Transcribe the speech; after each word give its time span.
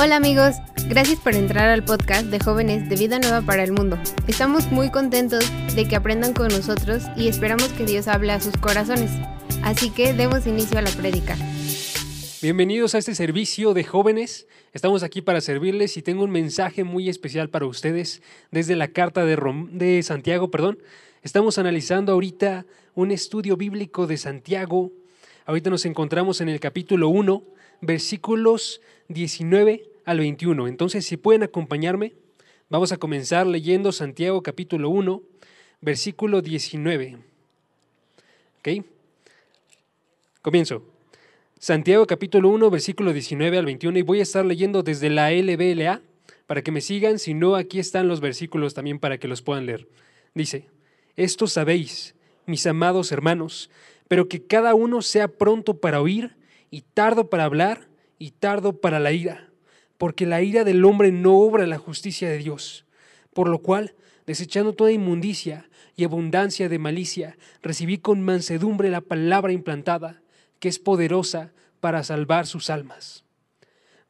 Hola 0.00 0.16
amigos, 0.16 0.56
gracias 0.88 1.18
por 1.20 1.34
entrar 1.34 1.68
al 1.68 1.84
podcast 1.84 2.26
de 2.26 2.38
jóvenes 2.38 2.88
de 2.88 2.96
Vida 2.96 3.18
Nueva 3.18 3.42
para 3.42 3.64
el 3.64 3.72
Mundo. 3.72 3.98
Estamos 4.26 4.70
muy 4.70 4.90
contentos 4.90 5.44
de 5.74 5.88
que 5.88 5.96
aprendan 5.96 6.32
con 6.32 6.48
nosotros 6.48 7.04
y 7.16 7.28
esperamos 7.28 7.68
que 7.68 7.84
Dios 7.84 8.08
hable 8.08 8.32
a 8.32 8.40
sus 8.40 8.56
corazones. 8.56 9.10
Así 9.62 9.90
que 9.90 10.12
demos 10.12 10.46
inicio 10.46 10.78
a 10.78 10.82
la 10.82 10.90
prédica. 10.90 11.36
Bienvenidos 12.40 12.94
a 12.94 12.98
este 12.98 13.14
servicio 13.14 13.74
de 13.74 13.84
jóvenes. 13.84 14.46
Estamos 14.72 15.02
aquí 15.02 15.22
para 15.22 15.40
servirles 15.40 15.96
y 15.96 16.02
tengo 16.02 16.24
un 16.24 16.30
mensaje 16.30 16.84
muy 16.84 17.08
especial 17.08 17.50
para 17.50 17.66
ustedes 17.66 18.22
desde 18.50 18.76
la 18.76 18.88
carta 18.88 19.24
de, 19.24 19.36
de 19.72 20.02
Santiago. 20.02 20.50
Perdón. 20.50 20.78
Estamos 21.22 21.58
analizando 21.58 22.12
ahorita 22.12 22.64
un 22.94 23.10
estudio 23.10 23.56
bíblico 23.56 24.06
de 24.06 24.16
Santiago. 24.16 24.92
Ahorita 25.46 25.68
nos 25.68 25.84
encontramos 25.84 26.40
en 26.40 26.48
el 26.48 26.60
capítulo 26.60 27.08
1, 27.08 27.42
versículos 27.80 28.80
19 29.08 29.82
al 30.04 30.18
21. 30.18 30.68
Entonces, 30.68 31.06
si 31.06 31.16
pueden 31.16 31.42
acompañarme, 31.42 32.14
vamos 32.68 32.92
a 32.92 32.96
comenzar 32.98 33.46
leyendo 33.46 33.92
Santiago 33.92 34.42
capítulo 34.42 34.90
1, 34.90 35.22
versículo 35.80 36.42
19. 36.42 37.18
¿Ok? 38.58 38.84
Comienzo. 40.42 40.82
Santiago 41.58 42.06
capítulo 42.06 42.50
1, 42.50 42.70
versículo 42.70 43.12
19 43.12 43.58
al 43.58 43.64
21, 43.64 43.98
y 43.98 44.02
voy 44.02 44.20
a 44.20 44.22
estar 44.22 44.44
leyendo 44.44 44.84
desde 44.84 45.10
la 45.10 45.32
LBLA 45.32 46.02
para 46.46 46.62
que 46.62 46.70
me 46.70 46.80
sigan, 46.80 47.18
si 47.18 47.34
no, 47.34 47.56
aquí 47.56 47.80
están 47.80 48.06
los 48.06 48.20
versículos 48.20 48.74
también 48.74 49.00
para 49.00 49.18
que 49.18 49.26
los 49.26 49.42
puedan 49.42 49.66
leer. 49.66 49.88
Dice, 50.34 50.66
esto 51.16 51.48
sabéis, 51.48 52.14
mis 52.46 52.64
amados 52.66 53.10
hermanos, 53.10 53.70
pero 54.06 54.28
que 54.28 54.46
cada 54.46 54.74
uno 54.74 55.02
sea 55.02 55.26
pronto 55.26 55.74
para 55.80 56.00
oír 56.00 56.36
y 56.70 56.82
tardo 56.82 57.28
para 57.28 57.44
hablar 57.44 57.87
y 58.18 58.32
tardo 58.32 58.80
para 58.80 59.00
la 59.00 59.12
ira, 59.12 59.50
porque 59.96 60.26
la 60.26 60.42
ira 60.42 60.64
del 60.64 60.84
hombre 60.84 61.12
no 61.12 61.38
obra 61.38 61.66
la 61.66 61.78
justicia 61.78 62.28
de 62.28 62.38
Dios, 62.38 62.86
por 63.32 63.48
lo 63.48 63.60
cual, 63.60 63.94
desechando 64.26 64.74
toda 64.74 64.92
inmundicia 64.92 65.68
y 65.96 66.04
abundancia 66.04 66.68
de 66.68 66.78
malicia, 66.78 67.36
recibí 67.62 67.98
con 67.98 68.22
mansedumbre 68.22 68.90
la 68.90 69.00
palabra 69.00 69.52
implantada, 69.52 70.22
que 70.60 70.68
es 70.68 70.78
poderosa 70.78 71.52
para 71.80 72.02
salvar 72.02 72.46
sus 72.46 72.70
almas. 72.70 73.24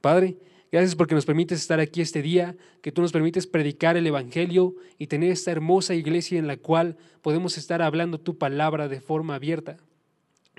Padre, 0.01 0.39
gracias 0.71 0.95
porque 0.95 1.15
nos 1.15 1.27
permites 1.27 1.61
estar 1.61 1.81
aquí 1.81 2.01
este 2.01 2.23
día, 2.23 2.57
que 2.83 2.93
tú 2.93 3.03
nos 3.03 3.13
permites 3.13 3.47
predicar 3.47 3.97
el 3.97 4.07
Evangelio 4.07 4.75
y 4.99 5.07
tener 5.09 5.33
esta 5.33 5.51
hermosa 5.51 5.95
iglesia 5.95 6.39
en 6.39 6.47
la 6.47 6.57
cual 6.57 6.97
podemos 7.23 7.59
estar 7.59 7.83
hablando 7.83 8.21
tu 8.21 8.39
palabra 8.39 8.89
de 8.89 9.01
forma 9.01 9.35
abierta. 9.35 9.79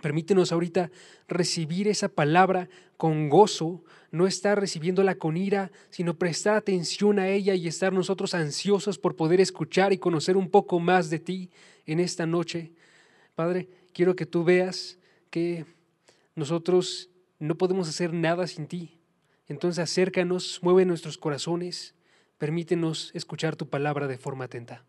Permítenos 0.02 0.52
ahorita 0.52 0.92
recibir 1.28 1.88
esa 1.88 2.10
palabra 2.10 2.70
con 2.98 3.30
gozo, 3.30 3.84
no 4.12 4.28
estar 4.28 4.60
recibiéndola 4.60 5.16
con 5.16 5.38
ira, 5.38 5.72
sino 5.90 6.18
prestar 6.18 6.56
atención 6.56 7.20
a 7.20 7.30
ella 7.30 7.54
y 7.54 7.68
estar 7.68 7.94
nosotros 7.94 8.34
ansiosos 8.34 8.98
por 8.98 9.16
poder 9.16 9.42
escuchar 9.42 9.94
y 9.94 9.98
conocer 9.98 10.38
un 10.38 10.50
poco 10.50 10.80
más 10.80 11.10
de 11.10 11.20
ti 11.20 11.50
en 11.86 12.00
esta 12.00 12.26
noche. 12.26 12.72
Padre, 13.36 13.70
quiero 13.94 14.16
que 14.16 14.26
tú 14.26 14.44
veas 14.44 14.98
que 15.30 15.66
nosotros 16.36 17.10
no 17.40 17.56
podemos 17.56 17.88
hacer 17.88 18.14
nada 18.14 18.48
sin 18.48 18.68
ti. 18.68 19.00
Entonces 19.48 19.80
acércanos, 19.82 20.60
mueve 20.62 20.86
nuestros 20.86 21.18
corazones, 21.18 21.96
permítenos 22.38 23.12
escuchar 23.14 23.56
tu 23.56 23.68
palabra 23.68 24.08
de 24.08 24.18
forma 24.18 24.46
atenta. 24.46 24.86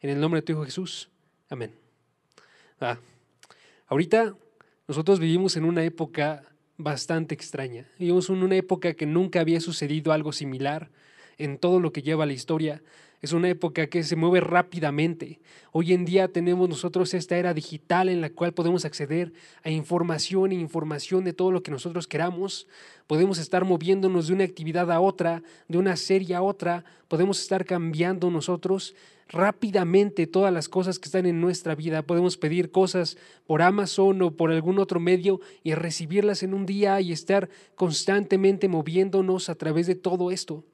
En 0.00 0.10
el 0.10 0.20
nombre 0.20 0.40
de 0.40 0.44
tu 0.44 0.52
Hijo 0.52 0.64
Jesús. 0.64 1.10
Amén. 1.48 1.74
Ah, 2.80 2.98
ahorita 3.88 4.36
nosotros 4.86 5.18
vivimos 5.18 5.56
en 5.56 5.64
una 5.64 5.84
época 5.84 6.44
bastante 6.76 7.34
extraña. 7.34 7.86
Vivimos 7.98 8.30
en 8.30 8.42
una 8.42 8.56
época 8.56 8.94
que 8.94 9.04
nunca 9.04 9.40
había 9.40 9.60
sucedido 9.60 10.12
algo 10.12 10.32
similar 10.32 10.90
en 11.36 11.58
todo 11.58 11.80
lo 11.80 11.92
que 11.92 12.02
lleva 12.02 12.26
la 12.26 12.32
historia. 12.32 12.82
Es 13.20 13.32
una 13.32 13.48
época 13.48 13.88
que 13.88 14.04
se 14.04 14.14
mueve 14.14 14.40
rápidamente. 14.40 15.40
Hoy 15.72 15.92
en 15.92 16.04
día 16.04 16.28
tenemos 16.28 16.68
nosotros 16.68 17.14
esta 17.14 17.36
era 17.36 17.52
digital 17.52 18.08
en 18.08 18.20
la 18.20 18.30
cual 18.30 18.54
podemos 18.54 18.84
acceder 18.84 19.32
a 19.64 19.70
información 19.70 20.52
e 20.52 20.54
información 20.54 21.24
de 21.24 21.32
todo 21.32 21.50
lo 21.50 21.64
que 21.64 21.72
nosotros 21.72 22.06
queramos. 22.06 22.68
Podemos 23.08 23.38
estar 23.38 23.64
moviéndonos 23.64 24.28
de 24.28 24.34
una 24.34 24.44
actividad 24.44 24.92
a 24.92 25.00
otra, 25.00 25.42
de 25.66 25.78
una 25.78 25.96
serie 25.96 26.36
a 26.36 26.42
otra. 26.42 26.84
Podemos 27.08 27.40
estar 27.40 27.64
cambiando 27.64 28.30
nosotros 28.30 28.94
rápidamente 29.28 30.26
todas 30.26 30.52
las 30.52 30.68
cosas 30.68 30.98
que 30.98 31.06
están 31.06 31.26
en 31.26 31.40
nuestra 31.40 31.74
vida. 31.74 32.02
Podemos 32.02 32.36
pedir 32.36 32.70
cosas 32.70 33.16
por 33.46 33.62
Amazon 33.62 34.22
o 34.22 34.30
por 34.32 34.50
algún 34.50 34.78
otro 34.78 35.00
medio 35.00 35.40
y 35.62 35.74
recibirlas 35.74 36.42
en 36.42 36.54
un 36.54 36.66
día 36.66 37.00
y 37.00 37.12
estar 37.12 37.48
constantemente 37.74 38.68
moviéndonos 38.68 39.48
a 39.48 39.54
través 39.54 39.86
de 39.86 39.94
todo 39.94 40.30
esto. 40.30 40.64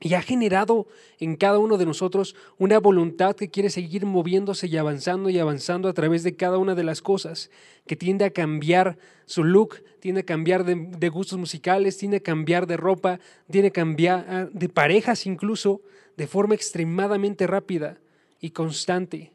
Y 0.00 0.14
ha 0.14 0.22
generado 0.22 0.86
en 1.18 1.34
cada 1.34 1.58
uno 1.58 1.76
de 1.76 1.84
nosotros 1.84 2.36
una 2.56 2.78
voluntad 2.78 3.34
que 3.34 3.50
quiere 3.50 3.68
seguir 3.68 4.06
moviéndose 4.06 4.68
y 4.68 4.76
avanzando 4.76 5.28
y 5.28 5.40
avanzando 5.40 5.88
a 5.88 5.92
través 5.92 6.22
de 6.22 6.36
cada 6.36 6.58
una 6.58 6.76
de 6.76 6.84
las 6.84 7.02
cosas, 7.02 7.50
que 7.84 7.96
tiende 7.96 8.24
a 8.24 8.30
cambiar 8.30 8.96
su 9.26 9.42
look, 9.42 9.82
tiende 9.98 10.20
a 10.20 10.24
cambiar 10.24 10.64
de, 10.64 11.08
gustos 11.08 11.36
musicales, 11.36 11.98
tiende 11.98 12.18
a 12.18 12.20
cambiar 12.20 12.68
de 12.68 12.76
ropa, 12.76 13.18
tiende 13.50 13.68
a 13.68 13.72
cambiar 13.72 14.26
ah, 14.28 14.48
de 14.52 14.68
parejas 14.68 15.26
incluso, 15.26 15.82
de 16.18 16.26
forma 16.26 16.56
extremadamente 16.56 17.46
rápida 17.46 18.00
y 18.40 18.50
constante. 18.50 19.32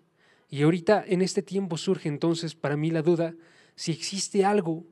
Y 0.49 0.63
ahorita 0.63 1.01
en 1.07 1.21
este 1.21 1.41
tiempo 1.41 1.77
surge 1.77 2.09
entonces 2.09 2.55
para 2.55 2.75
mí 2.75 2.91
la 2.91 3.01
duda 3.01 3.35
si 3.77 3.93
existe 3.93 4.43
algo 4.43 4.83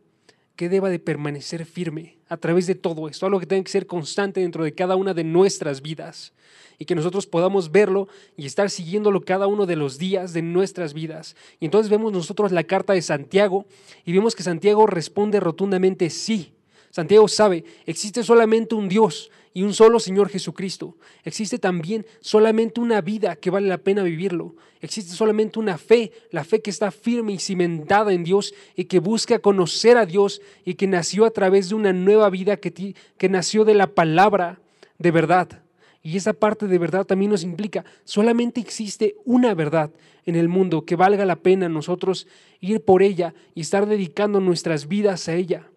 que 0.55 0.69
deba 0.69 0.89
de 0.89 0.99
permanecer 0.99 1.65
firme 1.65 2.17
a 2.29 2.37
través 2.37 2.65
de 2.65 2.75
todo 2.75 3.09
esto, 3.09 3.25
algo 3.25 3.41
que 3.41 3.45
tenga 3.45 3.65
que 3.65 3.71
ser 3.71 3.87
constante 3.87 4.39
dentro 4.39 4.63
de 4.63 4.73
cada 4.73 4.95
una 4.95 5.13
de 5.13 5.25
nuestras 5.25 5.81
vidas 5.81 6.31
y 6.79 6.85
que 6.85 6.95
nosotros 6.95 7.27
podamos 7.27 7.73
verlo 7.73 8.07
y 8.37 8.45
estar 8.45 8.69
siguiéndolo 8.69 9.19
cada 9.19 9.47
uno 9.47 9.65
de 9.65 9.75
los 9.75 9.97
días 9.97 10.31
de 10.31 10.41
nuestras 10.41 10.93
vidas. 10.93 11.35
Y 11.59 11.65
entonces 11.65 11.89
vemos 11.89 12.13
nosotros 12.13 12.53
la 12.53 12.63
carta 12.63 12.93
de 12.93 13.01
Santiago 13.01 13.65
y 14.05 14.13
vemos 14.13 14.33
que 14.33 14.43
Santiago 14.43 14.87
responde 14.87 15.41
rotundamente 15.41 16.09
sí. 16.09 16.53
Santiago 16.89 17.27
sabe, 17.27 17.65
existe 17.85 18.23
solamente 18.23 18.75
un 18.75 18.87
Dios 18.87 19.29
y 19.53 19.63
un 19.63 19.73
solo 19.73 19.99
Señor 19.99 20.29
Jesucristo. 20.29 20.95
Existe 21.23 21.59
también 21.59 22.05
solamente 22.19 22.79
una 22.79 23.01
vida 23.01 23.35
que 23.35 23.49
vale 23.49 23.67
la 23.67 23.77
pena 23.77 24.03
vivirlo. 24.03 24.55
Existe 24.81 25.13
solamente 25.13 25.59
una 25.59 25.77
fe, 25.77 26.11
la 26.31 26.43
fe 26.43 26.61
que 26.61 26.69
está 26.69 26.91
firme 26.91 27.33
y 27.33 27.39
cimentada 27.39 28.13
en 28.13 28.23
Dios 28.23 28.53
y 28.75 28.85
que 28.85 28.99
busca 28.99 29.39
conocer 29.39 29.97
a 29.97 30.05
Dios 30.05 30.41
y 30.65 30.75
que 30.75 30.87
nació 30.87 31.25
a 31.25 31.31
través 31.31 31.69
de 31.69 31.75
una 31.75 31.93
nueva 31.93 32.29
vida 32.29 32.57
que, 32.57 32.95
que 33.17 33.29
nació 33.29 33.65
de 33.65 33.73
la 33.73 33.87
palabra 33.87 34.59
de 34.97 35.11
verdad. 35.11 35.61
Y 36.03 36.17
esa 36.17 36.33
parte 36.33 36.67
de 36.67 36.79
verdad 36.79 37.05
también 37.05 37.29
nos 37.29 37.43
implica, 37.43 37.85
solamente 38.05 38.59
existe 38.59 39.15
una 39.23 39.53
verdad 39.53 39.91
en 40.25 40.35
el 40.35 40.47
mundo 40.47 40.83
que 40.83 40.95
valga 40.95 41.25
la 41.25 41.35
pena 41.35 41.69
nosotros 41.69 42.27
ir 42.59 42.81
por 42.81 43.03
ella 43.03 43.33
y 43.53 43.61
estar 43.61 43.85
dedicando 43.85 44.39
nuestras 44.39 44.87
vidas 44.87 45.27
a 45.27 45.35
ella. 45.35 45.70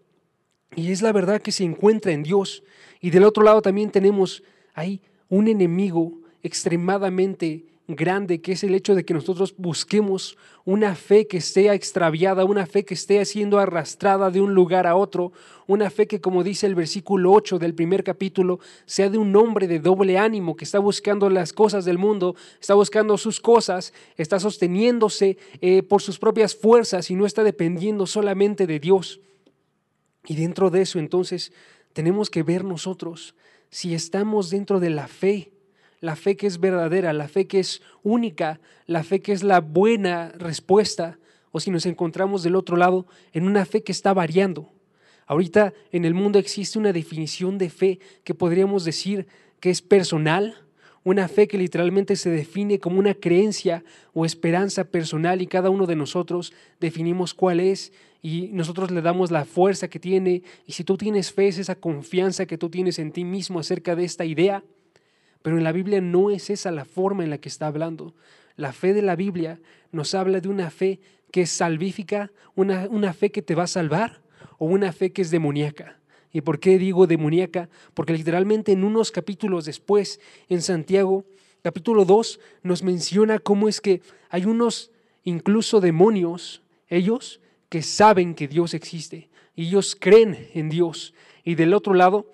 Y 0.76 0.90
es 0.90 1.02
la 1.02 1.12
verdad 1.12 1.40
que 1.40 1.52
se 1.52 1.64
encuentra 1.64 2.12
en 2.12 2.22
Dios. 2.22 2.62
Y 3.00 3.10
del 3.10 3.24
otro 3.24 3.42
lado 3.42 3.62
también 3.62 3.90
tenemos 3.90 4.42
ahí 4.74 5.00
un 5.28 5.48
enemigo 5.48 6.12
extremadamente 6.42 7.64
grande, 7.86 8.40
que 8.40 8.52
es 8.52 8.64
el 8.64 8.74
hecho 8.74 8.94
de 8.94 9.04
que 9.04 9.12
nosotros 9.12 9.54
busquemos 9.58 10.38
una 10.64 10.94
fe 10.94 11.26
que 11.26 11.36
esté 11.36 11.70
extraviada, 11.72 12.44
una 12.44 12.66
fe 12.66 12.84
que 12.84 12.94
esté 12.94 13.22
siendo 13.26 13.58
arrastrada 13.58 14.30
de 14.30 14.40
un 14.40 14.54
lugar 14.54 14.86
a 14.86 14.96
otro, 14.96 15.32
una 15.66 15.90
fe 15.90 16.06
que, 16.06 16.20
como 16.20 16.42
dice 16.42 16.66
el 16.66 16.74
versículo 16.74 17.32
8 17.32 17.58
del 17.58 17.74
primer 17.74 18.02
capítulo, 18.02 18.58
sea 18.86 19.10
de 19.10 19.18
un 19.18 19.36
hombre 19.36 19.68
de 19.68 19.80
doble 19.80 20.16
ánimo, 20.16 20.56
que 20.56 20.64
está 20.64 20.78
buscando 20.78 21.28
las 21.28 21.52
cosas 21.52 21.84
del 21.84 21.98
mundo, 21.98 22.36
está 22.58 22.74
buscando 22.74 23.18
sus 23.18 23.38
cosas, 23.38 23.92
está 24.16 24.40
sosteniéndose 24.40 25.36
eh, 25.60 25.82
por 25.82 26.00
sus 26.00 26.18
propias 26.18 26.54
fuerzas 26.54 27.10
y 27.10 27.14
no 27.14 27.26
está 27.26 27.44
dependiendo 27.44 28.06
solamente 28.06 28.66
de 28.66 28.80
Dios. 28.80 29.20
Y 30.26 30.36
dentro 30.36 30.70
de 30.70 30.82
eso 30.82 30.98
entonces 30.98 31.52
tenemos 31.92 32.30
que 32.30 32.42
ver 32.42 32.64
nosotros 32.64 33.34
si 33.70 33.94
estamos 33.94 34.50
dentro 34.50 34.80
de 34.80 34.90
la 34.90 35.08
fe, 35.08 35.52
la 36.00 36.16
fe 36.16 36.36
que 36.36 36.46
es 36.46 36.60
verdadera, 36.60 37.12
la 37.12 37.28
fe 37.28 37.46
que 37.46 37.60
es 37.60 37.82
única, 38.02 38.60
la 38.86 39.02
fe 39.02 39.20
que 39.20 39.32
es 39.32 39.42
la 39.42 39.60
buena 39.60 40.30
respuesta, 40.36 41.18
o 41.50 41.60
si 41.60 41.70
nos 41.70 41.86
encontramos 41.86 42.42
del 42.42 42.56
otro 42.56 42.76
lado 42.76 43.06
en 43.32 43.46
una 43.46 43.64
fe 43.64 43.82
que 43.82 43.92
está 43.92 44.12
variando. 44.12 44.72
Ahorita 45.26 45.72
en 45.92 46.04
el 46.04 46.12
mundo 46.12 46.38
existe 46.38 46.78
una 46.78 46.92
definición 46.92 47.58
de 47.58 47.70
fe 47.70 48.00
que 48.24 48.34
podríamos 48.34 48.84
decir 48.84 49.26
que 49.60 49.70
es 49.70 49.80
personal, 49.80 50.56
una 51.04 51.28
fe 51.28 51.46
que 51.46 51.58
literalmente 51.58 52.16
se 52.16 52.30
define 52.30 52.80
como 52.80 52.98
una 52.98 53.14
creencia 53.14 53.84
o 54.12 54.24
esperanza 54.24 54.84
personal 54.84 55.42
y 55.42 55.46
cada 55.46 55.70
uno 55.70 55.86
de 55.86 55.96
nosotros 55.96 56.52
definimos 56.80 57.34
cuál 57.34 57.60
es 57.60 57.92
y 58.24 58.48
nosotros 58.54 58.90
le 58.90 59.02
damos 59.02 59.30
la 59.30 59.44
fuerza 59.44 59.88
que 59.88 60.00
tiene 60.00 60.42
y 60.64 60.72
si 60.72 60.82
tú 60.82 60.96
tienes 60.96 61.30
fe 61.30 61.48
es 61.48 61.58
esa 61.58 61.74
confianza 61.74 62.46
que 62.46 62.56
tú 62.56 62.70
tienes 62.70 62.98
en 62.98 63.12
ti 63.12 63.22
mismo 63.22 63.60
acerca 63.60 63.94
de 63.94 64.04
esta 64.04 64.24
idea, 64.24 64.64
pero 65.42 65.58
en 65.58 65.62
la 65.62 65.72
Biblia 65.72 66.00
no 66.00 66.30
es 66.30 66.48
esa 66.48 66.70
la 66.70 66.86
forma 66.86 67.22
en 67.22 67.28
la 67.28 67.36
que 67.36 67.50
está 67.50 67.66
hablando. 67.66 68.14
La 68.56 68.72
fe 68.72 68.94
de 68.94 69.02
la 69.02 69.14
Biblia 69.14 69.60
nos 69.92 70.14
habla 70.14 70.40
de 70.40 70.48
una 70.48 70.70
fe 70.70 71.00
que 71.30 71.42
es 71.42 71.50
salvífica, 71.50 72.32
una, 72.54 72.88
una 72.88 73.12
fe 73.12 73.30
que 73.30 73.42
te 73.42 73.54
va 73.54 73.64
a 73.64 73.66
salvar 73.66 74.22
o 74.56 74.64
una 74.64 74.94
fe 74.94 75.12
que 75.12 75.20
es 75.20 75.30
demoníaca. 75.30 76.00
¿Y 76.32 76.40
por 76.40 76.60
qué 76.60 76.78
digo 76.78 77.06
demoníaca? 77.06 77.68
Porque 77.92 78.14
literalmente 78.14 78.72
en 78.72 78.84
unos 78.84 79.10
capítulos 79.10 79.66
después, 79.66 80.18
en 80.48 80.62
Santiago, 80.62 81.26
capítulo 81.60 82.06
2, 82.06 82.40
nos 82.62 82.82
menciona 82.82 83.38
cómo 83.38 83.68
es 83.68 83.82
que 83.82 84.00
hay 84.30 84.46
unos 84.46 84.92
incluso 85.24 85.82
demonios, 85.82 86.62
ellos, 86.88 87.42
que 87.74 87.82
saben 87.82 88.36
que 88.36 88.46
Dios 88.46 88.72
existe. 88.72 89.28
Y 89.56 89.66
ellos 89.66 89.96
creen 89.98 90.48
en 90.54 90.68
Dios. 90.68 91.12
Y 91.42 91.56
del 91.56 91.74
otro 91.74 91.92
lado, 91.92 92.32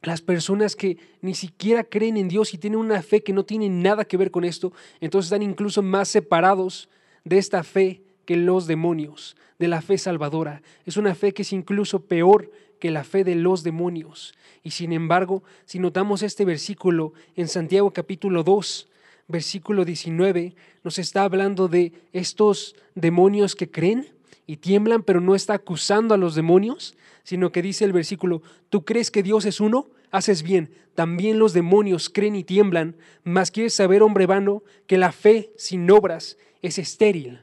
las 0.00 0.22
personas 0.22 0.74
que 0.74 0.96
ni 1.20 1.34
siquiera 1.34 1.84
creen 1.84 2.16
en 2.16 2.28
Dios 2.28 2.54
y 2.54 2.56
tienen 2.56 2.78
una 2.78 3.02
fe 3.02 3.22
que 3.22 3.34
no 3.34 3.44
tiene 3.44 3.68
nada 3.68 4.06
que 4.06 4.16
ver 4.16 4.30
con 4.30 4.42
esto, 4.42 4.72
entonces 5.02 5.26
están 5.26 5.42
incluso 5.42 5.82
más 5.82 6.08
separados 6.08 6.88
de 7.24 7.36
esta 7.36 7.62
fe 7.62 8.04
que 8.24 8.38
los 8.38 8.66
demonios, 8.66 9.36
de 9.58 9.68
la 9.68 9.82
fe 9.82 9.98
salvadora. 9.98 10.62
Es 10.86 10.96
una 10.96 11.14
fe 11.14 11.34
que 11.34 11.42
es 11.42 11.52
incluso 11.52 12.06
peor 12.06 12.50
que 12.80 12.90
la 12.90 13.04
fe 13.04 13.22
de 13.22 13.34
los 13.34 13.64
demonios. 13.64 14.32
Y 14.62 14.70
sin 14.70 14.94
embargo, 14.94 15.42
si 15.66 15.78
notamos 15.78 16.22
este 16.22 16.46
versículo 16.46 17.12
en 17.36 17.48
Santiago 17.48 17.90
capítulo 17.90 18.42
2, 18.44 18.88
versículo 19.28 19.84
19, 19.84 20.54
nos 20.82 20.98
está 20.98 21.24
hablando 21.24 21.68
de 21.68 21.92
estos 22.14 22.74
demonios 22.94 23.54
que 23.54 23.70
creen 23.70 24.14
y 24.46 24.56
tiemblan, 24.56 25.02
pero 25.02 25.20
no 25.20 25.34
está 25.34 25.54
acusando 25.54 26.14
a 26.14 26.18
los 26.18 26.34
demonios, 26.34 26.96
sino 27.22 27.52
que 27.52 27.62
dice 27.62 27.84
el 27.84 27.92
versículo, 27.92 28.42
¿tú 28.68 28.84
crees 28.84 29.10
que 29.10 29.22
Dios 29.22 29.44
es 29.46 29.60
uno? 29.60 29.88
Haces 30.10 30.42
bien, 30.42 30.70
también 30.94 31.38
los 31.38 31.52
demonios 31.52 32.10
creen 32.10 32.36
y 32.36 32.44
tiemblan, 32.44 32.96
mas 33.24 33.50
quieres 33.50 33.74
saber, 33.74 34.02
hombre 34.02 34.26
vano, 34.26 34.62
que 34.86 34.98
la 34.98 35.12
fe 35.12 35.52
sin 35.56 35.90
obras 35.90 36.38
es 36.62 36.78
estéril. 36.78 37.40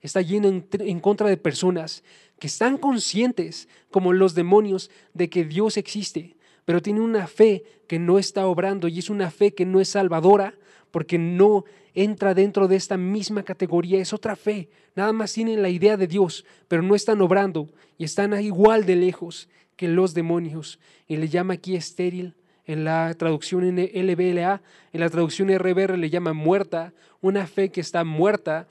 Está 0.00 0.22
lleno 0.22 0.48
en, 0.48 0.66
en 0.78 1.00
contra 1.00 1.28
de 1.28 1.36
personas 1.36 2.04
que 2.38 2.46
están 2.46 2.78
conscientes, 2.78 3.68
como 3.90 4.12
los 4.12 4.34
demonios, 4.34 4.90
de 5.14 5.28
que 5.28 5.44
Dios 5.44 5.76
existe, 5.76 6.36
pero 6.64 6.82
tienen 6.82 7.02
una 7.02 7.26
fe 7.26 7.64
que 7.86 7.98
no 7.98 8.18
está 8.18 8.46
obrando 8.46 8.88
y 8.88 8.98
es 8.98 9.10
una 9.10 9.30
fe 9.30 9.54
que 9.54 9.64
no 9.64 9.80
es 9.80 9.88
salvadora, 9.88 10.54
porque 10.90 11.18
no 11.18 11.64
entra 11.96 12.34
dentro 12.34 12.68
de 12.68 12.76
esta 12.76 12.98
misma 12.98 13.42
categoría, 13.42 13.98
es 13.98 14.12
otra 14.12 14.36
fe. 14.36 14.68
Nada 14.94 15.12
más 15.12 15.32
tienen 15.32 15.62
la 15.62 15.70
idea 15.70 15.96
de 15.96 16.06
Dios, 16.06 16.44
pero 16.68 16.82
no 16.82 16.94
están 16.94 17.22
obrando 17.22 17.70
y 17.96 18.04
están 18.04 18.38
igual 18.40 18.84
de 18.84 18.96
lejos 18.96 19.48
que 19.76 19.88
los 19.88 20.12
demonios. 20.12 20.78
Y 21.08 21.16
le 21.16 21.28
llama 21.28 21.54
aquí 21.54 21.74
estéril 21.74 22.34
en 22.66 22.84
la 22.84 23.14
traducción 23.14 23.64
LBLA, 23.64 24.60
en 24.92 25.00
la 25.00 25.08
traducción 25.08 25.48
RBR 25.56 25.96
le 25.96 26.10
llama 26.10 26.34
muerta, 26.34 26.92
una 27.22 27.46
fe 27.46 27.70
que 27.70 27.80
está 27.80 28.04
muerta, 28.04 28.68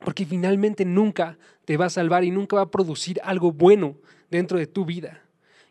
porque 0.00 0.26
finalmente 0.26 0.84
nunca 0.84 1.38
te 1.64 1.76
va 1.76 1.86
a 1.86 1.90
salvar 1.90 2.24
y 2.24 2.32
nunca 2.32 2.56
va 2.56 2.62
a 2.62 2.70
producir 2.70 3.20
algo 3.22 3.52
bueno 3.52 3.96
dentro 4.30 4.58
de 4.58 4.66
tu 4.66 4.84
vida. 4.84 5.22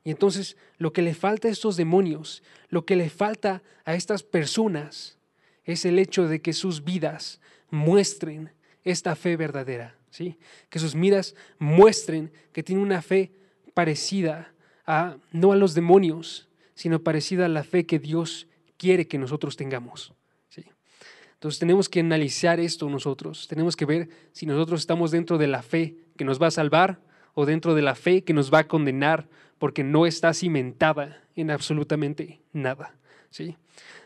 Y 0.05 0.11
entonces 0.11 0.55
lo 0.77 0.93
que 0.93 1.01
le 1.01 1.13
falta 1.13 1.49
a 1.49 1.51
estos 1.51 1.75
demonios, 1.75 2.43
lo 2.69 2.85
que 2.85 2.95
le 2.95 3.09
falta 3.09 3.61
a 3.83 3.93
estas 3.93 4.23
personas, 4.23 5.17
es 5.63 5.85
el 5.85 5.99
hecho 5.99 6.27
de 6.27 6.41
que 6.41 6.53
sus 6.53 6.83
vidas 6.83 7.39
muestren 7.69 8.51
esta 8.83 9.15
fe 9.15 9.37
verdadera, 9.37 9.95
¿sí? 10.09 10.37
Que 10.69 10.79
sus 10.79 10.95
vidas 10.95 11.35
muestren 11.59 12.31
que 12.51 12.63
tienen 12.63 12.83
una 12.83 13.01
fe 13.01 13.31
parecida 13.73 14.53
a 14.85 15.17
no 15.31 15.51
a 15.51 15.55
los 15.55 15.73
demonios, 15.73 16.49
sino 16.73 17.03
parecida 17.03 17.45
a 17.45 17.49
la 17.49 17.63
fe 17.63 17.85
que 17.85 17.99
Dios 17.99 18.47
quiere 18.77 19.07
que 19.07 19.17
nosotros 19.17 19.55
tengamos. 19.55 20.13
¿sí? 20.49 20.65
Entonces 21.33 21.59
tenemos 21.59 21.87
que 21.87 21.99
analizar 21.99 22.59
esto 22.59 22.89
nosotros, 22.89 23.47
tenemos 23.47 23.75
que 23.75 23.85
ver 23.85 24.09
si 24.31 24.45
nosotros 24.45 24.81
estamos 24.81 25.11
dentro 25.11 25.37
de 25.37 25.47
la 25.47 25.61
fe 25.61 25.95
que 26.17 26.25
nos 26.25 26.41
va 26.41 26.47
a 26.47 26.51
salvar 26.51 26.99
o 27.33 27.45
dentro 27.45 27.75
de 27.75 27.81
la 27.83 27.95
fe 27.95 28.23
que 28.23 28.33
nos 28.33 28.51
va 28.51 28.59
a 28.59 28.67
condenar 28.67 29.29
porque 29.59 29.83
no 29.83 30.05
está 30.05 30.33
cimentada 30.33 31.21
en 31.35 31.51
absolutamente 31.51 32.41
nada. 32.51 32.95
¿sí? 33.29 33.57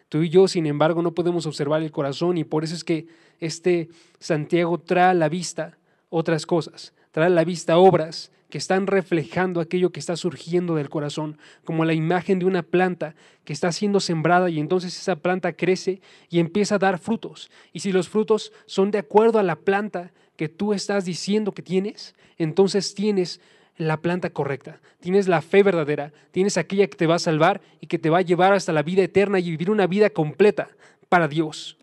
Tú 0.10 0.24
y 0.24 0.30
yo, 0.30 0.48
sin 0.48 0.66
embargo, 0.66 1.02
no 1.02 1.14
podemos 1.14 1.46
observar 1.46 1.82
el 1.82 1.92
corazón 1.92 2.38
y 2.38 2.44
por 2.44 2.64
eso 2.64 2.76
es 2.76 2.84
que 2.84 3.08
este 3.40 3.90
Santiago 4.20 4.78
trae 4.78 5.12
a 5.12 5.14
la 5.14 5.30
vista 5.30 5.78
otras 6.10 6.46
cosas, 6.46 6.94
trae 7.12 7.28
a 7.28 7.30
la 7.30 7.44
vista 7.44 7.78
obras 7.78 8.32
que 8.50 8.58
están 8.58 8.88
reflejando 8.88 9.60
aquello 9.60 9.92
que 9.92 10.00
está 10.00 10.16
surgiendo 10.16 10.76
del 10.76 10.90
corazón, 10.90 11.38
como 11.64 11.84
la 11.84 11.94
imagen 11.94 12.40
de 12.40 12.46
una 12.46 12.64
planta 12.64 13.16
que 13.44 13.54
está 13.54 13.72
siendo 13.72 14.00
sembrada 14.00 14.50
y 14.50 14.60
entonces 14.60 14.98
esa 14.98 15.18
planta 15.18 15.54
crece 15.54 16.00
y 16.30 16.40
empieza 16.40 16.76
a 16.76 16.80
dar 16.80 17.00
frutos. 17.00 17.50
Y 17.74 17.80
si 17.80 17.92
los 17.92 18.08
frutos 18.08 18.54
son 18.66 18.92
de 18.92 19.00
acuerdo 19.00 19.40
a 19.40 19.44
la 19.44 19.56
planta 19.56 20.14
que 20.38 20.48
tú 20.48 20.74
estás 20.74 21.06
diciendo 21.06 21.54
que 21.54 21.64
tienes, 21.64 22.16
entonces 22.38 22.94
tienes 22.94 23.42
la 23.78 24.02
planta 24.02 24.30
correcta, 24.30 24.80
tienes 25.00 25.28
la 25.28 25.42
fe 25.42 25.64
verdadera, 25.64 26.14
tienes 26.32 26.58
aquella 26.58 26.88
que 26.88 26.98
te 26.98 27.08
va 27.08 27.16
a 27.16 27.20
salvar 27.20 27.62
y 27.82 27.88
que 27.88 28.00
te 28.00 28.10
va 28.10 28.20
a 28.20 28.22
llevar 28.22 28.54
hasta 28.54 28.72
la 28.72 28.84
vida 28.84 29.04
eterna 29.04 29.40
y 29.40 29.52
vivir 29.52 29.70
una 29.70 29.88
vida 29.88 30.10
completa 30.10 30.70
para 31.10 31.28
Dios. 31.28 31.78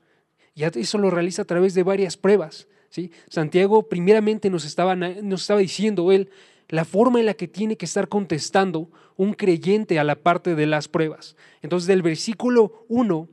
Y 0.54 0.64
eso 0.64 0.98
lo 0.98 1.10
realiza 1.10 1.42
a 1.42 1.46
través 1.46 1.74
de 1.74 1.82
varias 1.82 2.16
pruebas. 2.16 2.66
¿sí? 2.88 3.10
Santiago 3.28 3.88
primeramente 3.88 4.50
nos 4.50 4.64
estaba, 4.64 4.94
nos 4.94 5.42
estaba 5.42 5.60
diciendo 5.60 6.12
él 6.12 6.30
la 6.68 6.84
forma 6.84 7.20
en 7.20 7.26
la 7.26 7.34
que 7.34 7.48
tiene 7.48 7.76
que 7.76 7.84
estar 7.84 8.08
contestando 8.08 8.90
un 9.16 9.34
creyente 9.34 9.98
a 9.98 10.04
la 10.04 10.14
parte 10.14 10.54
de 10.54 10.66
las 10.66 10.88
pruebas. 10.88 11.36
Entonces 11.60 11.86
del 11.86 12.02
versículo 12.02 12.84
1 12.88 13.28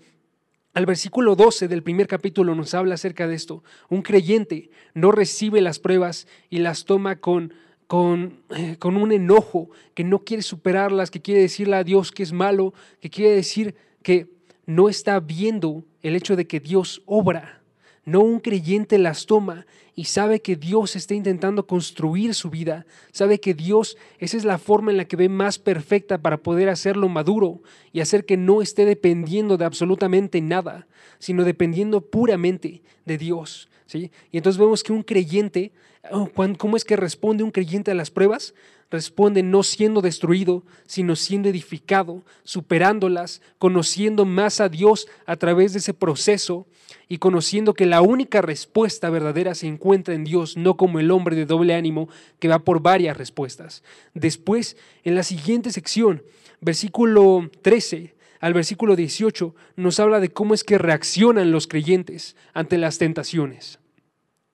al 0.74 0.86
versículo 0.86 1.36
12 1.36 1.68
del 1.68 1.84
primer 1.84 2.08
capítulo 2.08 2.54
nos 2.54 2.74
habla 2.74 2.94
acerca 2.94 3.28
de 3.28 3.36
esto. 3.36 3.64
Un 3.90 4.02
creyente 4.02 4.70
no 4.94 5.12
recibe 5.12 5.62
las 5.62 5.80
pruebas 5.80 6.28
y 6.50 6.60
las 6.60 6.86
toma 6.86 7.18
con 7.18 7.54
con, 7.90 8.44
eh, 8.52 8.76
con 8.78 8.98
un 8.98 9.12
enojo, 9.12 9.72
que 9.96 10.04
no 10.04 10.20
quiere 10.20 10.44
superarlas, 10.44 11.10
que 11.10 11.24
quiere 11.24 11.42
decirle 11.42 11.76
a 11.76 11.84
Dios 11.84 12.12
que 12.12 12.22
es 12.22 12.32
malo, 12.32 12.76
que 13.02 13.10
quiere 13.10 13.34
decir 13.34 13.74
que 14.04 14.28
no 14.68 14.90
está 14.90 15.20
viendo 15.20 15.84
el 16.04 16.16
hecho 16.16 16.36
de 16.36 16.46
que 16.46 16.60
Dios 16.60 17.02
obra. 17.08 17.64
No 18.06 18.20
un 18.20 18.42
creyente 18.42 19.00
las 19.00 19.26
toma 19.26 19.66
y 19.96 20.04
sabe 20.04 20.40
que 20.40 20.56
Dios 20.56 20.96
está 20.96 21.16
intentando 21.16 21.66
construir 21.66 22.36
su 22.36 22.52
vida, 22.52 22.86
sabe 23.12 23.40
que 23.40 23.56
Dios, 23.56 23.98
esa 24.20 24.38
es 24.38 24.46
la 24.46 24.60
forma 24.60 24.92
en 24.92 24.98
la 24.98 25.06
que 25.06 25.16
ve 25.16 25.28
más 25.28 25.58
perfecta 25.58 26.20
para 26.20 26.38
poder 26.38 26.70
hacerlo 26.70 27.10
maduro 27.10 27.64
y 27.92 28.02
hacer 28.02 28.24
que 28.24 28.38
no 28.38 28.62
esté 28.62 28.86
dependiendo 28.86 29.58
de 29.58 29.66
absolutamente 29.66 30.42
nada, 30.42 30.86
sino 31.18 31.44
dependiendo 31.44 32.02
puramente 32.02 32.84
de 33.08 33.18
Dios. 33.18 33.68
¿sí? 33.88 34.12
Y 34.32 34.38
entonces 34.38 34.60
vemos 34.60 34.84
que 34.84 34.94
un 34.94 35.02
creyente 35.02 35.72
Oh, 36.12 36.30
¿Cómo 36.58 36.78
es 36.78 36.86
que 36.86 36.96
responde 36.96 37.44
un 37.44 37.52
creyente 37.52 37.92
a 37.92 37.96
las 37.96 38.10
pruebas? 38.10 38.54
Responde 38.90 39.44
no 39.44 39.64
siendo 39.64 40.02
destruido, 40.02 40.64
sino 40.88 41.16
siendo 41.16 41.50
edificado, 41.50 42.24
superándolas, 42.44 43.42
conociendo 43.60 44.26
más 44.26 44.62
a 44.62 44.70
Dios 44.70 45.08
a 45.26 45.36
través 45.36 45.74
de 45.74 45.80
ese 45.80 45.94
proceso 45.94 46.66
y 47.08 47.18
conociendo 47.18 47.74
que 47.74 47.86
la 47.86 48.02
única 48.02 48.42
respuesta 48.42 49.10
verdadera 49.10 49.54
se 49.56 49.68
encuentra 49.68 50.16
en 50.16 50.24
Dios, 50.24 50.58
no 50.58 50.78
como 50.78 51.00
el 51.00 51.12
hombre 51.12 51.36
de 51.36 51.46
doble 51.46 51.76
ánimo 51.76 52.10
que 52.40 52.48
va 52.48 52.60
por 52.60 52.82
varias 52.82 53.18
respuestas. 53.18 53.84
Después, 54.14 54.78
en 55.04 55.16
la 55.16 55.24
siguiente 55.24 55.72
sección, 55.72 56.24
versículo 56.62 57.52
13 57.62 58.16
al 58.40 58.54
versículo 58.54 58.96
18, 58.96 59.54
nos 59.76 60.00
habla 60.00 60.22
de 60.22 60.30
cómo 60.30 60.54
es 60.54 60.64
que 60.64 60.78
reaccionan 60.78 61.52
los 61.52 61.68
creyentes 61.68 62.38
ante 62.54 62.78
las 62.78 62.98
tentaciones. 62.98 63.79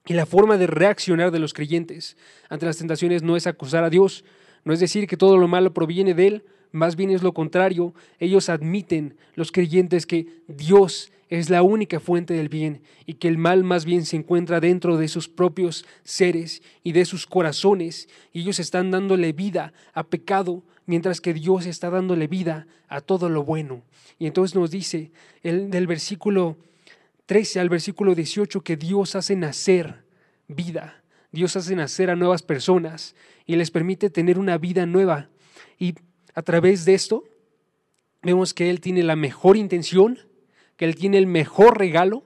Y 0.07 0.13
la 0.13 0.25
forma 0.25 0.57
de 0.57 0.67
reaccionar 0.67 1.31
de 1.31 1.39
los 1.39 1.53
creyentes 1.53 2.15
ante 2.49 2.65
las 2.65 2.77
tentaciones 2.77 3.23
no 3.23 3.35
es 3.35 3.47
acusar 3.47 3.83
a 3.83 3.89
Dios, 3.89 4.23
no 4.63 4.73
es 4.73 4.79
decir 4.79 5.07
que 5.07 5.17
todo 5.17 5.37
lo 5.37 5.47
malo 5.47 5.73
proviene 5.73 6.13
de 6.13 6.27
Él, 6.27 6.43
más 6.71 6.95
bien 6.95 7.09
es 7.09 7.23
lo 7.23 7.33
contrario. 7.33 7.93
Ellos 8.19 8.49
admiten, 8.49 9.15
los 9.35 9.51
creyentes, 9.51 10.05
que 10.05 10.27
Dios 10.47 11.11
es 11.29 11.49
la 11.49 11.63
única 11.63 11.99
fuente 11.99 12.33
del 12.33 12.49
bien 12.49 12.81
y 13.05 13.15
que 13.15 13.27
el 13.27 13.37
mal 13.37 13.63
más 13.63 13.85
bien 13.85 14.05
se 14.05 14.17
encuentra 14.17 14.59
dentro 14.59 14.97
de 14.97 15.07
sus 15.07 15.27
propios 15.29 15.85
seres 16.03 16.61
y 16.83 16.91
de 16.91 17.05
sus 17.05 17.27
corazones. 17.27 18.09
Y 18.33 18.41
ellos 18.41 18.59
están 18.59 18.91
dándole 18.91 19.31
vida 19.31 19.73
a 19.93 20.03
pecado, 20.03 20.63
mientras 20.85 21.21
que 21.21 21.33
Dios 21.33 21.65
está 21.65 21.89
dándole 21.89 22.27
vida 22.27 22.67
a 22.89 23.01
todo 23.01 23.29
lo 23.29 23.43
bueno. 23.43 23.81
Y 24.19 24.27
entonces 24.27 24.55
nos 24.55 24.69
dice 24.69 25.11
el, 25.43 25.69
del 25.69 25.87
versículo 25.87 26.57
13 27.25 27.59
al 27.59 27.69
versículo 27.69 28.13
18 28.13 28.61
que 28.61 28.77
Dios 28.77 29.15
hace 29.15 29.35
nacer 29.35 30.03
vida. 30.47 31.03
Dios 31.31 31.55
hace 31.55 31.75
nacer 31.75 32.09
a 32.09 32.15
nuevas 32.15 32.43
personas 32.43 33.15
y 33.45 33.55
les 33.55 33.71
permite 33.71 34.09
tener 34.09 34.37
una 34.37 34.57
vida 34.57 34.85
nueva. 34.85 35.29
Y 35.79 35.95
a 36.33 36.41
través 36.41 36.85
de 36.85 36.93
esto 36.93 37.23
vemos 38.21 38.53
que 38.53 38.69
Él 38.69 38.79
tiene 38.79 39.03
la 39.03 39.15
mejor 39.15 39.57
intención, 39.57 40.19
que 40.77 40.85
Él 40.85 40.95
tiene 40.95 41.17
el 41.17 41.27
mejor 41.27 41.77
regalo 41.77 42.23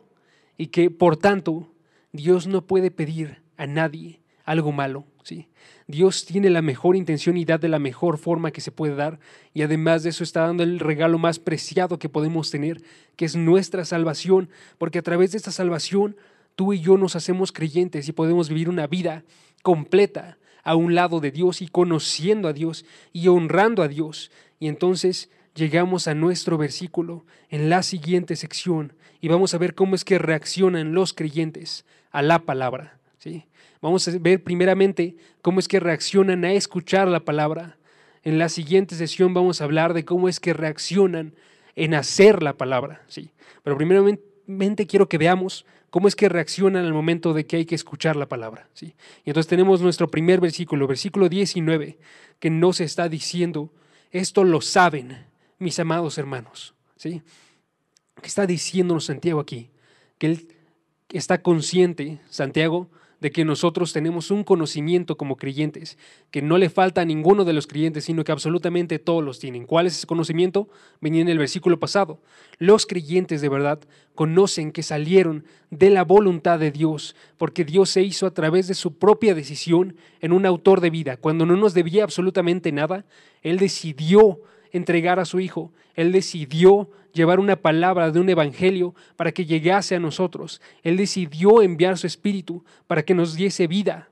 y 0.58 0.68
que 0.68 0.92
por 0.92 1.18
tanto 1.18 1.74
Dios 2.12 2.48
no 2.48 2.66
puede 2.68 2.92
pedir 2.92 3.42
a 3.58 3.68
nadie 3.68 4.22
algo 4.44 4.72
malo. 4.72 5.06
¿Sí? 5.24 5.48
Dios 5.88 6.26
tiene 6.26 6.50
la 6.50 6.62
mejor 6.62 6.96
intención 6.96 7.38
y 7.38 7.46
da 7.46 7.58
de 7.58 7.70
la 7.70 7.80
mejor 7.80 8.18
forma 8.18 8.52
que 8.52 8.62
se 8.62 8.72
puede 8.72 8.96
dar. 8.96 9.20
Y 9.54 9.62
además 9.62 10.04
de 10.04 10.10
eso 10.10 10.24
está 10.24 10.42
dando 10.42 10.64
el 10.64 10.80
regalo 10.80 11.18
más 11.18 11.40
preciado 11.40 12.00
que 12.00 12.10
podemos 12.10 12.52
tener, 12.52 12.82
que 13.16 13.26
es 13.26 13.36
nuestra 13.36 13.86
salvación. 13.86 14.50
Porque 14.78 15.00
a 15.00 15.04
través 15.04 15.32
de 15.32 15.38
esta 15.38 15.52
salvación 15.52 16.16
tú 16.56 16.74
y 16.74 16.80
yo 16.80 16.98
nos 16.98 17.16
hacemos 17.16 17.52
creyentes 17.52 18.08
y 18.08 18.12
podemos 18.12 18.50
vivir 18.50 18.70
una 18.70 18.88
vida 18.88 19.24
completa, 19.64 20.38
a 20.64 20.76
un 20.76 20.96
lado 20.96 21.20
de 21.20 21.32
Dios 21.32 21.62
y 21.62 21.68
conociendo 21.68 22.48
a 22.48 22.54
Dios 22.54 22.86
y 23.14 23.28
honrando 23.28 23.82
a 23.82 23.88
Dios. 23.88 24.32
Y 24.60 24.68
entonces 24.68 25.30
llegamos 25.56 26.08
a 26.08 26.14
nuestro 26.14 26.58
versículo 26.58 27.26
en 27.50 27.70
la 27.70 27.82
siguiente 27.84 28.36
sección 28.36 28.94
y 29.22 29.28
vamos 29.28 29.54
a 29.54 29.58
ver 29.58 29.76
cómo 29.76 29.96
es 29.96 30.06
que 30.06 30.20
reaccionan 30.20 30.94
los 30.94 31.14
creyentes 31.14 31.86
a 32.12 32.22
la 32.22 32.40
palabra. 32.40 32.99
Vamos 33.82 34.08
a 34.08 34.12
ver 34.20 34.44
primeramente 34.44 35.16
cómo 35.42 35.60
es 35.60 35.68
que 35.68 35.80
reaccionan 35.80 36.44
a 36.44 36.54
escuchar 36.54 37.08
la 37.08 37.22
palabra. 37.22 37.78
En 38.24 38.38
la 38.38 38.50
siguiente 38.50 38.96
sesión 38.96 39.34
vamos 39.34 39.62
a 39.62 39.64
hablar 39.64 39.94
de 39.94 40.04
cómo 40.04 40.28
es 40.28 40.40
que 40.40 40.54
reaccionan 40.54 41.34
en 41.76 41.94
hacer 41.94 42.44
la 42.44 42.58
palabra. 42.58 43.04
¿sí? 43.08 43.32
Pero 43.64 43.78
primeramente 43.78 44.86
quiero 44.86 45.08
que 45.08 45.18
veamos 45.18 45.66
cómo 45.90 46.08
es 46.08 46.16
que 46.16 46.28
reaccionan 46.28 46.86
al 46.86 46.94
momento 46.94 47.34
de 47.34 47.46
que 47.46 47.56
hay 47.58 47.66
que 47.66 47.76
escuchar 47.76 48.18
la 48.18 48.28
palabra. 48.28 48.68
¿sí? 48.74 48.96
Y 49.24 49.30
entonces 49.30 49.50
tenemos 49.50 49.82
nuestro 49.82 50.10
primer 50.10 50.42
versículo, 50.42 50.86
versículo 50.86 51.30
19, 51.30 51.98
que 52.40 52.50
nos 52.50 52.82
está 52.82 53.08
diciendo, 53.08 53.72
esto 54.12 54.44
lo 54.44 54.60
saben 54.60 55.26
mis 55.58 55.80
amados 55.80 56.18
hermanos. 56.18 56.74
¿sí? 56.98 57.22
¿Qué 58.22 58.28
está 58.28 58.46
diciéndonos 58.46 59.06
Santiago 59.06 59.40
aquí? 59.40 59.70
Que 60.18 60.28
él 60.28 60.48
está 61.10 61.42
consciente, 61.42 62.20
Santiago, 62.30 62.90
de 63.20 63.32
que 63.32 63.46
nosotros 63.46 63.94
tenemos 63.94 64.32
un 64.32 64.44
conocimiento 64.44 65.18
como 65.18 65.36
creyentes, 65.36 65.98
que 66.32 66.42
no 66.42 66.58
le 66.58 66.70
falta 66.70 67.02
a 67.02 67.06
ninguno 67.06 67.46
de 67.46 67.54
los 67.54 67.68
creyentes, 67.68 68.06
sino 68.06 68.24
que 68.24 68.32
absolutamente 68.32 69.00
todos 69.00 69.24
los 69.24 69.40
tienen. 69.40 69.66
¿Cuál 69.66 69.88
es 69.88 69.98
ese 69.98 70.08
conocimiento? 70.08 70.70
Venía 71.02 71.22
en 71.22 71.30
el 71.30 71.38
versículo 71.38 71.80
pasado. 71.80 72.20
Los 72.58 72.86
creyentes 72.86 73.42
de 73.42 73.50
verdad 73.50 73.80
conocen 74.16 74.72
que 74.72 74.84
salieron 74.84 75.46
de 75.70 75.90
la 75.90 76.04
voluntad 76.04 76.60
de 76.60 76.72
Dios, 76.72 77.16
porque 77.38 77.66
Dios 77.66 77.90
se 77.90 78.02
hizo 78.02 78.26
a 78.26 78.34
través 78.34 78.68
de 78.68 78.74
su 78.74 78.98
propia 78.98 79.36
decisión 79.36 79.96
en 80.22 80.34
un 80.34 80.46
autor 80.46 80.82
de 80.82 80.90
vida. 80.90 81.18
Cuando 81.18 81.46
no 81.46 81.56
nos 81.56 81.74
debía 81.74 82.04
absolutamente 82.04 82.72
nada, 82.72 83.06
Él 83.44 83.58
decidió 83.60 84.40
entregar 84.72 85.20
a 85.20 85.26
su 85.26 85.40
Hijo. 85.40 85.72
Él 85.96 86.12
decidió 86.12 86.90
llevar 87.14 87.40
una 87.40 87.56
palabra 87.56 88.12
de 88.12 88.20
un 88.20 88.30
evangelio 88.30 88.96
para 89.16 89.32
que 89.32 89.46
llegase 89.46 89.96
a 89.96 90.00
nosotros. 90.00 90.62
Él 90.84 90.98
decidió 90.98 91.62
enviar 91.62 91.98
su 91.98 92.08
Espíritu 92.08 92.64
para 92.88 93.04
que 93.04 93.14
nos 93.16 93.36
diese 93.36 93.68
vida. 93.68 94.10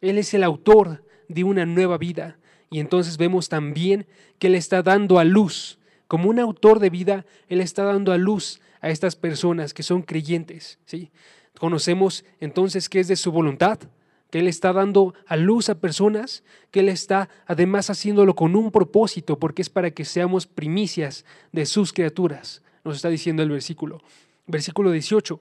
Él 0.00 0.18
es 0.18 0.34
el 0.34 0.44
autor 0.44 1.04
de 1.28 1.44
una 1.44 1.66
nueva 1.66 1.98
vida. 1.98 2.38
Y 2.70 2.80
entonces 2.80 3.16
vemos 3.16 3.48
también 3.48 4.06
que 4.38 4.48
Él 4.48 4.54
está 4.54 4.82
dando 4.82 5.18
a 5.18 5.24
luz, 5.24 5.78
como 6.08 6.28
un 6.28 6.38
autor 6.38 6.80
de 6.80 6.90
vida, 6.90 7.24
Él 7.48 7.60
está 7.60 7.84
dando 7.84 8.12
a 8.12 8.18
luz 8.18 8.60
a 8.80 8.90
estas 8.90 9.16
personas 9.16 9.72
que 9.72 9.82
son 9.82 10.02
creyentes. 10.02 10.78
¿sí? 10.84 11.10
Conocemos 11.58 12.24
entonces 12.40 12.88
que 12.88 13.00
es 13.00 13.08
de 13.08 13.16
su 13.16 13.32
voluntad, 13.32 13.78
que 14.34 14.40
Él 14.40 14.48
está 14.48 14.72
dando 14.72 15.14
a 15.28 15.36
luz 15.36 15.68
a 15.68 15.78
personas, 15.78 16.42
que 16.72 16.80
Él 16.80 16.88
está 16.88 17.28
además 17.46 17.88
haciéndolo 17.88 18.34
con 18.34 18.56
un 18.56 18.72
propósito, 18.72 19.38
porque 19.38 19.62
es 19.62 19.70
para 19.70 19.92
que 19.92 20.04
seamos 20.04 20.48
primicias 20.48 21.24
de 21.52 21.64
sus 21.66 21.92
criaturas, 21.92 22.60
nos 22.82 22.96
está 22.96 23.10
diciendo 23.10 23.44
el 23.44 23.50
versículo. 23.50 24.02
Versículo 24.48 24.90
18. 24.90 25.38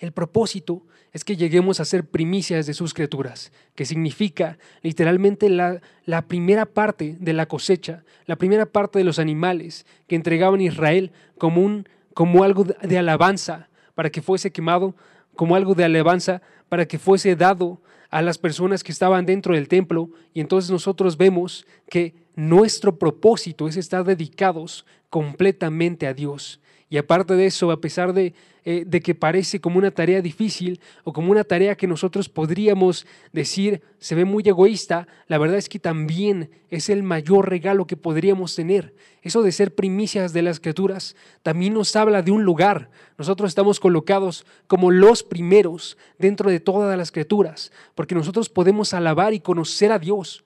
El 0.00 0.10
propósito 0.10 0.82
es 1.12 1.22
que 1.22 1.36
lleguemos 1.36 1.78
a 1.78 1.84
ser 1.84 2.04
primicias 2.04 2.66
de 2.66 2.74
sus 2.74 2.94
criaturas, 2.94 3.52
que 3.76 3.84
significa 3.84 4.58
literalmente 4.82 5.48
la, 5.48 5.80
la, 6.04 6.22
primera 6.22 6.66
parte 6.66 7.16
de 7.20 7.32
la 7.32 7.46
cosecha, 7.46 8.02
la 8.26 8.34
primera 8.34 8.66
parte 8.66 8.98
de 8.98 9.04
los 9.04 9.20
animales 9.20 9.86
que 10.08 10.16
entregaban 10.16 10.60
Israel 10.60 11.12
como, 11.38 11.62
un, 11.62 11.88
como 12.12 12.42
algo 12.42 12.64
de 12.64 12.98
alabanza 12.98 13.68
para 13.94 14.10
que 14.10 14.20
fuese 14.20 14.50
quemado, 14.50 14.96
como 15.36 15.54
algo 15.54 15.76
de 15.76 15.84
alabanza 15.84 16.42
para 16.74 16.88
que 16.88 16.98
fuese 16.98 17.36
dado 17.36 17.80
a 18.10 18.20
las 18.20 18.36
personas 18.36 18.82
que 18.82 18.90
estaban 18.90 19.24
dentro 19.26 19.54
del 19.54 19.68
templo 19.68 20.10
y 20.32 20.40
entonces 20.40 20.72
nosotros 20.72 21.16
vemos 21.16 21.64
que 21.88 22.16
nuestro 22.34 22.98
propósito 22.98 23.68
es 23.68 23.76
estar 23.76 24.02
dedicados 24.02 24.84
completamente 25.08 26.08
a 26.08 26.14
Dios. 26.14 26.58
Y 26.94 26.96
aparte 26.96 27.34
de 27.34 27.46
eso, 27.46 27.72
a 27.72 27.80
pesar 27.80 28.12
de, 28.12 28.34
eh, 28.64 28.84
de, 28.86 29.00
que 29.00 29.16
parece 29.16 29.60
como 29.60 29.78
una 29.78 29.90
tarea 29.90 30.22
difícil 30.22 30.78
o 31.02 31.12
como 31.12 31.32
una 31.32 31.42
tarea 31.42 31.74
que 31.74 31.88
nosotros 31.88 32.28
podríamos 32.28 33.04
decir 33.32 33.82
se 33.98 34.14
ve 34.14 34.24
muy 34.24 34.44
egoísta, 34.46 35.08
la 35.26 35.38
verdad 35.38 35.58
es 35.58 35.68
que 35.68 35.80
también 35.80 36.50
es 36.70 36.88
el 36.88 37.02
mayor 37.02 37.50
regalo 37.50 37.88
que 37.88 37.96
podríamos 37.96 38.54
tener. 38.54 38.94
Eso 39.22 39.42
de 39.42 39.50
ser 39.50 39.74
primicias 39.74 40.32
de 40.32 40.42
las 40.42 40.60
criaturas 40.60 41.16
también 41.42 41.74
nos 41.74 41.96
habla 41.96 42.22
de 42.22 42.30
un 42.30 42.44
lugar. 42.44 42.90
Nosotros 43.18 43.48
estamos 43.48 43.80
colocados 43.80 44.46
como 44.68 44.92
los 44.92 45.24
primeros 45.24 45.98
dentro 46.20 46.48
de 46.48 46.60
todas 46.60 46.96
las 46.96 47.10
criaturas, 47.10 47.72
porque 47.96 48.14
nosotros 48.14 48.48
podemos 48.48 48.94
alabar 48.94 49.34
y 49.34 49.40
conocer 49.40 49.90
a 49.90 49.98
Dios. 49.98 50.43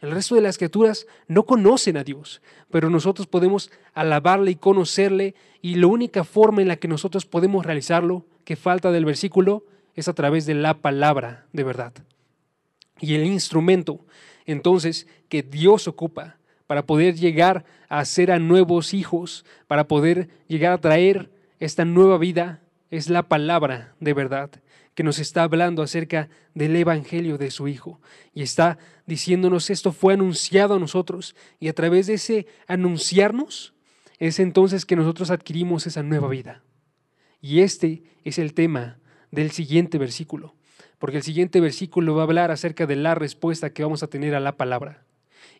El 0.00 0.10
resto 0.10 0.34
de 0.34 0.40
las 0.40 0.58
criaturas 0.58 1.06
no 1.28 1.44
conocen 1.44 1.96
a 1.96 2.04
Dios, 2.04 2.42
pero 2.70 2.90
nosotros 2.90 3.26
podemos 3.26 3.70
alabarle 3.92 4.52
y 4.52 4.56
conocerle 4.56 5.34
y 5.62 5.76
la 5.76 5.86
única 5.86 6.24
forma 6.24 6.62
en 6.62 6.68
la 6.68 6.76
que 6.76 6.88
nosotros 6.88 7.26
podemos 7.26 7.64
realizarlo, 7.64 8.24
que 8.44 8.56
falta 8.56 8.90
del 8.90 9.04
versículo, 9.04 9.64
es 9.94 10.08
a 10.08 10.12
través 10.12 10.46
de 10.46 10.54
la 10.54 10.74
palabra 10.74 11.46
de 11.52 11.62
verdad. 11.62 11.92
Y 13.00 13.14
el 13.14 13.24
instrumento, 13.26 14.00
entonces, 14.46 15.06
que 15.28 15.42
Dios 15.42 15.88
ocupa 15.88 16.36
para 16.66 16.86
poder 16.86 17.14
llegar 17.14 17.64
a 17.88 18.00
hacer 18.00 18.30
a 18.30 18.38
nuevos 18.38 18.94
hijos, 18.94 19.44
para 19.66 19.86
poder 19.86 20.28
llegar 20.48 20.72
a 20.72 20.80
traer 20.80 21.30
esta 21.60 21.84
nueva 21.84 22.18
vida, 22.18 22.60
es 22.90 23.08
la 23.08 23.22
palabra 23.24 23.94
de 24.00 24.12
verdad 24.14 24.50
que 24.94 25.02
nos 25.02 25.18
está 25.18 25.42
hablando 25.42 25.82
acerca 25.82 26.28
del 26.54 26.76
Evangelio 26.76 27.38
de 27.38 27.50
su 27.50 27.68
Hijo. 27.68 28.00
Y 28.32 28.42
está 28.42 28.78
diciéndonos 29.06 29.70
esto 29.70 29.92
fue 29.92 30.14
anunciado 30.14 30.74
a 30.74 30.78
nosotros. 30.78 31.34
Y 31.60 31.68
a 31.68 31.74
través 31.74 32.06
de 32.06 32.14
ese 32.14 32.46
anunciarnos, 32.66 33.74
es 34.18 34.38
entonces 34.38 34.86
que 34.86 34.96
nosotros 34.96 35.30
adquirimos 35.30 35.86
esa 35.86 36.02
nueva 36.02 36.28
vida. 36.28 36.62
Y 37.40 37.60
este 37.60 38.04
es 38.24 38.38
el 38.38 38.54
tema 38.54 38.98
del 39.30 39.50
siguiente 39.50 39.98
versículo. 39.98 40.54
Porque 40.98 41.18
el 41.18 41.22
siguiente 41.22 41.60
versículo 41.60 42.14
va 42.14 42.22
a 42.22 42.24
hablar 42.24 42.50
acerca 42.50 42.86
de 42.86 42.96
la 42.96 43.14
respuesta 43.14 43.70
que 43.70 43.82
vamos 43.82 44.02
a 44.02 44.06
tener 44.06 44.34
a 44.34 44.40
la 44.40 44.56
palabra. 44.56 45.03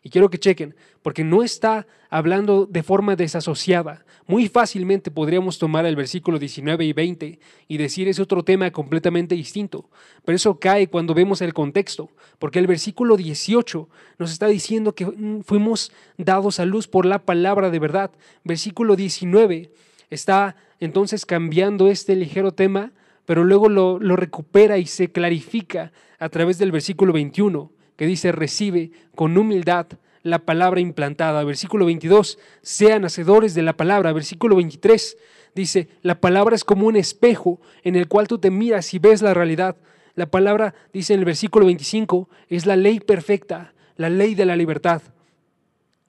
Y 0.05 0.11
quiero 0.11 0.29
que 0.29 0.37
chequen, 0.37 0.75
porque 1.01 1.23
no 1.23 1.41
está 1.41 1.87
hablando 2.11 2.67
de 2.67 2.83
forma 2.83 3.15
desasociada. 3.15 4.05
Muy 4.27 4.47
fácilmente 4.47 5.09
podríamos 5.09 5.57
tomar 5.57 5.87
el 5.87 5.95
versículo 5.95 6.37
19 6.37 6.85
y 6.85 6.93
20 6.93 7.39
y 7.67 7.77
decir 7.77 8.07
es 8.07 8.19
otro 8.19 8.43
tema 8.43 8.69
completamente 8.69 9.33
distinto. 9.33 9.89
Pero 10.23 10.35
eso 10.35 10.59
cae 10.59 10.89
cuando 10.89 11.15
vemos 11.15 11.41
el 11.41 11.55
contexto, 11.55 12.11
porque 12.37 12.59
el 12.59 12.67
versículo 12.67 13.17
18 13.17 13.89
nos 14.19 14.31
está 14.31 14.45
diciendo 14.45 14.93
que 14.93 15.07
mm, 15.07 15.41
fuimos 15.41 15.91
dados 16.19 16.59
a 16.59 16.65
luz 16.65 16.87
por 16.87 17.07
la 17.07 17.25
palabra 17.25 17.71
de 17.71 17.79
verdad. 17.79 18.11
Versículo 18.43 18.95
19 18.95 19.71
está 20.11 20.55
entonces 20.79 21.25
cambiando 21.25 21.87
este 21.87 22.15
ligero 22.15 22.51
tema, 22.51 22.93
pero 23.25 23.43
luego 23.43 23.69
lo, 23.69 23.97
lo 23.97 24.15
recupera 24.15 24.77
y 24.77 24.85
se 24.85 25.11
clarifica 25.11 25.91
a 26.19 26.29
través 26.29 26.59
del 26.59 26.71
versículo 26.71 27.11
21 27.11 27.74
que 27.95 28.05
dice, 28.05 28.31
recibe 28.31 28.91
con 29.15 29.37
humildad 29.37 29.87
la 30.23 30.39
palabra 30.39 30.79
implantada. 30.79 31.43
Versículo 31.43 31.85
22, 31.85 32.39
sean 32.61 33.05
hacedores 33.05 33.53
de 33.53 33.61
la 33.61 33.77
palabra. 33.77 34.11
Versículo 34.11 34.55
23 34.55 35.17
dice, 35.53 35.87
la 36.01 36.19
palabra 36.19 36.55
es 36.55 36.63
como 36.63 36.87
un 36.87 36.95
espejo 36.95 37.61
en 37.83 37.95
el 37.95 38.07
cual 38.07 38.27
tú 38.27 38.39
te 38.39 38.51
miras 38.51 38.93
y 38.93 38.99
ves 38.99 39.21
la 39.21 39.33
realidad. 39.33 39.77
La 40.15 40.25
palabra, 40.25 40.73
dice 40.93 41.13
en 41.13 41.19
el 41.19 41.25
versículo 41.25 41.65
25, 41.65 42.29
es 42.49 42.65
la 42.65 42.75
ley 42.75 42.99
perfecta, 42.99 43.73
la 43.97 44.09
ley 44.09 44.33
de 44.33 44.45
la 44.45 44.55
libertad. 44.55 45.01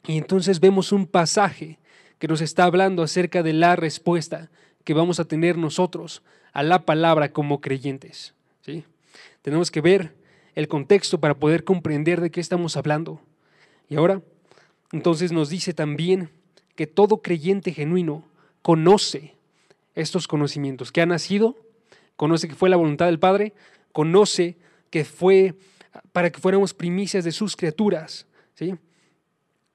Y 0.07 0.17
entonces 0.17 0.61
vemos 0.61 0.93
un 0.93 1.07
pasaje 1.07 1.79
que 2.19 2.29
nos 2.29 2.41
está 2.41 2.65
hablando 2.65 3.03
acerca 3.03 3.43
de 3.43 3.53
la 3.53 3.77
respuesta 3.77 4.51
que 4.85 4.95
vamos 4.95 5.21
a 5.21 5.25
tener 5.25 5.59
nosotros 5.59 6.23
a 6.53 6.63
la 6.63 6.87
palabra 6.87 7.33
como 7.33 7.61
creyentes. 7.61 8.35
¿sí? 8.63 8.85
Tenemos 9.43 9.71
que 9.71 9.81
ver 9.81 10.15
el 10.57 10.67
contexto 10.67 11.21
para 11.21 11.39
poder 11.39 11.63
comprender 11.63 12.21
de 12.21 12.31
qué 12.33 12.41
estamos 12.41 12.77
hablando. 12.77 13.21
Y 13.89 13.95
ahora, 13.95 14.23
entonces 14.91 15.31
nos 15.31 15.51
dice 15.51 15.75
también 15.75 16.31
que 16.75 16.89
todo 16.89 17.19
creyente 17.19 17.73
genuino 17.73 18.25
conoce 18.63 19.35
estos 19.95 20.27
conocimientos, 20.27 20.91
que 20.91 21.03
ha 21.03 21.07
nacido, 21.07 21.57
conoce 22.17 22.49
que 22.49 22.55
fue 22.55 22.69
la 22.69 22.77
voluntad 22.77 23.07
del 23.07 23.21
Padre, 23.21 23.53
conoce 23.93 24.57
que 24.91 25.05
fue 25.05 25.55
para 26.13 26.31
que 26.31 26.41
fuéramos 26.41 26.75
primicias 26.75 27.25
de 27.25 27.33
sus 27.33 27.57
criaturas, 27.57 28.27
¿sí? 28.55 28.75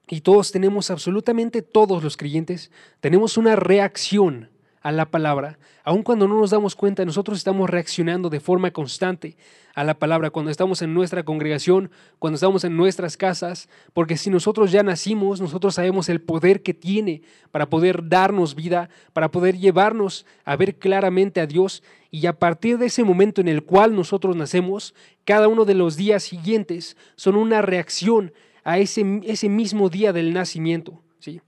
Y 0.08 0.22
todos 0.22 0.52
tenemos, 0.52 0.92
absolutamente 0.92 1.62
todos 1.62 2.04
los 2.04 2.18
creyentes, 2.18 2.70
tenemos 3.00 3.38
una 3.38 3.56
reacción 3.56 4.50
a 4.82 4.92
la 4.92 5.06
palabra. 5.06 5.60
Aun 5.84 6.04
cuando 6.04 6.28
no 6.28 6.40
nos 6.40 6.50
damos 6.50 6.76
cuenta, 6.76 7.06
nosotros 7.06 7.38
estamos 7.38 7.70
reaccionando 7.70 8.30
de 8.30 8.40
forma 8.40 8.72
constante 8.72 9.38
a 9.74 9.84
la 9.84 9.94
palabra 9.94 10.32
cuando 10.32 10.52
estamos 10.52 10.82
en 10.82 10.94
nuestra 10.94 11.24
congregación, 11.24 11.92
cuando 12.20 12.36
estamos 12.36 12.64
en 12.64 12.76
nuestras 12.76 13.16
casas, 13.16 13.70
porque 13.94 14.18
si 14.18 14.30
nosotros 14.30 14.72
ya 14.72 14.84
nacimos, 14.84 15.40
nosotros 15.40 15.76
sabemos 15.76 16.10
el 16.10 16.20
poder 16.20 16.62
que 16.62 16.74
tiene 16.74 17.22
para 17.52 17.70
poder 17.70 18.10
darnos 18.10 18.56
vida, 18.56 18.90
para 19.14 19.30
poder 19.32 19.58
llevarnos 19.58 20.26
a 20.46 20.56
ver 20.56 20.76
claramente 20.76 21.40
a 21.40 21.48
Dios 21.48 21.84
Y 22.14 22.26
a 22.26 22.34
partir 22.34 22.78
de 22.78 22.88
ese 22.88 23.06
momento 23.06 23.40
en 23.40 23.48
el 23.48 23.64
cual 23.64 23.96
nosotros 23.96 24.36
nacemos, 24.36 24.94
cada 25.24 25.48
uno 25.48 25.64
de 25.64 25.76
los 25.76 25.96
días 25.96 26.24
siguientes 26.24 26.98
son 27.16 27.38
una 27.38 27.62
reacción 27.62 28.34
a 28.66 28.80
ese, 28.80 29.22
ese 29.24 29.48
mismo 29.48 29.90
día 29.90 30.12
del 30.12 30.34
nacimiento. 30.34 31.00
¿sí? 31.20 31.40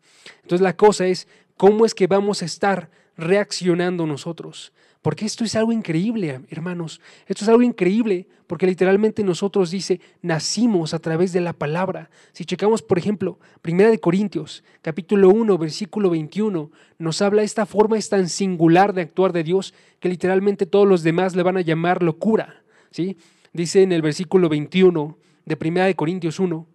Entonces 0.42 0.62
la 0.62 0.78
cosa 0.78 1.06
es, 1.08 1.28
¿cómo 1.58 1.86
es 1.86 1.94
que 1.94 2.08
vamos 2.08 2.42
a 2.42 2.46
estar 2.46 2.90
reaccionando 3.17 4.05
nosotros? 4.05 4.74
Porque 5.03 5.25
esto 5.25 5.43
es 5.43 5.55
algo 5.55 5.74
increíble, 5.74 6.39
hermanos. 6.50 7.01
Esto 7.27 7.43
es 7.43 7.50
algo 7.50 7.62
increíble 7.62 8.25
porque 8.48 8.65
literalmente 8.65 9.22
nosotros 9.22 9.70
dice, 9.70 10.00
nacimos 10.22 10.93
a 10.93 11.00
través 11.00 11.34
de 11.34 11.41
la 11.41 11.51
palabra. 11.51 12.10
Si 12.32 12.46
checamos, 12.46 12.82
por 12.82 12.98
ejemplo, 12.98 13.38
Primera 13.62 13.89
de 13.89 14.00
Corintios, 14.00 14.63
capítulo 14.82 15.29
1, 15.29 15.58
versículo 15.58 16.10
21, 16.10 16.72
nos 17.00 17.22
habla 17.22 17.43
esta 17.43 17.65
forma 17.65 17.98
es 17.98 18.08
tan 18.08 18.29
singular 18.29 18.93
de 18.93 19.01
actuar 19.01 19.34
de 19.34 19.43
Dios 19.43 19.74
que 20.00 20.08
literalmente 20.08 20.65
todos 20.65 20.88
los 20.88 21.03
demás 21.03 21.36
le 21.36 21.43
van 21.43 21.58
a 21.58 21.62
llamar 21.62 22.01
locura, 22.01 22.63
¿sí? 22.89 23.17
Dice 23.51 23.84
en 23.84 23.91
el 23.91 24.01
versículo 24.01 24.48
21 24.48 25.17
de 25.46 25.58
Primera 25.58 25.86
de 25.86 25.96
Corintios 25.96 26.39
1, 26.39 26.65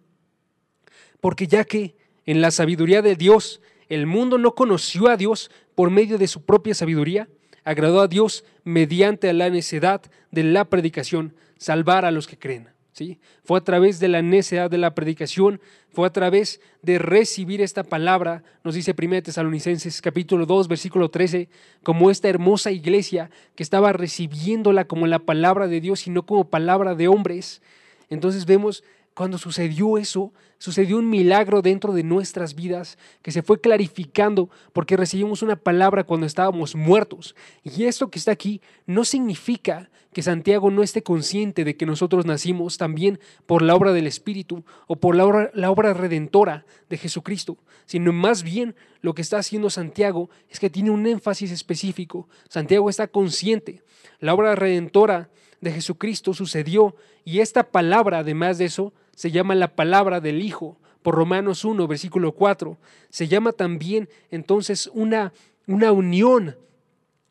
porque 1.20 1.46
ya 1.46 1.64
que 1.64 1.96
en 2.26 2.42
la 2.42 2.50
sabiduría 2.50 3.00
de 3.00 3.16
Dios 3.16 3.62
el 3.88 4.06
mundo 4.06 4.38
no 4.38 4.54
conoció 4.54 5.08
a 5.08 5.16
Dios 5.16 5.50
por 5.74 5.90
medio 5.90 6.18
de 6.18 6.28
su 6.28 6.44
propia 6.44 6.74
sabiduría, 6.74 7.28
agradó 7.64 8.00
a 8.00 8.08
Dios 8.08 8.44
mediante 8.64 9.32
la 9.32 9.50
necedad 9.50 10.02
de 10.30 10.42
la 10.42 10.64
predicación 10.66 11.34
salvar 11.58 12.04
a 12.04 12.10
los 12.10 12.26
que 12.26 12.38
creen. 12.38 12.68
¿sí? 12.92 13.20
Fue 13.44 13.58
a 13.58 13.64
través 13.64 14.00
de 14.00 14.08
la 14.08 14.22
necedad 14.22 14.70
de 14.70 14.78
la 14.78 14.94
predicación, 14.94 15.60
fue 15.90 16.06
a 16.06 16.12
través 16.12 16.60
de 16.82 16.98
recibir 16.98 17.60
esta 17.60 17.84
palabra, 17.84 18.42
nos 18.64 18.74
dice 18.74 18.94
1 18.96 19.22
Tesalonicenses 19.22 20.02
capítulo 20.02 20.46
2, 20.46 20.68
versículo 20.68 21.10
13, 21.10 21.48
como 21.82 22.10
esta 22.10 22.28
hermosa 22.28 22.70
iglesia 22.70 23.30
que 23.54 23.62
estaba 23.62 23.92
recibiéndola 23.92 24.86
como 24.86 25.06
la 25.06 25.20
palabra 25.20 25.68
de 25.68 25.80
Dios 25.80 26.06
y 26.06 26.10
no 26.10 26.24
como 26.24 26.50
palabra 26.50 26.94
de 26.94 27.08
hombres. 27.08 27.62
Entonces 28.10 28.46
vemos 28.46 28.82
cuando 29.18 29.36
sucedió 29.36 29.98
eso, 29.98 30.32
sucedió 30.58 30.96
un 30.96 31.10
milagro 31.10 31.60
dentro 31.60 31.92
de 31.92 32.04
nuestras 32.04 32.54
vidas 32.54 32.98
que 33.20 33.32
se 33.32 33.42
fue 33.42 33.60
clarificando 33.60 34.48
porque 34.72 34.96
recibimos 34.96 35.42
una 35.42 35.56
palabra 35.56 36.04
cuando 36.04 36.24
estábamos 36.24 36.76
muertos. 36.76 37.34
Y 37.64 37.86
esto 37.86 38.12
que 38.12 38.20
está 38.20 38.30
aquí 38.30 38.60
no 38.86 39.04
significa 39.04 39.90
que 40.12 40.22
Santiago 40.22 40.70
no 40.70 40.84
esté 40.84 41.02
consciente 41.02 41.64
de 41.64 41.76
que 41.76 41.84
nosotros 41.84 42.26
nacimos 42.26 42.78
también 42.78 43.18
por 43.44 43.62
la 43.62 43.74
obra 43.74 43.92
del 43.92 44.06
Espíritu 44.06 44.62
o 44.86 44.94
por 44.94 45.16
la 45.16 45.26
obra, 45.26 45.94
redentora 45.94 46.64
de 46.88 46.96
Jesucristo, 46.96 47.58
sino 47.86 48.12
más 48.12 48.44
bien 48.44 48.76
lo 49.00 49.14
que 49.14 49.22
está 49.22 49.38
haciendo 49.38 49.68
Santiago 49.68 50.30
es 50.48 50.60
que 50.60 50.70
tiene 50.70 50.92
un 50.92 51.08
énfasis 51.08 51.50
específico. 51.50 52.28
Santiago 52.48 52.88
está 52.88 53.08
consciente. 53.08 53.82
La 54.20 54.32
obra 54.32 54.54
redentora 54.54 55.28
de 55.60 55.72
Jesucristo 55.72 56.34
sucedió 56.34 56.94
y 57.24 57.40
esta 57.40 57.64
palabra, 57.64 58.20
además 58.20 58.58
de 58.58 58.66
eso, 58.66 58.92
se 59.18 59.32
llama 59.32 59.56
la 59.56 59.74
palabra 59.74 60.20
del 60.20 60.42
Hijo, 60.42 60.76
por 61.02 61.16
Romanos 61.16 61.64
1, 61.64 61.88
versículo 61.88 62.30
4. 62.30 62.78
Se 63.08 63.26
llama 63.26 63.50
también 63.50 64.08
entonces 64.30 64.88
una, 64.94 65.32
una 65.66 65.90
unión 65.90 66.54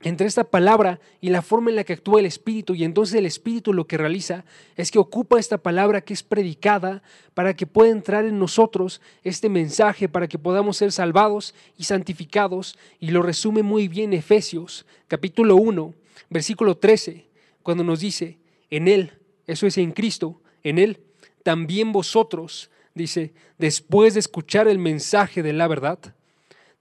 entre 0.01 0.27
esta 0.27 0.43
palabra 0.43 0.99
y 1.21 1.29
la 1.29 1.41
forma 1.41 1.69
en 1.69 1.77
la 1.77 1.85
que 1.85 1.93
actúa 1.93 2.19
el 2.19 2.25
Espíritu. 2.25 2.75
Y 2.75 2.83
entonces 2.83 3.15
el 3.15 3.25
Espíritu 3.25 3.71
lo 3.71 3.87
que 3.87 3.95
realiza 3.95 4.43
es 4.75 4.91
que 4.91 4.99
ocupa 4.99 5.39
esta 5.39 5.59
palabra 5.59 6.01
que 6.01 6.13
es 6.13 6.23
predicada 6.23 7.03
para 7.33 7.55
que 7.55 7.65
pueda 7.65 7.89
entrar 7.89 8.25
en 8.25 8.37
nosotros 8.37 8.99
este 9.23 9.47
mensaje, 9.47 10.09
para 10.09 10.27
que 10.27 10.37
podamos 10.37 10.75
ser 10.75 10.91
salvados 10.91 11.55
y 11.77 11.85
santificados. 11.85 12.77
Y 12.99 13.11
lo 13.11 13.21
resume 13.21 13.63
muy 13.63 13.87
bien 13.87 14.11
Efesios 14.11 14.85
capítulo 15.07 15.55
1, 15.55 15.93
versículo 16.29 16.75
13, 16.75 17.27
cuando 17.63 17.85
nos 17.85 18.01
dice, 18.01 18.39
en 18.69 18.89
Él, 18.89 19.13
eso 19.45 19.65
es 19.65 19.77
en 19.77 19.93
Cristo, 19.93 20.41
en 20.63 20.79
Él 20.79 21.06
también 21.47 21.93
vosotros, 21.93 22.69
dice, 22.93 23.33
después 23.57 24.15
de 24.15 24.19
escuchar 24.19 24.67
el 24.67 24.79
mensaje 24.79 25.41
de 25.41 25.53
la 25.53 25.69
verdad, 25.69 25.97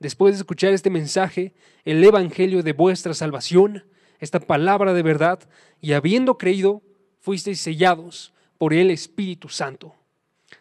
después 0.01 0.35
de 0.35 0.39
escuchar 0.39 0.73
este 0.73 0.91
mensaje, 0.91 1.55
el 1.85 2.03
evangelio 2.03 2.65
de 2.65 2.73
vuestra 2.73 3.15
salvación, 3.15 3.85
esta 4.19 4.41
palabra 4.41 4.93
de 4.93 5.05
verdad, 5.05 5.39
y 5.81 5.93
habiendo 5.93 6.37
creído, 6.37 6.83
fuisteis 7.21 7.61
sellados 7.61 8.35
por 8.59 8.75
el 8.75 8.91
Espíritu 8.91 9.49
Santo. 9.49 9.95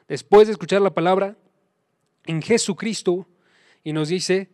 Después 0.08 0.46
de 0.46 0.52
escuchar 0.52 0.84
la 0.84 0.94
palabra 0.94 1.36
en 2.28 2.44
Jesucristo, 2.44 3.28
y 3.84 3.91
nos 3.91 4.10
dice, 4.10 4.52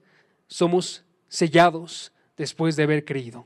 somos 0.47 1.03
sellados 1.27 2.13
después 2.37 2.77
de 2.77 2.83
haber 2.83 3.03
creído. 3.03 3.45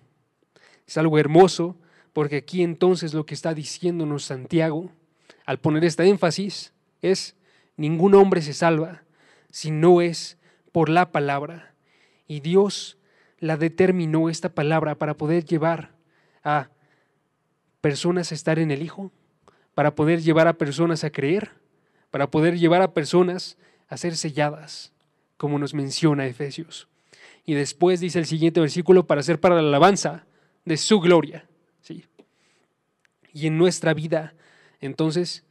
Es 0.86 1.00
algo 1.00 1.18
hermoso, 1.18 1.78
porque 2.14 2.36
aquí 2.36 2.62
entonces 2.62 3.16
lo 3.16 3.26
que 3.26 3.34
está 3.34 3.56
diciéndonos 3.56 4.26
Santiago, 4.26 4.92
al 5.46 5.60
poner 5.60 5.84
este 5.84 6.08
énfasis 6.08 6.74
es, 7.02 7.36
ningún 7.78 8.16
hombre 8.16 8.42
se 8.42 8.54
salva 8.54 9.04
si 9.52 9.72
no 9.72 10.02
es 10.02 10.38
por 10.72 10.90
la 10.90 11.12
palabra. 11.12 11.74
Y 12.28 12.40
Dios 12.40 12.98
la 13.40 13.58
determinó 13.58 14.30
esta 14.30 14.50
palabra 14.50 14.96
para 14.96 15.16
poder 15.16 15.46
llevar 15.46 15.96
a 16.44 16.70
personas 17.82 18.32
a 18.32 18.36
estar 18.36 18.60
en 18.60 18.72
el 18.72 18.82
Hijo, 18.82 19.12
para 19.76 19.96
poder 19.96 20.22
llevar 20.22 20.48
a 20.48 20.58
personas 20.58 21.04
a 21.04 21.12
creer, 21.12 21.52
para 22.10 22.32
poder 22.32 22.58
llevar 22.58 22.82
a 22.82 22.94
personas 22.94 23.58
a 23.88 23.98
ser 23.98 24.16
selladas, 24.16 24.94
como 25.38 25.60
nos 25.60 25.74
menciona 25.74 26.26
Efesios. 26.26 26.88
Y 27.46 27.54
después 27.54 28.00
dice 28.00 28.18
el 28.20 28.26
siguiente 28.26 28.60
versículo, 28.60 29.06
para 29.06 29.22
ser 29.22 29.40
para 29.40 29.56
la 29.56 29.68
alabanza 29.68 30.26
de 30.66 30.78
su 30.78 31.00
gloria. 31.00 31.48
¿sí? 31.82 32.06
Y 33.32 33.48
en 33.48 33.58
nuestra 33.58 33.94
vida 33.94 34.34
entonces, 34.86 35.44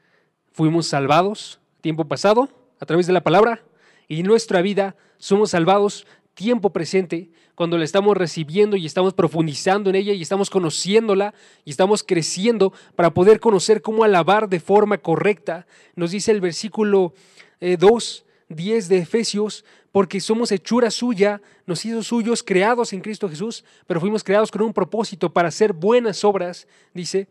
fuimos 0.52 0.86
salvados 0.86 1.60
tiempo 1.80 2.06
pasado 2.06 2.48
a 2.80 2.86
través 2.86 3.06
de 3.06 3.12
la 3.12 3.22
palabra 3.22 3.62
y 4.08 4.22
nuestra 4.22 4.62
vida 4.62 4.96
somos 5.18 5.50
salvados 5.50 6.06
tiempo 6.34 6.70
presente 6.70 7.30
cuando 7.54 7.78
la 7.78 7.84
estamos 7.84 8.16
recibiendo 8.16 8.76
y 8.76 8.86
estamos 8.86 9.14
profundizando 9.14 9.90
en 9.90 9.96
ella 9.96 10.12
y 10.12 10.22
estamos 10.22 10.50
conociéndola 10.50 11.34
y 11.64 11.70
estamos 11.70 12.02
creciendo 12.02 12.72
para 12.96 13.14
poder 13.14 13.40
conocer 13.40 13.80
cómo 13.80 14.04
alabar 14.04 14.48
de 14.48 14.60
forma 14.60 14.98
correcta. 14.98 15.66
Nos 15.94 16.10
dice 16.10 16.32
el 16.32 16.40
versículo 16.40 17.14
2, 17.60 18.24
eh, 18.26 18.54
10 18.54 18.88
de 18.88 18.98
Efesios, 18.98 19.64
porque 19.92 20.20
somos 20.20 20.50
hechura 20.50 20.90
suya, 20.90 21.40
nos 21.66 21.84
hizo 21.84 22.02
suyos, 22.02 22.42
creados 22.42 22.92
en 22.92 23.00
Cristo 23.00 23.28
Jesús, 23.28 23.64
pero 23.86 24.00
fuimos 24.00 24.24
creados 24.24 24.50
con 24.50 24.62
un 24.62 24.72
propósito 24.72 25.32
para 25.32 25.48
hacer 25.48 25.72
buenas 25.72 26.24
obras, 26.24 26.66
dice, 26.92 27.28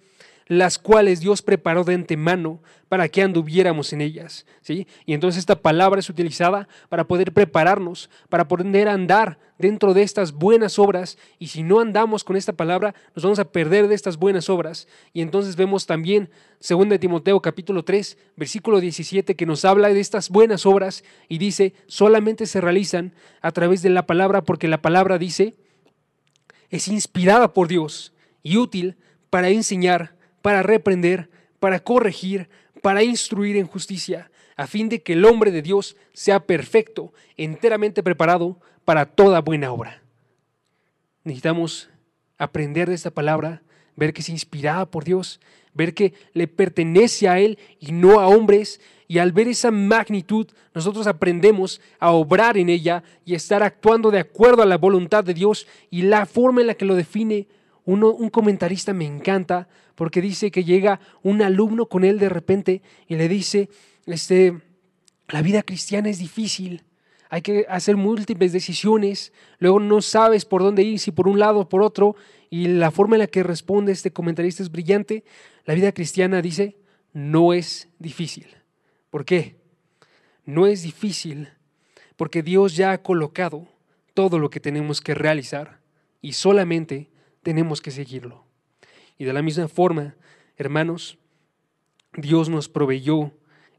las 0.48 0.78
cuales 0.78 1.20
Dios 1.20 1.42
preparó 1.42 1.84
de 1.84 1.94
antemano 1.94 2.62
para 2.90 3.10
que 3.10 3.22
anduviéramos 3.22 3.94
en 3.94 4.02
ellas. 4.02 4.46
¿sí? 4.62 4.88
Y 5.06 5.14
entonces 5.14 5.40
esta 5.40 5.56
palabra 5.56 6.00
es 6.00 6.10
utilizada 6.10 6.68
para 6.90 7.06
poder 7.06 7.34
prepararnos, 7.34 8.10
para 8.30 8.48
poder 8.48 8.88
andar 8.88 9.40
dentro 9.58 9.94
de 9.94 10.04
estas 10.04 10.34
buenas 10.34 10.78
obras. 10.78 11.18
Y 11.40 11.48
si 11.48 11.64
no 11.64 11.80
andamos 11.80 12.24
con 12.24 12.36
esta 12.36 12.54
palabra, 12.54 12.94
nos 13.16 13.24
vamos 13.24 13.40
a 13.40 13.52
perder 13.52 13.88
de 13.88 13.96
estas 13.96 14.18
buenas 14.18 14.50
obras. 14.50 14.88
Y 15.14 15.22
entonces 15.22 15.56
vemos 15.56 15.86
también 15.86 16.30
2 16.68 17.00
Timoteo 17.00 17.42
capítulo 17.42 17.84
3, 17.84 18.18
versículo 18.36 18.80
17, 18.80 19.36
que 19.36 19.46
nos 19.46 19.66
habla 19.66 19.90
de 19.90 20.00
estas 20.00 20.30
buenas 20.30 20.66
obras 20.66 21.04
y 21.28 21.38
dice, 21.38 21.74
solamente 21.88 22.46
se 22.46 22.62
realizan 22.62 23.14
a 23.42 23.52
través 23.52 23.82
de 23.82 23.90
la 23.90 24.06
palabra, 24.06 24.44
porque 24.44 24.68
la 24.68 24.82
palabra 24.82 25.18
dice, 25.18 25.56
es 26.70 26.88
inspirada 26.88 27.54
por 27.54 27.68
Dios 27.68 28.14
y 28.42 28.58
útil 28.58 28.98
para 29.30 29.50
enseñar, 29.50 30.16
para 30.44 30.62
reprender, 30.62 31.30
para 31.62 31.80
corregir, 31.80 32.50
para 32.82 33.02
instruir 33.02 33.56
en 33.56 33.66
justicia, 33.66 34.30
a 34.58 34.68
fin 34.68 34.90
de 34.90 35.02
que 35.02 35.14
el 35.14 35.24
hombre 35.24 35.52
de 35.52 35.62
Dios 35.62 35.96
sea 36.12 36.42
perfecto, 36.42 37.14
enteramente 37.38 38.04
preparado 38.04 38.60
para 38.84 39.06
toda 39.06 39.40
buena 39.40 39.72
obra. 39.72 40.04
Necesitamos 41.24 41.90
aprender 42.38 42.90
de 42.90 42.96
esta 42.96 43.10
palabra, 43.10 43.64
ver 43.96 44.12
que 44.12 44.20
es 44.20 44.28
inspirada 44.28 44.86
por 44.86 45.06
Dios, 45.06 45.40
ver 45.74 45.94
que 45.94 46.14
le 46.34 46.50
pertenece 46.50 47.30
a 47.30 47.40
Él 47.40 47.58
y 47.80 47.94
no 47.94 48.20
a 48.20 48.28
hombres, 48.28 48.82
y 49.08 49.20
al 49.20 49.32
ver 49.32 49.48
esa 49.48 49.72
magnitud, 49.72 50.48
nosotros 50.74 51.08
aprendemos 51.08 51.80
a 52.00 52.12
obrar 52.12 52.58
en 52.58 52.68
ella 52.68 53.02
y 53.24 53.34
estar 53.34 53.64
actuando 53.64 54.12
de 54.12 54.20
acuerdo 54.20 54.62
a 54.62 54.66
la 54.66 54.78
voluntad 54.78 55.24
de 55.24 55.34
Dios 55.34 55.68
y 55.90 56.02
la 56.02 56.26
forma 56.26 56.60
en 56.60 56.68
la 56.68 56.74
que 56.74 56.84
lo 56.84 56.96
define 56.96 57.48
un 57.86 58.30
comentarista 58.30 58.93
me 58.93 59.06
encanta 59.06 59.67
porque 59.96 60.22
dice 60.22 60.52
que 60.52 60.63
llega 60.63 61.00
un 61.22 61.41
alumno 61.41 61.88
con 61.88 62.04
él 62.04 62.19
de 62.19 62.30
repente 62.30 62.82
y 63.08 63.15
le 63.15 63.28
dice, 63.28 63.69
este, 64.06 64.60
la 65.28 65.41
vida 65.41 65.63
cristiana 65.63 66.10
es 66.10 66.19
difícil, 66.19 66.84
hay 67.30 67.41
que 67.41 67.65
hacer 67.67 67.98
múltiples 67.98 68.54
decisiones, 68.54 69.34
luego 69.58 69.80
no 69.80 70.02
sabes 70.02 70.46
por 70.46 70.62
dónde 70.62 70.84
ir, 70.84 71.00
si 71.00 71.12
por 71.12 71.28
un 71.28 71.39
lado 71.39 71.62
o 71.62 71.69
por 71.69 71.82
otro, 71.82 72.15
y 72.52 72.67
la 72.67 72.91
forma 72.91 73.15
en 73.15 73.22
la 73.22 73.28
que 73.28 73.41
responde 73.41 73.91
este 73.91 74.13
comentarista 74.13 74.62
es 74.62 74.69
brillante. 74.69 75.24
La 75.65 75.74
vida 75.74 75.91
cristiana 75.93 76.43
dice, 76.43 76.78
no 77.12 77.54
es 77.54 77.89
difícil. 77.98 78.46
¿Por 79.10 79.26
qué? 79.26 79.56
No 80.46 80.67
es 80.67 80.84
difícil 80.84 81.50
porque 82.15 82.43
Dios 82.43 82.76
ya 82.76 82.91
ha 82.91 83.02
colocado 83.02 83.67
todo 84.13 84.38
lo 84.38 84.52
que 84.52 84.60
tenemos 84.60 85.02
que 85.02 85.15
realizar 85.15 85.80
y 86.22 86.34
solamente 86.34 87.10
tenemos 87.44 87.82
que 87.82 87.92
seguirlo. 87.92 88.46
Y 89.18 89.26
de 89.26 89.34
la 89.34 89.42
misma 89.42 89.68
forma, 89.68 90.16
hermanos, 90.58 91.18
Dios 92.16 92.50
nos 92.50 92.70
proveyó 92.70 93.32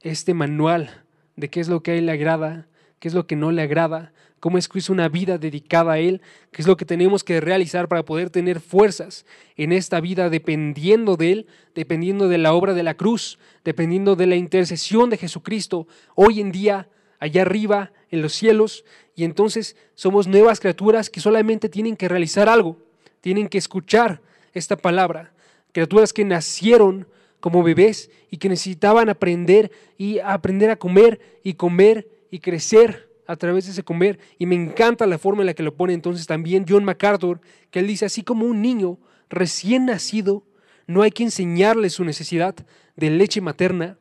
este 0.03 0.35
manual 0.35 1.05
de 1.37 1.50
qué 1.50 1.61
es 1.61 1.68
lo 1.68 1.83
que 1.83 1.92
a 1.92 1.94
Él 1.94 2.07
le 2.07 2.12
agrada, 2.12 2.68
qué 3.00 3.09
es 3.09 3.14
lo 3.14 3.27
que 3.27 3.37
no 3.37 3.50
le 3.50 3.62
agrada, 3.62 4.12
cómo 4.40 4.59
es 4.59 4.68
que 4.68 4.79
es 4.79 4.90
una 4.90 5.09
vida 5.09 5.38
dedicada 5.38 5.92
a 5.92 5.98
Él, 5.98 6.20
qué 6.53 6.62
es 6.62 6.68
lo 6.68 6.77
que 6.77 6.85
tenemos 6.85 7.24
que 7.24 7.40
realizar 7.40 7.88
para 7.88 8.05
poder 8.05 8.31
tener 8.31 8.61
fuerzas 8.61 9.24
en 9.57 9.72
esta 9.72 10.00
vida 10.00 10.29
dependiendo 10.29 11.16
de 11.16 11.33
Él, 11.33 11.46
dependiendo 11.74 12.29
de 12.29 12.38
la 12.38 12.53
obra 12.53 12.74
de 12.74 12.83
la 12.83 12.94
cruz, 12.94 13.38
dependiendo 13.64 14.16
de 14.16 14.27
la 14.27 14.37
intercesión 14.37 15.11
de 15.11 15.16
Jesucristo 15.16 15.88
hoy 16.14 16.40
en 16.40 16.53
día, 16.53 16.88
allá 17.18 17.42
arriba, 17.42 17.92
en 18.11 18.20
los 18.20 18.35
cielos, 18.35 18.85
y 19.16 19.24
entonces 19.24 19.77
somos 19.94 20.27
nuevas 20.29 20.61
criaturas 20.61 21.09
que 21.09 21.20
solamente 21.20 21.68
tienen 21.68 21.96
que 21.96 22.09
realizar 22.09 22.48
algo, 22.48 22.79
tienen 23.24 23.48
que 23.48 23.56
escuchar 23.56 24.20
esta 24.52 24.76
palabra, 24.76 25.32
criaturas 25.72 26.12
que 26.12 26.26
nacieron 26.26 27.08
como 27.40 27.62
bebés 27.62 28.10
y 28.30 28.37
que 28.37 28.50
necesitaban 28.50 29.08
aprender 29.08 29.72
y 29.96 30.18
aprender 30.18 30.68
a 30.68 30.76
comer 30.76 31.40
y 31.42 31.54
comer 31.54 32.06
y 32.30 32.40
crecer 32.40 33.08
a 33.26 33.37
través 33.37 33.64
de 33.64 33.70
ese 33.70 33.82
comer. 33.82 34.18
Y 34.38 34.44
me 34.44 34.56
encanta 34.56 35.06
la 35.06 35.16
forma 35.16 35.40
en 35.40 35.46
la 35.46 35.54
que 35.54 35.62
lo 35.62 35.74
pone 35.74 35.94
entonces 35.94 36.26
también 36.26 36.66
John 36.68 36.84
MacArthur, 36.84 37.40
que 37.70 37.78
él 37.78 37.87
dice, 37.87 38.04
así 38.04 38.24
como 38.24 38.44
un 38.44 38.60
niño 38.60 38.98
recién 39.30 39.87
nacido, 39.87 40.44
no 40.87 41.00
hay 41.00 41.10
que 41.10 41.22
enseñarle 41.22 41.88
su 41.88 42.04
necesidad 42.04 42.54
de 42.94 43.08
leche 43.08 43.40
materna. 43.40 43.96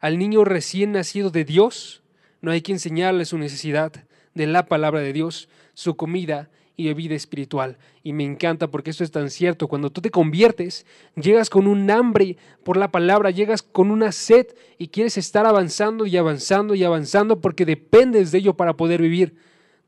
Al 0.00 0.16
niño 0.16 0.42
recién 0.46 0.92
nacido 0.92 1.28
de 1.28 1.44
Dios, 1.44 2.02
no 2.40 2.50
hay 2.50 2.62
que 2.62 2.72
enseñarle 2.72 3.26
su 3.26 3.36
necesidad 3.36 3.92
de 4.32 4.46
la 4.46 4.64
palabra 4.64 5.00
de 5.00 5.12
Dios, 5.12 5.50
su 5.74 5.96
comida 5.96 6.48
y 6.78 6.86
bebida 6.86 7.16
espiritual. 7.16 7.76
Y 8.04 8.12
me 8.12 8.24
encanta 8.24 8.70
porque 8.70 8.90
esto 8.90 9.02
es 9.02 9.10
tan 9.10 9.30
cierto. 9.30 9.66
Cuando 9.66 9.90
tú 9.90 10.00
te 10.00 10.10
conviertes, 10.10 10.86
llegas 11.16 11.50
con 11.50 11.66
un 11.66 11.90
hambre 11.90 12.38
por 12.62 12.76
la 12.76 12.92
palabra, 12.92 13.32
llegas 13.32 13.62
con 13.62 13.90
una 13.90 14.12
sed 14.12 14.46
y 14.78 14.86
quieres 14.86 15.18
estar 15.18 15.44
avanzando 15.44 16.06
y 16.06 16.16
avanzando 16.16 16.76
y 16.76 16.84
avanzando 16.84 17.40
porque 17.40 17.66
dependes 17.66 18.30
de 18.30 18.38
ello 18.38 18.54
para 18.54 18.76
poder 18.76 19.02
vivir. 19.02 19.34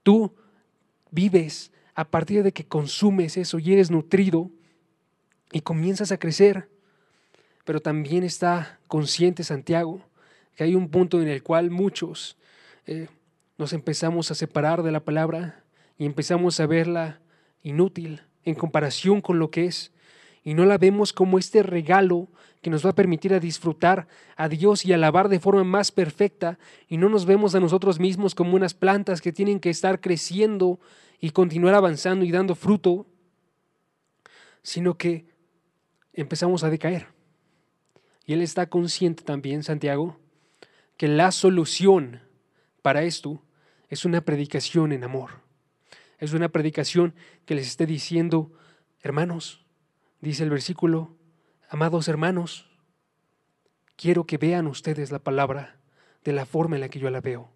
Tú 0.03 0.35
vives 1.12 1.70
a 1.94 2.11
partir 2.11 2.42
de 2.42 2.50
que 2.50 2.66
consumes 2.66 3.37
eso 3.37 3.61
y 3.61 3.72
eres 3.72 3.92
nutrido 3.92 4.50
y 5.53 5.61
comienzas 5.61 6.11
a 6.11 6.18
crecer. 6.18 6.68
Pero 7.64 7.81
también 7.81 8.24
está 8.24 8.81
consciente 8.88 9.44
Santiago 9.44 10.03
que 10.57 10.64
hay 10.64 10.74
un 10.74 10.88
punto 10.88 11.22
en 11.22 11.29
el 11.29 11.44
cual 11.44 11.70
muchos 11.70 12.37
eh, 12.85 13.07
nos 13.59 13.72
empezamos 13.72 14.33
a 14.33 14.35
separar 14.35 14.83
de 14.83 14.90
la 14.90 15.05
palabra 15.05 15.62
y 16.01 16.07
empezamos 16.07 16.59
a 16.61 16.67
verla 16.67 17.21
inútil 17.63 18.23
en 18.45 18.55
comparación 18.55 19.21
con 19.21 19.39
lo 19.39 19.51
que 19.51 19.67
es 19.67 19.93
y 20.43 20.55
no 20.55 20.65
la 20.65 20.79
vemos 20.79 21.13
como 21.13 21.39
este 21.39 21.63
regalo 21.63 22.29
que 22.63 22.71
nos 22.71 22.87
va 22.87 22.91
a 22.91 22.95
permitir 22.95 23.35
a 23.35 23.39
disfrutar 23.39 24.09
a 24.35 24.49
Dios 24.49 24.87
y 24.87 24.95
alabar 24.95 25.29
de 25.29 25.41
forma 25.41 25.63
más 25.63 25.93
perfecta 25.93 26.59
y 26.89 26.97
no 26.97 27.11
nos 27.11 27.27
vemos 27.27 27.55
a 27.55 27.61
nosotros 27.61 28.01
mismos 28.01 28.35
como 28.35 28.57
unas 28.57 28.73
plantas 28.73 29.21
que 29.21 29.31
tienen 29.31 29.61
que 29.61 29.69
estar 29.69 30.01
creciendo 30.01 30.81
y 31.21 31.33
continuar 31.33 31.75
avanzando 31.75 32.25
y 32.25 32.31
dando 32.31 32.55
fruto, 32.55 33.05
sino 34.63 34.97
que 34.97 35.27
empezamos 36.15 36.65
a 36.65 36.71
decaer. 36.71 37.09
Y 38.25 38.33
Él 38.33 38.41
está 38.41 38.71
consciente 38.71 39.23
también, 39.23 39.63
Santiago, 39.63 40.17
que 40.97 41.09
la 41.09 41.31
solución 41.31 42.23
para 42.81 43.03
esto 43.03 43.43
es 43.91 44.07
una 44.07 44.23
predicación 44.23 44.93
en 44.93 45.05
amor. 45.05 45.50
Es 46.20 46.35
una 46.35 46.50
predicación 46.50 47.14
que 47.46 47.54
les 47.54 47.66
esté 47.66 47.87
diciendo, 47.87 48.52
hermanos, 49.00 49.64
dice 50.20 50.44
el 50.44 50.50
versículo, 50.50 51.16
amados 51.70 52.09
hermanos, 52.09 52.70
quiero 53.96 54.24
que 54.24 54.37
vean 54.37 54.66
ustedes 54.66 55.11
la 55.11 55.18
palabra 55.18 55.80
de 56.22 56.33
la 56.33 56.44
forma 56.44 56.76
en 56.76 56.83
la 56.83 56.90
que 56.90 56.98
yo 56.98 57.09
la 57.09 57.22
veo, 57.22 57.50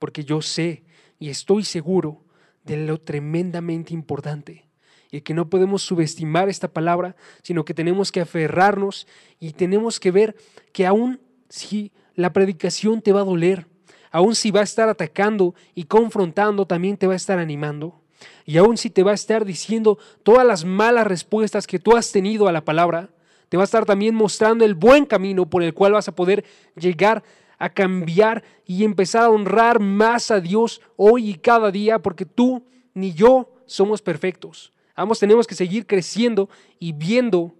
porque 0.00 0.24
yo 0.24 0.42
sé 0.42 0.84
y 1.20 1.30
estoy 1.30 1.62
seguro 1.64 2.24
de 2.64 2.76
lo 2.76 3.00
tremendamente 3.00 3.94
importante 3.94 4.68
y 5.12 5.20
que 5.20 5.32
no 5.32 5.48
podemos 5.48 5.82
subestimar 5.82 6.48
esta 6.48 6.68
palabra, 6.68 7.14
sino 7.42 7.64
que 7.64 7.72
tenemos 7.72 8.12
que 8.12 8.20
aferrarnos 8.20 9.06
y 9.38 9.52
tenemos 9.52 10.00
que 10.00 10.10
ver 10.10 10.36
que 10.72 10.86
aún 10.86 11.20
si 11.48 11.92
la 12.14 12.32
predicación 12.32 13.00
te 13.00 13.12
va 13.12 13.20
a 13.20 13.24
doler, 13.24 13.68
aún 14.10 14.34
si 14.34 14.50
va 14.50 14.60
a 14.60 14.64
estar 14.64 14.88
atacando 14.88 15.54
y 15.76 15.84
confrontando, 15.84 16.66
también 16.66 16.96
te 16.96 17.06
va 17.06 17.12
a 17.12 17.16
estar 17.16 17.38
animando. 17.38 17.97
Y 18.44 18.56
aún 18.58 18.76
si 18.76 18.90
te 18.90 19.02
va 19.02 19.12
a 19.12 19.14
estar 19.14 19.44
diciendo 19.44 19.98
todas 20.22 20.46
las 20.46 20.64
malas 20.64 21.06
respuestas 21.06 21.66
que 21.66 21.78
tú 21.78 21.96
has 21.96 22.10
tenido 22.12 22.48
a 22.48 22.52
la 22.52 22.64
palabra, 22.64 23.10
te 23.48 23.56
va 23.56 23.62
a 23.62 23.64
estar 23.64 23.84
también 23.84 24.14
mostrando 24.14 24.64
el 24.64 24.74
buen 24.74 25.06
camino 25.06 25.46
por 25.46 25.62
el 25.62 25.74
cual 25.74 25.92
vas 25.92 26.08
a 26.08 26.14
poder 26.14 26.44
llegar 26.76 27.22
a 27.58 27.70
cambiar 27.70 28.44
y 28.64 28.84
empezar 28.84 29.24
a 29.24 29.30
honrar 29.30 29.80
más 29.80 30.30
a 30.30 30.40
Dios 30.40 30.80
hoy 30.96 31.30
y 31.30 31.34
cada 31.34 31.70
día, 31.70 31.98
porque 31.98 32.24
tú 32.24 32.64
ni 32.94 33.12
yo 33.12 33.52
somos 33.66 34.00
perfectos. 34.00 34.72
Ambos 34.94 35.18
tenemos 35.18 35.46
que 35.46 35.54
seguir 35.54 35.86
creciendo 35.86 36.48
y 36.78 36.92
viendo 36.92 37.54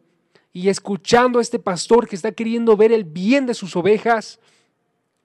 y 0.53 0.69
escuchando 0.69 1.39
a 1.39 1.43
este 1.43 1.59
pastor 1.59 2.09
que 2.09 2.17
está 2.17 2.33
queriendo 2.33 2.77
ver 2.77 2.93
el 2.93 3.05
bien 3.05 3.47
de 3.47 3.55
sus 3.55 3.77
ovejas 3.77 4.41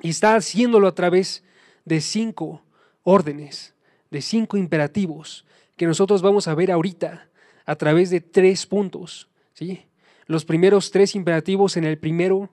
y 0.01 0.09
está 0.09 0.35
haciéndolo 0.35 0.87
a 0.87 0.95
través 0.95 1.43
de 1.85 2.01
cinco 2.01 2.61
órdenes, 3.03 3.73
de 4.13 4.21
cinco 4.21 4.57
imperativos 4.57 5.43
que 5.75 5.87
nosotros 5.87 6.21
vamos 6.21 6.47
a 6.47 6.53
ver 6.53 6.71
ahorita 6.71 7.29
a 7.65 7.75
través 7.75 8.11
de 8.11 8.21
tres 8.21 8.67
puntos. 8.67 9.27
¿sí? 9.55 9.87
Los 10.27 10.45
primeros 10.45 10.91
tres 10.91 11.15
imperativos 11.15 11.77
en 11.77 11.83
el 11.83 11.97
primero, 11.97 12.51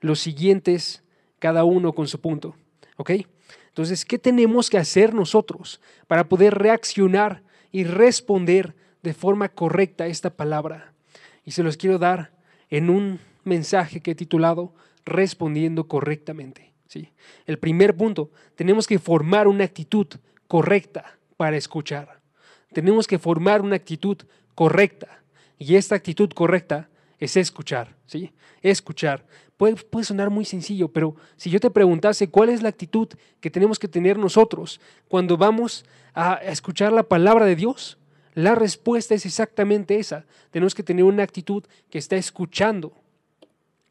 los 0.00 0.18
siguientes, 0.18 1.04
cada 1.38 1.62
uno 1.62 1.92
con 1.92 2.08
su 2.08 2.20
punto. 2.20 2.56
¿Ok? 2.96 3.12
Entonces, 3.68 4.04
¿qué 4.04 4.18
tenemos 4.18 4.68
que 4.68 4.78
hacer 4.78 5.14
nosotros 5.14 5.80
para 6.08 6.28
poder 6.28 6.54
reaccionar 6.54 7.44
y 7.70 7.84
responder 7.84 8.74
de 9.04 9.14
forma 9.14 9.48
correcta 9.48 10.04
a 10.04 10.08
esta 10.08 10.30
palabra? 10.30 10.92
Y 11.44 11.52
se 11.52 11.62
los 11.62 11.76
quiero 11.76 11.98
dar 11.98 12.32
en 12.68 12.90
un 12.90 13.20
mensaje 13.44 14.00
que 14.00 14.10
he 14.10 14.16
titulado 14.16 14.74
Respondiendo 15.04 15.86
correctamente. 15.86 16.72
El 17.46 17.58
primer 17.60 17.96
punto, 17.96 18.32
tenemos 18.56 18.88
que 18.88 18.98
formar 18.98 19.46
una 19.46 19.62
actitud 19.62 20.08
correcta 20.48 21.18
para 21.36 21.56
escuchar. 21.56 22.20
Tenemos 22.72 23.06
que 23.06 23.18
formar 23.18 23.62
una 23.62 23.76
actitud 23.76 24.18
correcta. 24.54 25.22
Y 25.58 25.76
esta 25.76 25.94
actitud 25.94 26.30
correcta 26.30 26.88
es 27.18 27.36
escuchar, 27.36 27.94
¿sí? 28.06 28.32
Escuchar. 28.62 29.24
Puede, 29.56 29.76
puede, 29.76 30.04
sonar 30.04 30.28
muy 30.28 30.44
sencillo, 30.44 30.88
pero 30.88 31.16
si 31.36 31.48
yo 31.48 31.60
te 31.60 31.70
preguntase 31.70 32.28
cuál 32.28 32.50
es 32.50 32.62
la 32.62 32.68
actitud 32.68 33.08
que 33.40 33.50
tenemos 33.50 33.78
que 33.78 33.88
tener 33.88 34.18
nosotros 34.18 34.80
cuando 35.08 35.38
vamos 35.38 35.86
a 36.14 36.34
escuchar 36.34 36.92
la 36.92 37.04
palabra 37.04 37.46
de 37.46 37.56
Dios, 37.56 37.98
la 38.34 38.54
respuesta 38.54 39.14
es 39.14 39.24
exactamente 39.24 39.98
esa. 39.98 40.26
Tenemos 40.50 40.74
que 40.74 40.82
tener 40.82 41.04
una 41.04 41.22
actitud 41.22 41.64
que 41.88 41.96
está 41.96 42.16
escuchando. 42.16 42.92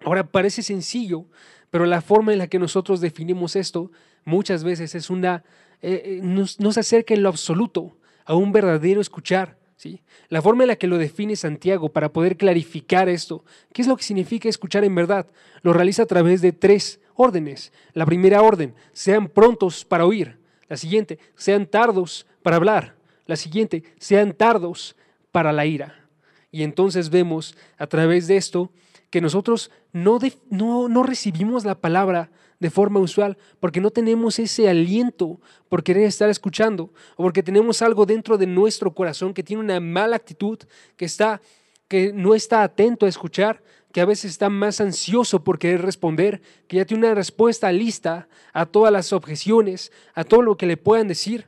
Ahora 0.03 0.27
parece 0.27 0.61
sencillo, 0.61 1.25
pero 1.71 1.87
la 1.87 2.01
forma 2.01 2.31
en 2.31 2.37
la 2.37 2.47
que 2.47 2.59
nosotros 2.59 3.01
definimos 3.01 3.55
esto 3.55 3.91
muchas 4.23 4.63
veces 4.63 4.93
es 4.93 5.09
una, 5.09 5.43
eh, 5.87 6.01
eh, 6.03 6.19
no, 6.23 6.47
se 6.47 6.79
acerca 6.79 7.13
en 7.13 7.21
lo 7.21 7.29
absoluto 7.29 7.95
a 8.25 8.33
un 8.33 8.51
verdadero 8.51 9.01
escuchar. 9.01 9.55
¿sí? 9.75 10.01
La 10.29 10.41
forma 10.41 10.63
en 10.63 10.69
la 10.69 10.77
que 10.77 10.87
lo 10.87 10.97
define 10.97 11.35
Santiago 11.35 11.89
para 11.89 12.11
poder 12.11 12.37
clarificar 12.37 13.07
esto, 13.07 13.45
¿qué 13.71 13.83
es 13.83 13.87
lo 13.87 13.95
que 13.95 14.03
significa 14.03 14.49
escuchar 14.49 14.83
en 14.83 14.95
verdad? 14.95 15.27
Lo 15.61 15.73
realiza 15.73 16.01
a 16.01 16.07
través 16.07 16.41
de 16.41 16.53
tres 16.53 16.99
órdenes. 17.13 17.71
La 17.93 18.07
primera 18.07 18.41
orden, 18.41 18.73
sean 18.93 19.27
prontos 19.27 19.85
para 19.85 20.07
oír. 20.07 20.39
La 20.67 20.75
siguiente, 20.75 21.19
sean 21.35 21.67
tardos 21.67 22.25
para 22.41 22.55
hablar. 22.55 22.95
La 23.27 23.35
siguiente, 23.35 23.83
sean 23.99 24.33
tardos 24.33 24.95
para 25.31 25.53
la 25.53 25.67
ira. 25.67 26.07
Y 26.51 26.63
entonces 26.63 27.11
vemos 27.11 27.55
a 27.77 27.85
través 27.85 28.25
de 28.25 28.37
esto 28.37 28.71
que 29.11 29.21
nosotros 29.21 29.69
no, 29.93 31.03
recibimos 31.03 31.63
la 31.63 31.75
palabra 31.75 32.31
de 32.59 32.69
forma 32.69 32.99
usual 32.99 33.37
porque 33.59 33.81
no 33.81 33.91
tenemos 33.91 34.39
ese 34.39 34.69
aliento 34.69 35.39
por 35.69 35.83
querer 35.83 36.03
estar 36.03 36.29
escuchando 36.29 36.91
o 37.15 37.23
porque 37.23 37.43
tenemos 37.43 37.81
algo 37.81 38.05
dentro 38.05 38.37
de 38.37 38.47
nuestro 38.47 38.93
corazón 38.93 39.33
que 39.33 39.43
tiene 39.43 39.61
una 39.63 39.79
mala 39.79 40.15
actitud, 40.15 40.59
que, 40.95 41.05
está, 41.05 41.41
que 41.87 42.13
no 42.13 42.33
está 42.35 42.63
atento 42.63 43.05
a 43.05 43.09
escuchar, 43.09 43.61
que 43.91 44.01
a 44.01 44.05
veces 44.05 44.31
está 44.31 44.49
más 44.49 44.81
ansioso 44.81 45.43
por 45.43 45.57
querer 45.57 45.81
responder, 45.81 46.41
que 46.67 46.77
ya 46.77 46.85
tiene 46.85 47.05
una 47.05 47.15
respuesta 47.15 47.71
lista 47.71 48.27
a 48.51 48.65
todas 48.65 48.91
las 48.91 49.13
objeciones, 49.13 49.91
a 50.13 50.23
todo 50.23 50.41
lo 50.41 50.57
que 50.57 50.65
le 50.65 50.77
puedan 50.77 51.07
decir. 51.07 51.47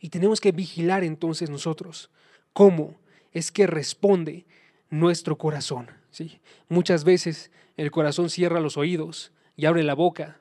Y 0.00 0.10
tenemos 0.10 0.40
que 0.40 0.52
vigilar 0.52 1.04
entonces 1.04 1.50
nosotros 1.50 2.10
cómo 2.52 2.98
es 3.32 3.52
que 3.52 3.66
responde 3.66 4.46
nuestro 4.90 5.36
corazón. 5.36 5.90
¿sí? 6.10 6.40
Muchas 6.68 7.04
veces 7.04 7.50
el 7.76 7.90
corazón 7.90 8.30
cierra 8.30 8.60
los 8.60 8.76
oídos 8.76 9.32
y 9.58 9.66
abre 9.66 9.82
la 9.82 9.92
boca. 9.92 10.40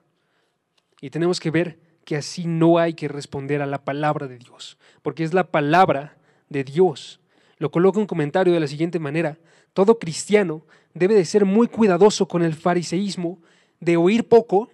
Y 1.02 1.10
tenemos 1.10 1.42
que 1.42 1.52
ver 1.52 1.78
que 2.06 2.16
así 2.16 2.48
no 2.48 2.78
hay 2.78 2.94
que 2.94 3.10
responder 3.10 3.62
a 3.62 3.66
la 3.66 3.84
palabra 3.84 4.28
de 4.28 4.38
Dios, 4.38 4.78
porque 5.02 5.26
es 5.26 5.34
la 5.34 5.52
palabra 5.52 6.16
de 6.48 6.64
Dios 6.64 7.20
lo 7.58 7.72
coloca 7.72 8.00
un 8.00 8.06
comentario 8.06 8.54
de 8.54 8.60
la 8.60 8.68
siguiente 8.68 9.00
manera. 9.00 9.38
Todo 9.74 10.00
cristiano 10.00 10.66
debe 10.94 11.16
de 11.16 11.26
ser 11.26 11.46
muy 11.46 11.68
cuidadoso 11.68 12.28
con 12.28 12.44
el 12.44 12.54
fariseísmo 12.54 13.40
de 13.80 13.98
oír 13.98 14.28
poco, 14.28 14.70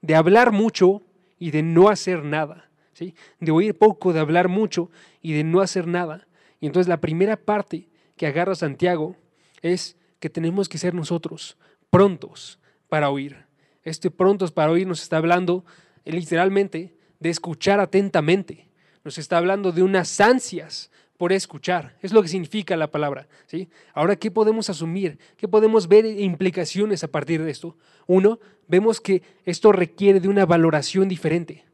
de 0.00 0.14
hablar 0.14 0.52
mucho 0.52 1.02
y 1.38 1.50
de 1.50 1.62
no 1.62 1.88
hacer 1.88 2.24
nada. 2.24 2.70
¿sí? 2.92 3.14
De 3.38 3.50
oír 3.50 3.76
poco, 3.76 4.12
de 4.12 4.20
hablar 4.20 4.48
mucho 4.48 4.90
y 5.20 5.32
de 5.32 5.44
no 5.44 5.60
hacer 5.60 5.86
nada. 5.86 6.26
Y 6.60 6.66
entonces 6.66 6.88
la 6.88 7.00
primera 7.00 7.36
parte 7.36 7.88
que 8.16 8.26
agarra 8.26 8.54
Santiago 8.54 9.16
es 9.62 9.96
que 10.20 10.30
tenemos 10.30 10.68
que 10.68 10.78
ser 10.78 10.94
nosotros 10.94 11.56
prontos 11.90 12.58
para 12.88 13.10
oír. 13.10 13.49
Este 13.82 14.10
prontos 14.10 14.52
para 14.52 14.70
oír 14.70 14.86
nos 14.86 15.02
está 15.02 15.16
hablando 15.16 15.64
eh, 16.04 16.12
literalmente 16.12 16.94
de 17.18 17.30
escuchar 17.30 17.80
atentamente. 17.80 18.68
Nos 19.04 19.18
está 19.18 19.38
hablando 19.38 19.72
de 19.72 19.82
unas 19.82 20.20
ansias 20.20 20.90
por 21.16 21.32
escuchar. 21.32 21.96
Es 22.00 22.12
lo 22.12 22.22
que 22.22 22.28
significa 22.28 22.76
la 22.76 22.90
palabra. 22.90 23.28
¿sí? 23.46 23.68
Ahora, 23.94 24.16
¿qué 24.16 24.30
podemos 24.30 24.70
asumir? 24.70 25.18
¿Qué 25.36 25.48
podemos 25.48 25.86
ver 25.86 26.06
implicaciones 26.06 27.04
a 27.04 27.08
partir 27.08 27.42
de 27.42 27.50
esto? 27.50 27.76
Uno, 28.06 28.40
vemos 28.68 29.00
que 29.00 29.22
esto 29.44 29.72
requiere 29.72 30.20
de 30.20 30.28
una 30.28 30.46
valoración 30.46 31.08
diferente. 31.08 31.64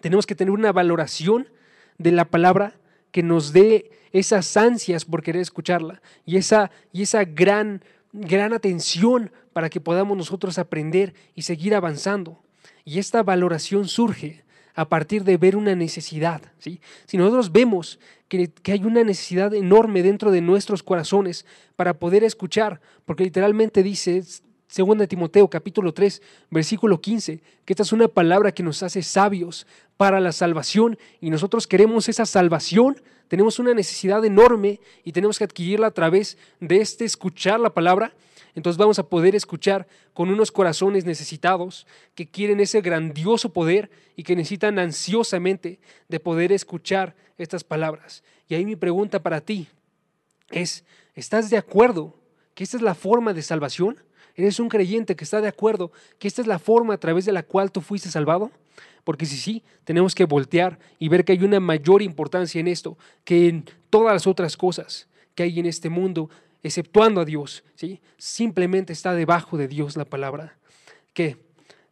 Tenemos 0.00 0.26
que 0.26 0.34
tener 0.34 0.52
una 0.52 0.72
valoración 0.72 1.48
de 1.96 2.12
la 2.12 2.26
palabra 2.26 2.78
que 3.10 3.22
nos 3.22 3.52
dé 3.52 3.90
esas 4.12 4.56
ansias 4.56 5.04
por 5.04 5.22
querer 5.22 5.42
escucharla 5.42 6.02
y 6.24 6.36
esa, 6.36 6.70
y 6.92 7.02
esa 7.02 7.24
gran, 7.24 7.82
gran 8.12 8.52
atención 8.52 9.32
para 9.58 9.70
que 9.70 9.80
podamos 9.80 10.16
nosotros 10.16 10.56
aprender 10.56 11.14
y 11.34 11.42
seguir 11.42 11.74
avanzando. 11.74 12.38
Y 12.84 13.00
esta 13.00 13.24
valoración 13.24 13.88
surge 13.88 14.44
a 14.76 14.88
partir 14.88 15.24
de 15.24 15.36
ver 15.36 15.56
una 15.56 15.74
necesidad. 15.74 16.40
¿sí? 16.60 16.80
Si 17.06 17.16
nosotros 17.16 17.50
vemos 17.50 17.98
que, 18.28 18.52
que, 18.62 18.70
hay 18.70 18.84
una 18.84 19.02
necesidad 19.02 19.52
enorme 19.52 20.04
dentro 20.04 20.30
de 20.30 20.42
nuestros 20.42 20.84
corazones 20.84 21.44
para 21.74 21.98
poder 21.98 22.22
escuchar, 22.22 22.80
porque 23.04 23.24
literalmente 23.24 23.82
dice, 23.82 24.22
2 24.76 25.08
Timoteo 25.08 25.50
capítulo 25.50 25.92
3, 25.92 26.22
versículo 26.50 27.00
15, 27.00 27.42
que 27.64 27.72
esta 27.72 27.82
es 27.82 27.92
una 27.92 28.06
palabra 28.06 28.52
que 28.52 28.62
nos 28.62 28.84
hace 28.84 29.02
sabios 29.02 29.66
para 29.96 30.20
la 30.20 30.30
salvación 30.30 30.96
y 31.20 31.30
nosotros 31.30 31.66
queremos 31.66 32.08
esa 32.08 32.26
salvación, 32.26 33.02
tenemos 33.26 33.58
una 33.58 33.74
necesidad 33.74 34.24
enorme 34.24 34.78
y 35.02 35.10
tenemos 35.10 35.36
que 35.36 35.42
adquirirla 35.42 35.88
a 35.88 35.94
través 35.94 36.38
de 36.60 36.76
este 36.76 37.04
escuchar 37.04 37.58
la 37.58 37.74
palabra 37.74 38.14
entonces 38.58 38.76
vamos 38.76 38.98
a 38.98 39.08
poder 39.08 39.36
escuchar 39.36 39.86
con 40.12 40.30
unos 40.30 40.50
corazones 40.50 41.04
necesitados 41.04 41.86
que 42.16 42.28
quieren 42.28 42.58
ese 42.58 42.80
grandioso 42.80 43.52
poder 43.52 43.88
y 44.16 44.24
que 44.24 44.34
necesitan 44.34 44.80
ansiosamente 44.80 45.78
de 46.08 46.18
poder 46.18 46.50
escuchar 46.50 47.14
estas 47.38 47.62
palabras. 47.62 48.24
Y 48.48 48.56
ahí 48.56 48.64
mi 48.64 48.74
pregunta 48.74 49.22
para 49.22 49.40
ti 49.40 49.68
es, 50.50 50.84
¿estás 51.14 51.50
de 51.50 51.56
acuerdo 51.56 52.16
que 52.54 52.64
esta 52.64 52.76
es 52.76 52.82
la 52.82 52.96
forma 52.96 53.32
de 53.32 53.42
salvación? 53.42 54.02
¿Eres 54.34 54.58
un 54.58 54.68
creyente 54.68 55.14
que 55.14 55.22
está 55.22 55.40
de 55.40 55.46
acuerdo 55.46 55.92
que 56.18 56.26
esta 56.26 56.42
es 56.42 56.48
la 56.48 56.58
forma 56.58 56.94
a 56.94 56.98
través 56.98 57.26
de 57.26 57.32
la 57.32 57.44
cual 57.44 57.70
tú 57.70 57.80
fuiste 57.80 58.10
salvado? 58.10 58.50
Porque 59.04 59.24
si 59.24 59.36
sí, 59.36 59.62
tenemos 59.84 60.16
que 60.16 60.24
voltear 60.24 60.80
y 60.98 61.08
ver 61.08 61.24
que 61.24 61.30
hay 61.30 61.44
una 61.44 61.60
mayor 61.60 62.02
importancia 62.02 62.60
en 62.60 62.66
esto 62.66 62.98
que 63.22 63.48
en 63.48 63.64
todas 63.88 64.12
las 64.12 64.26
otras 64.26 64.56
cosas 64.56 65.06
que 65.36 65.44
hay 65.44 65.60
en 65.60 65.66
este 65.66 65.88
mundo 65.88 66.28
exceptuando 66.62 67.20
a 67.20 67.24
Dios, 67.24 67.64
¿sí? 67.74 68.00
Simplemente 68.16 68.92
está 68.92 69.14
debajo 69.14 69.56
de 69.56 69.68
Dios 69.68 69.96
la 69.96 70.04
palabra. 70.04 70.58
¿Qué? 71.12 71.36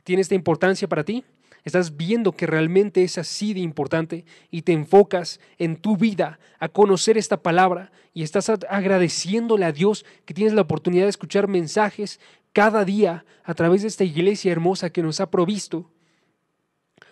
¿Tiene 0.05 0.23
esta 0.23 0.35
importancia 0.35 0.89
para 0.89 1.05
ti? 1.05 1.25
Estás 1.65 1.97
viendo 1.97 2.31
que 2.31 2.47
realmente 2.47 3.03
es 3.03 3.19
así 3.19 3.53
de 3.53 3.59
importante 3.59 4.25
y 4.53 4.63
te 4.63 4.73
enfocas 4.73 5.41
en 5.59 5.77
tu 5.77 5.97
vida 5.97 6.39
a 6.61 6.69
conocer 6.69 7.19
esta 7.19 7.43
palabra 7.43 7.91
y 8.15 8.23
estás 8.23 8.49
agradeciéndole 8.49 9.65
a 9.65 9.73
Dios 9.73 10.07
que 10.25 10.33
tienes 10.33 10.55
la 10.55 10.63
oportunidad 10.63 11.07
de 11.07 11.11
escuchar 11.11 11.49
mensajes 11.49 12.21
cada 12.53 12.85
día 12.85 13.25
a 13.43 13.55
través 13.55 13.83
de 13.83 13.89
esta 13.89 14.05
iglesia 14.05 14.53
hermosa 14.53 14.91
que 14.91 15.03
nos 15.03 15.19
ha 15.19 15.29
provisto. 15.29 15.91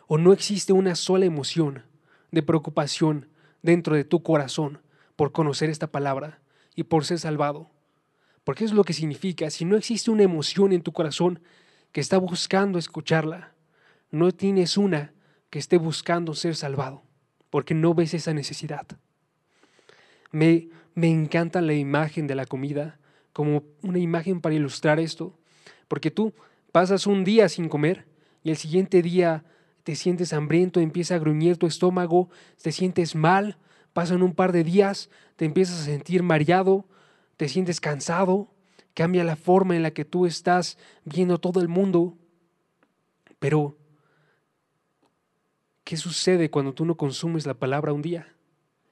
¿O 0.06 0.18
no 0.18 0.32
existe 0.32 0.72
una 0.72 0.94
sola 0.94 1.24
emoción 1.24 1.82
de 2.30 2.44
preocupación 2.44 3.28
dentro 3.60 3.96
de 3.96 4.04
tu 4.04 4.22
corazón 4.22 4.78
por 5.16 5.32
conocer 5.32 5.68
esta 5.68 5.88
palabra? 5.88 6.43
Y 6.74 6.84
por 6.84 7.04
ser 7.04 7.18
salvado. 7.18 7.70
Porque 8.44 8.64
es 8.64 8.72
lo 8.72 8.84
que 8.84 8.92
significa, 8.92 9.50
si 9.50 9.64
no 9.64 9.76
existe 9.76 10.10
una 10.10 10.22
emoción 10.22 10.72
en 10.72 10.82
tu 10.82 10.92
corazón 10.92 11.40
que 11.92 12.00
está 12.00 12.18
buscando 12.18 12.78
escucharla, 12.78 13.54
no 14.10 14.32
tienes 14.32 14.76
una 14.76 15.12
que 15.50 15.58
esté 15.58 15.78
buscando 15.78 16.34
ser 16.34 16.56
salvado, 16.56 17.02
porque 17.50 17.74
no 17.74 17.94
ves 17.94 18.14
esa 18.14 18.34
necesidad. 18.34 18.86
Me, 20.30 20.68
me 20.94 21.08
encanta 21.08 21.60
la 21.60 21.74
imagen 21.74 22.26
de 22.26 22.34
la 22.34 22.46
comida 22.46 22.98
como 23.32 23.64
una 23.82 23.98
imagen 23.98 24.40
para 24.40 24.54
ilustrar 24.54 25.00
esto, 25.00 25.38
porque 25.88 26.10
tú 26.10 26.34
pasas 26.72 27.06
un 27.06 27.24
día 27.24 27.48
sin 27.48 27.68
comer 27.68 28.06
y 28.42 28.50
el 28.50 28.56
siguiente 28.56 29.00
día 29.00 29.44
te 29.84 29.96
sientes 29.96 30.32
hambriento, 30.32 30.80
empieza 30.80 31.14
a 31.14 31.18
gruñir 31.18 31.56
tu 31.56 31.66
estómago, 31.66 32.30
te 32.60 32.72
sientes 32.72 33.14
mal, 33.14 33.58
pasan 33.94 34.22
un 34.22 34.34
par 34.34 34.52
de 34.52 34.64
días, 34.64 35.08
te 35.36 35.46
empiezas 35.46 35.80
a 35.80 35.84
sentir 35.84 36.22
mareado, 36.22 36.86
te 37.38 37.48
sientes 37.48 37.80
cansado, 37.80 38.52
cambia 38.92 39.24
la 39.24 39.36
forma 39.36 39.74
en 39.74 39.82
la 39.82 39.92
que 39.92 40.04
tú 40.04 40.26
estás 40.26 40.76
viendo 41.04 41.38
todo 41.38 41.60
el 41.60 41.68
mundo. 41.68 42.18
Pero, 43.38 43.78
¿qué 45.84 45.96
sucede 45.96 46.50
cuando 46.50 46.74
tú 46.74 46.84
no 46.84 46.96
consumes 46.96 47.46
la 47.46 47.54
palabra 47.54 47.92
un 47.92 48.02
día? 48.02 48.34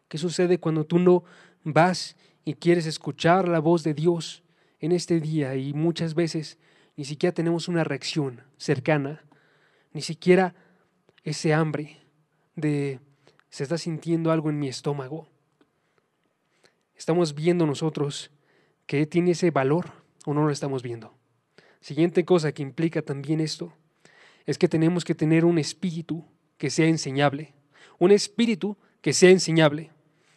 ¿Qué 0.09 0.19
sucede 0.19 0.59
cuando 0.59 0.85
tú 0.85 0.99
no 0.99 1.25
vas 1.65 2.17
y 2.45 2.55
quieres 2.55 2.87
escuchar 2.87 3.49
la 3.49 3.59
voz 3.59 3.83
de 3.83 3.95
Dios 3.95 4.43
en 4.79 4.93
este 4.93 5.21
día 5.21 5.57
y 5.57 5.73
muchas 5.73 6.15
veces 6.15 6.59
ni 6.97 7.05
siquiera 7.05 7.35
tenemos 7.35 7.69
una 7.69 7.85
reacción 7.85 8.43
cercana, 8.57 9.25
ni 9.93 10.03
siquiera 10.03 10.55
ese 11.25 11.55
hambre 11.55 11.99
de 12.55 13.01
se 13.53 13.65
está 13.65 13.77
sintiendo 13.77 14.33
algo 14.33 14.49
en 14.49 14.59
mi 14.59 14.67
estómago. 14.67 15.29
¿Estamos 16.97 17.35
viendo 17.35 17.67
nosotros 17.67 18.31
que 18.87 19.05
tiene 19.05 19.33
ese 19.33 19.51
valor 19.51 19.93
o 20.25 20.33
no 20.33 20.43
lo 20.43 20.51
estamos 20.51 20.83
viendo? 20.83 21.15
Siguiente 21.83 22.25
cosa 22.25 22.53
que 22.53 22.63
implica 22.63 23.03
también 23.03 23.41
esto 23.41 23.75
es 24.47 24.57
que 24.57 24.69
tenemos 24.69 25.05
que 25.05 25.15
tener 25.15 25.45
un 25.45 25.59
espíritu 25.59 26.25
que 26.57 26.71
sea 26.71 26.87
enseñable. 26.87 27.53
Un 27.99 28.11
espíritu 28.11 28.79
que 29.03 29.13
sea 29.13 29.29
enseñable. 29.29 29.91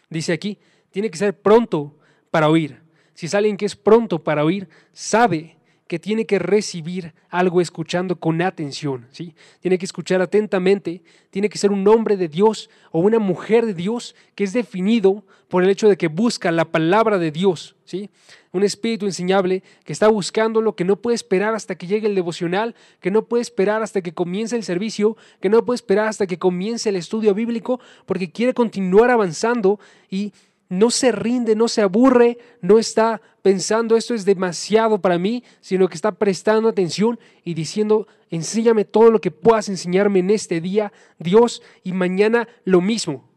Dice 0.09 0.33
aquí, 0.33 0.59
tiene 0.91 1.09
que 1.09 1.17
ser 1.17 1.41
pronto 1.41 1.97
para 2.31 2.49
oír. 2.49 2.81
Si 3.13 3.27
es 3.27 3.33
alguien 3.33 3.55
que 3.55 3.65
es 3.65 3.77
pronto 3.77 4.25
para 4.25 4.43
oír, 4.43 4.67
sabe 4.91 5.57
que 5.87 5.99
tiene 5.99 6.25
que 6.25 6.39
recibir 6.39 7.13
algo 7.29 7.61
escuchando 7.61 8.19
con 8.19 8.41
atención, 8.41 9.07
¿sí? 9.11 9.35
Tiene 9.59 9.77
que 9.77 9.85
escuchar 9.85 10.19
atentamente, 10.19 11.03
tiene 11.29 11.47
que 11.47 11.59
ser 11.59 11.71
un 11.71 11.87
hombre 11.87 12.17
de 12.17 12.27
Dios 12.27 12.71
o 12.91 12.99
una 12.99 13.19
mujer 13.19 13.67
de 13.67 13.75
Dios 13.75 14.15
que 14.33 14.43
es 14.43 14.53
definido 14.53 15.23
por 15.47 15.63
el 15.63 15.69
hecho 15.69 15.87
de 15.87 15.95
que 15.95 16.07
busca 16.07 16.51
la 16.51 16.65
palabra 16.65 17.19
de 17.19 17.29
Dios, 17.29 17.75
¿sí? 17.85 18.09
Un 18.51 18.63
espíritu 18.63 19.05
enseñable 19.05 19.61
que 19.83 19.93
está 19.93 20.07
buscando 20.07 20.59
lo 20.59 20.75
que 20.75 20.85
no 20.85 20.95
puede 20.95 21.15
esperar 21.15 21.53
hasta 21.53 21.75
que 21.75 21.85
llegue 21.85 22.07
el 22.07 22.15
devocional, 22.15 22.73
que 22.99 23.11
no 23.11 23.25
puede 23.25 23.43
esperar 23.43 23.83
hasta 23.83 24.01
que 24.01 24.13
comience 24.13 24.55
el 24.55 24.63
servicio, 24.63 25.17
que 25.39 25.49
no 25.49 25.65
puede 25.65 25.75
esperar 25.75 26.07
hasta 26.07 26.25
que 26.25 26.39
comience 26.39 26.89
el 26.89 26.95
estudio 26.95 27.35
bíblico, 27.35 27.79
porque 28.07 28.31
quiere 28.31 28.55
continuar 28.55 29.11
avanzando 29.11 29.79
y 30.09 30.33
no 30.69 30.89
se 30.89 31.11
rinde, 31.11 31.55
no 31.55 31.67
se 31.67 31.81
aburre, 31.81 32.37
no 32.61 32.79
está 32.79 33.21
pensando 33.41 33.95
esto 33.95 34.13
es 34.13 34.25
demasiado 34.25 34.99
para 34.99 35.19
mí, 35.19 35.43
sino 35.61 35.87
que 35.87 35.95
está 35.95 36.13
prestando 36.13 36.69
atención 36.69 37.19
y 37.43 37.53
diciendo, 37.53 38.07
enséñame 38.29 38.85
todo 38.85 39.11
lo 39.11 39.21
que 39.21 39.31
puedas 39.31 39.69
enseñarme 39.69 40.19
en 40.19 40.31
este 40.31 40.61
día, 40.61 40.91
Dios, 41.19 41.61
y 41.83 41.93
mañana 41.93 42.47
lo 42.63 42.81
mismo. 42.81 43.29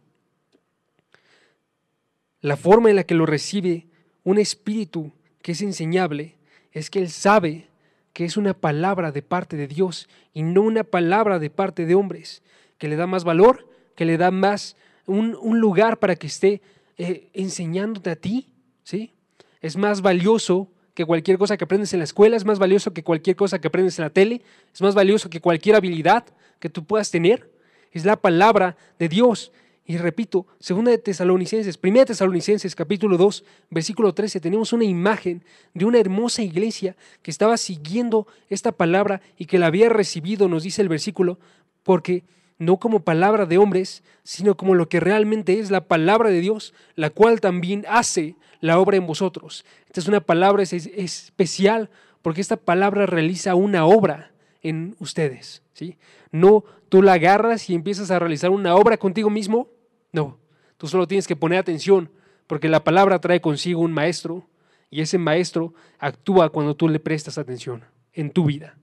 La 2.41 2.57
forma 2.57 2.89
en 2.89 2.97
la 2.97 3.05
que 3.05 3.15
lo 3.15 3.27
recibe 3.27 3.87
un 4.25 4.39
espíritu 4.39 5.13
que 5.43 5.53
es 5.53 5.61
enseñable 5.61 6.37
es 6.73 6.89
que 6.89 7.01
él 7.01 7.11
sabe 7.11 7.69
que 8.13 8.25
es 8.25 8.37
una 8.37 8.55
palabra 8.55 9.13
de 9.13 9.23
parte 9.23 9.57
de 9.57 9.69
Dios 9.69 10.09
y 10.33 10.43
no 10.43 10.63
una 10.63 10.85
palabra 10.85 11.39
de 11.39 11.51
parte 11.51 11.85
de 11.85 11.95
hombres, 11.95 12.43
que 12.79 12.89
le 12.89 12.97
da 12.97 13.07
más 13.07 13.25
valor, 13.25 13.69
que 13.95 14.05
le 14.05 14.17
da 14.17 14.31
más 14.31 14.77
un, 15.07 15.37
un 15.41 15.61
lugar 15.61 15.99
para 15.99 16.17
que 16.17 16.27
esté 16.29 16.63
eh, 16.99 17.31
enseñándote 17.33 18.11
a 18.11 18.17
ti, 18.17 18.53
¿sí? 18.83 19.13
Es 19.61 19.77
más 19.77 20.03
valioso 20.03 20.69
que 20.95 21.05
cualquier 21.05 21.39
cosa 21.39 21.57
que 21.57 21.63
aprendes 21.63 21.93
en 21.93 22.01
la 22.01 22.05
escuela, 22.05 22.37
es 22.37 22.45
más 22.45 22.59
valioso 22.59 22.93
que 22.93 23.05
cualquier 23.05 23.37
cosa 23.37 23.61
que 23.61 23.69
aprendes 23.69 23.99
en 24.01 24.05
la 24.05 24.11
tele, 24.11 24.43
es 24.75 24.83
más 24.83 24.97
valioso 24.97 25.31
que 25.31 25.41
cualquier 25.41 25.77
habilidad 25.77 26.27
que 26.59 26.69
tú 26.69 26.85
puedas 26.85 27.11
tener. 27.11 27.53
Es 27.93 28.05
la 28.05 28.17
palabra 28.17 28.77
de 28.99 29.09
Dios. 29.09 29.53
Y 29.87 29.97
repito, 29.97 30.47
segunda 30.59 30.91
de 30.91 30.99
Tesalonicenses, 30.99 31.79
primera 31.79 32.03
de 32.03 32.09
Tesalonicenses, 32.09 32.75
capítulo 32.75 33.17
2, 33.17 33.45
versículo 33.71 34.13
13, 34.13 34.41
tenemos 34.41 34.73
una 34.73 34.85
imagen 34.85 35.45
de 35.73 35.85
una 35.85 36.01
hermosa 36.01 36.43
iglesia 36.43 36.97
que 37.23 37.31
estaba 37.31 37.57
siguiendo 37.57 38.27
esta 38.51 38.73
palabra 38.73 39.23
y 39.37 39.47
que 39.47 39.59
la 39.59 39.69
había 39.69 39.89
recibido, 39.89 40.49
nos 40.49 40.65
dice 40.65 40.83
el 40.83 40.89
versículo, 40.89 41.39
porque 41.85 42.25
no 42.59 42.79
como 42.79 43.01
palabra 43.01 43.47
de 43.47 43.59
hombres, 43.59 44.03
sino 44.25 44.57
como 44.57 44.75
lo 44.75 44.89
que 44.89 45.01
realmente 45.01 45.59
es 45.61 45.71
la 45.71 45.87
palabra 45.87 46.31
de 46.31 46.41
Dios, 46.41 46.75
la 46.97 47.11
cual 47.11 47.41
también 47.41 47.85
hace 47.89 48.35
la 48.61 48.79
obra 48.79 48.97
en 48.97 49.07
vosotros. 49.07 49.65
Esta 49.87 50.01
es 50.01 50.09
una 50.09 50.21
palabra 50.21 50.63
especial 50.63 51.91
porque 52.23 52.41
esta 52.41 52.57
palabra 52.57 53.07
realiza 53.07 53.55
una 53.55 53.87
obra 53.87 54.33
en 54.63 54.97
ustedes. 54.99 55.63
¿sí? 55.73 55.97
No 56.33 56.65
tú 56.89 57.03
la 57.03 57.15
agarras 57.15 57.71
y 57.71 57.75
empiezas 57.75 58.11
a 58.11 58.19
realizar 58.19 58.51
una 58.51 58.75
obra 58.75 58.97
contigo 58.97 59.31
mismo. 59.31 59.69
No, 60.13 60.39
tú 60.77 60.89
solo 60.89 61.07
tienes 61.07 61.27
que 61.27 61.37
poner 61.37 61.59
atención 61.59 62.11
porque 62.47 62.69
la 62.69 62.83
palabra 62.83 63.21
trae 63.21 63.41
consigo 63.41 63.83
un 63.83 63.93
maestro 63.93 64.49
y 64.91 65.01
ese 65.03 65.19
maestro 65.19 65.75
actúa 65.99 66.51
cuando 66.51 66.75
tú 66.75 66.89
le 66.89 66.99
prestas 66.99 67.39
atención 67.39 67.85
en 68.13 68.31
tu 68.31 68.47
vida. 68.47 68.77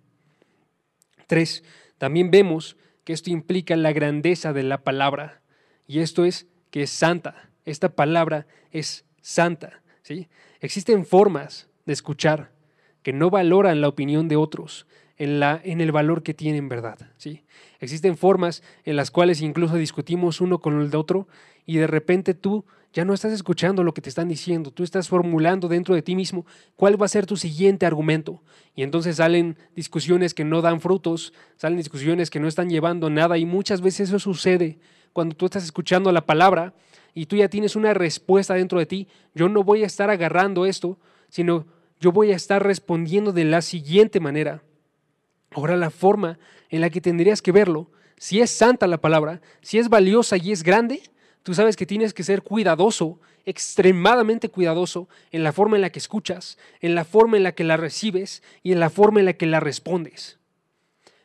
Tres, 1.27 1.63
también 1.97 2.29
vemos 2.29 2.77
que 3.05 3.13
esto 3.13 3.29
implica 3.29 3.77
la 3.77 3.93
grandeza 3.93 4.51
de 4.51 4.63
la 4.63 4.83
palabra 4.83 5.41
y 5.87 5.99
esto 5.99 6.25
es 6.25 6.47
que 6.71 6.83
es 6.83 6.89
santa. 6.89 7.49
Esta 7.63 7.89
palabra 7.89 8.47
es 8.71 9.05
santa. 9.21 9.81
¿sí? 10.01 10.27
Existen 10.59 11.05
formas 11.05 11.69
de 11.85 11.93
escuchar 11.93 12.51
que 13.03 13.13
no 13.13 13.29
valoran 13.29 13.79
la 13.79 13.87
opinión 13.87 14.27
de 14.27 14.35
otros 14.35 14.87
en, 15.17 15.39
la, 15.39 15.61
en 15.63 15.79
el 15.79 15.91
valor 15.91 16.23
que 16.23 16.33
tienen 16.33 16.67
verdad. 16.67 16.97
¿sí? 17.17 17.43
Existen 17.79 18.17
formas 18.17 18.63
en 18.83 18.95
las 18.95 19.11
cuales 19.11 19.41
incluso 19.41 19.75
discutimos 19.75 20.41
uno 20.41 20.59
con 20.59 20.81
el 20.81 20.89
de 20.89 20.97
otro 20.97 21.27
y 21.65 21.77
de 21.77 21.87
repente 21.87 22.33
tú 22.33 22.65
ya 22.95 23.03
no 23.03 23.13
estás 23.13 23.33
escuchando 23.33 23.83
lo 23.83 23.93
que 23.93 24.01
te 24.01 24.07
están 24.07 24.29
diciendo, 24.29 24.71
tú 24.71 24.81
estás 24.81 25.09
formulando 25.09 25.67
dentro 25.67 25.93
de 25.93 26.01
ti 26.01 26.15
mismo 26.15 26.45
cuál 26.77 26.99
va 26.99 27.05
a 27.05 27.09
ser 27.09 27.25
tu 27.25 27.35
siguiente 27.35 27.85
argumento. 27.85 28.41
Y 28.73 28.83
entonces 28.83 29.17
salen 29.17 29.57
discusiones 29.75 30.33
que 30.33 30.45
no 30.45 30.61
dan 30.61 30.79
frutos, 30.79 31.33
salen 31.57 31.77
discusiones 31.77 32.29
que 32.29 32.39
no 32.39 32.47
están 32.47 32.69
llevando 32.69 33.09
nada 33.09 33.37
y 33.37 33.45
muchas 33.45 33.81
veces 33.81 34.07
eso 34.07 34.19
sucede 34.19 34.79
cuando 35.11 35.35
tú 35.35 35.43
estás 35.43 35.65
escuchando 35.65 36.09
la 36.13 36.25
palabra 36.25 36.73
y 37.13 37.25
tú 37.25 37.35
ya 37.35 37.49
tienes 37.49 37.75
una 37.75 37.93
respuesta 37.93 38.53
dentro 38.53 38.79
de 38.79 38.85
ti. 38.85 39.09
Yo 39.33 39.49
no 39.49 39.65
voy 39.65 39.83
a 39.83 39.87
estar 39.87 40.09
agarrando 40.09 40.65
esto, 40.65 40.97
sino 41.27 41.65
yo 41.99 42.13
voy 42.13 42.31
a 42.31 42.37
estar 42.37 42.63
respondiendo 42.63 43.33
de 43.33 43.43
la 43.43 43.61
siguiente 43.61 44.21
manera. 44.21 44.63
Ahora 45.51 45.75
la 45.75 45.89
forma 45.89 46.39
en 46.69 46.79
la 46.79 46.89
que 46.89 47.01
tendrías 47.01 47.41
que 47.41 47.51
verlo, 47.51 47.91
si 48.17 48.39
es 48.39 48.51
santa 48.51 48.87
la 48.87 49.01
palabra, 49.01 49.41
si 49.61 49.79
es 49.79 49.89
valiosa 49.89 50.37
y 50.37 50.53
es 50.53 50.63
grande, 50.63 51.01
Tú 51.45 51.53
sabes 51.53 51.75
que 51.75 51.85
tienes 51.85 52.15
que 52.15 52.23
ser 52.23 52.41
cuidadoso, 52.41 53.19
extremadamente 53.45 54.49
cuidadoso 54.49 55.07
en 55.31 55.43
la 55.43 55.51
forma 55.51 55.75
en 55.75 55.83
la 55.83 55.91
que 55.91 55.99
escuchas, 55.99 56.57
en 56.81 56.95
la 56.95 57.05
forma 57.05 57.37
en 57.37 57.43
la 57.43 57.51
que 57.51 57.63
la 57.63 57.77
recibes 57.77 58.41
y 58.63 58.71
en 58.71 58.79
la 58.79 58.89
forma 58.89 59.19
en 59.19 59.27
la 59.27 59.33
que 59.33 59.45
la 59.45 59.59
respondes. 59.59 60.39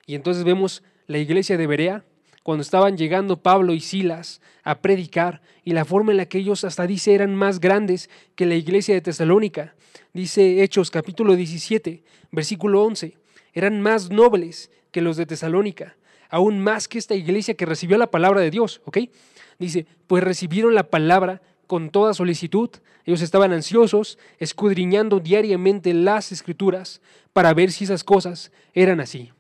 Y 0.04 0.14
entonces 0.14 0.44
vemos 0.44 0.82
la 1.06 1.16
iglesia 1.16 1.56
de 1.56 1.66
Berea, 1.66 2.04
cuando 2.42 2.60
estaban 2.60 2.98
llegando 2.98 3.40
Pablo 3.40 3.72
y 3.72 3.80
Silas 3.80 4.42
a 4.62 4.82
predicar, 4.82 5.40
y 5.64 5.70
la 5.70 5.86
forma 5.86 6.10
en 6.10 6.18
la 6.18 6.26
que 6.26 6.36
ellos 6.36 6.64
hasta 6.64 6.86
dice 6.86 7.14
eran 7.14 7.34
más 7.34 7.58
grandes 7.58 8.10
que 8.34 8.44
la 8.44 8.56
iglesia 8.56 8.94
de 8.94 9.00
Tesalónica. 9.00 9.74
Dice 10.12 10.62
Hechos 10.62 10.90
capítulo 10.90 11.34
17, 11.34 12.04
versículo 12.30 12.82
11, 12.82 13.16
eran 13.54 13.80
más 13.80 14.10
nobles 14.10 14.70
que 14.90 15.00
los 15.00 15.16
de 15.16 15.24
Tesalónica, 15.24 15.96
aún 16.28 16.60
más 16.60 16.88
que 16.88 16.98
esta 16.98 17.14
iglesia 17.14 17.54
que 17.54 17.64
recibió 17.64 17.96
la 17.96 18.10
palabra 18.10 18.42
de 18.42 18.50
Dios, 18.50 18.82
¿ok? 18.84 18.98
Dice, 19.60 19.86
pues 20.06 20.24
recibieron 20.24 20.74
la 20.74 20.84
palabra 20.84 21.42
con 21.66 21.90
toda 21.90 22.14
solicitud. 22.14 22.70
Ellos 23.04 23.22
estaban 23.22 23.52
ansiosos, 23.52 24.18
escudriñando 24.38 25.20
diariamente 25.20 25.94
las 25.94 26.32
escrituras 26.32 27.00
para 27.32 27.54
ver 27.54 27.70
si 27.70 27.84
esas 27.84 28.02
cosas 28.02 28.50
eran 28.74 29.00
así. 29.00 29.30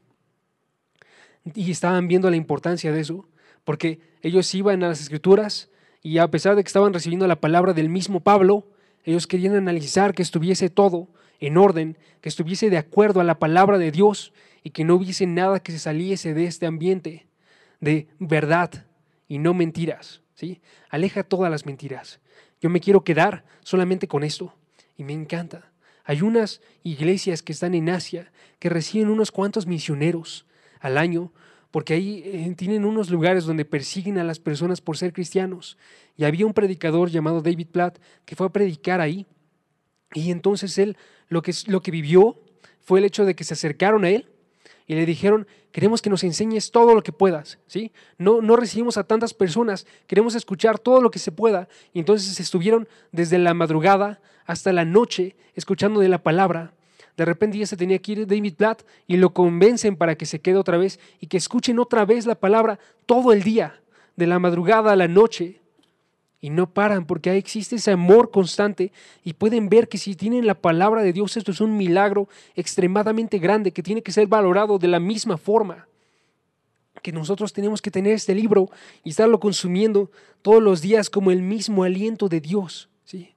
Y 1.54 1.70
estaban 1.70 2.06
viendo 2.06 2.30
la 2.30 2.36
importancia 2.36 2.92
de 2.92 3.00
eso, 3.00 3.26
porque 3.64 3.98
ellos 4.22 4.54
iban 4.54 4.84
a 4.84 4.88
las 4.88 5.00
escrituras 5.00 5.70
y 6.02 6.18
a 6.18 6.30
pesar 6.30 6.54
de 6.54 6.62
que 6.62 6.68
estaban 6.68 6.92
recibiendo 6.92 7.26
la 7.26 7.40
palabra 7.40 7.72
del 7.72 7.88
mismo 7.88 8.20
Pablo, 8.20 8.68
ellos 9.04 9.26
querían 9.26 9.56
analizar 9.56 10.14
que 10.14 10.22
estuviese 10.22 10.70
todo 10.70 11.08
en 11.40 11.56
orden, 11.56 11.96
que 12.20 12.28
estuviese 12.28 12.70
de 12.70 12.78
acuerdo 12.78 13.20
a 13.20 13.24
la 13.24 13.38
palabra 13.38 13.78
de 13.78 13.90
Dios 13.90 14.32
y 14.62 14.70
que 14.70 14.84
no 14.84 14.94
hubiese 14.94 15.26
nada 15.26 15.60
que 15.60 15.72
se 15.72 15.78
saliese 15.78 16.34
de 16.34 16.44
este 16.44 16.66
ambiente 16.66 17.26
de 17.80 18.08
verdad, 18.18 18.84
y 19.30 19.38
no 19.38 19.54
mentiras. 19.54 20.22
¿sí? 20.34 20.60
Aleja 20.90 21.22
todas 21.22 21.50
las 21.50 21.64
mentiras. 21.64 22.20
Yo 22.60 22.68
me 22.68 22.80
quiero 22.80 23.04
quedar 23.04 23.44
solamente 23.62 24.08
con 24.08 24.24
esto 24.24 24.52
y 24.96 25.04
me 25.04 25.12
encanta. 25.12 25.70
Hay 26.04 26.20
unas 26.20 26.60
iglesias 26.82 27.40
que 27.40 27.52
están 27.52 27.74
en 27.74 27.88
Asia 27.88 28.32
que 28.58 28.68
reciben 28.68 29.08
unos 29.08 29.30
cuantos 29.30 29.68
misioneros 29.68 30.46
al 30.80 30.98
año 30.98 31.32
porque 31.70 31.94
ahí 31.94 32.22
eh, 32.26 32.52
tienen 32.56 32.84
unos 32.84 33.08
lugares 33.08 33.44
donde 33.44 33.64
persiguen 33.64 34.18
a 34.18 34.24
las 34.24 34.40
personas 34.40 34.80
por 34.80 34.98
ser 34.98 35.12
cristianos. 35.12 35.78
Y 36.16 36.24
había 36.24 36.44
un 36.44 36.52
predicador 36.52 37.08
llamado 37.08 37.40
David 37.40 37.68
Platt 37.68 38.00
que 38.24 38.34
fue 38.34 38.48
a 38.48 38.52
predicar 38.52 39.00
ahí. 39.00 39.26
Y 40.12 40.32
entonces 40.32 40.76
él 40.78 40.96
lo 41.28 41.40
que, 41.42 41.54
lo 41.68 41.82
que 41.82 41.92
vivió 41.92 42.42
fue 42.80 42.98
el 42.98 43.04
hecho 43.04 43.24
de 43.24 43.36
que 43.36 43.44
se 43.44 43.54
acercaron 43.54 44.04
a 44.04 44.10
él 44.10 44.28
y 44.90 44.96
le 44.96 45.06
dijeron, 45.06 45.46
queremos 45.70 46.02
que 46.02 46.10
nos 46.10 46.24
enseñes 46.24 46.72
todo 46.72 46.96
lo 46.96 47.04
que 47.04 47.12
puedas, 47.12 47.60
¿sí? 47.68 47.92
No, 48.18 48.42
no 48.42 48.56
recibimos 48.56 48.96
a 48.96 49.04
tantas 49.04 49.32
personas, 49.32 49.86
queremos 50.08 50.34
escuchar 50.34 50.80
todo 50.80 51.00
lo 51.00 51.12
que 51.12 51.20
se 51.20 51.30
pueda. 51.30 51.68
Y 51.92 52.00
entonces 52.00 52.40
estuvieron 52.40 52.88
desde 53.12 53.38
la 53.38 53.54
madrugada 53.54 54.20
hasta 54.46 54.72
la 54.72 54.84
noche 54.84 55.36
escuchando 55.54 56.00
de 56.00 56.08
la 56.08 56.24
palabra. 56.24 56.72
De 57.16 57.24
repente 57.24 57.56
ya 57.56 57.66
se 57.66 57.76
tenía 57.76 58.00
que 58.00 58.10
ir 58.10 58.26
David 58.26 58.54
Platt 58.56 58.82
y 59.06 59.16
lo 59.18 59.32
convencen 59.32 59.94
para 59.94 60.16
que 60.16 60.26
se 60.26 60.40
quede 60.40 60.56
otra 60.56 60.76
vez 60.76 60.98
y 61.20 61.28
que 61.28 61.36
escuchen 61.36 61.78
otra 61.78 62.04
vez 62.04 62.26
la 62.26 62.34
palabra 62.34 62.80
todo 63.06 63.32
el 63.32 63.44
día, 63.44 63.80
de 64.16 64.26
la 64.26 64.40
madrugada 64.40 64.90
a 64.90 64.96
la 64.96 65.06
noche 65.06 65.60
y 66.40 66.50
no 66.50 66.72
paran 66.72 67.06
porque 67.06 67.30
ahí 67.30 67.38
existe 67.38 67.76
ese 67.76 67.92
amor 67.92 68.30
constante 68.30 68.92
y 69.24 69.34
pueden 69.34 69.68
ver 69.68 69.88
que 69.88 69.98
si 69.98 70.14
tienen 70.14 70.46
la 70.46 70.54
palabra 70.54 71.02
de 71.02 71.12
Dios 71.12 71.36
esto 71.36 71.50
es 71.50 71.60
un 71.60 71.76
milagro 71.76 72.28
extremadamente 72.54 73.38
grande 73.38 73.72
que 73.72 73.82
tiene 73.82 74.02
que 74.02 74.12
ser 74.12 74.26
valorado 74.26 74.78
de 74.78 74.88
la 74.88 75.00
misma 75.00 75.36
forma 75.36 75.86
que 77.02 77.12
nosotros 77.12 77.52
tenemos 77.52 77.82
que 77.82 77.90
tener 77.90 78.12
este 78.12 78.34
libro 78.34 78.70
y 79.04 79.10
estarlo 79.10 79.40
consumiendo 79.40 80.10
todos 80.42 80.62
los 80.62 80.80
días 80.80 81.10
como 81.10 81.30
el 81.30 81.42
mismo 81.42 81.84
aliento 81.84 82.28
de 82.28 82.40
Dios. 82.40 82.88
¿sí? 83.04 83.34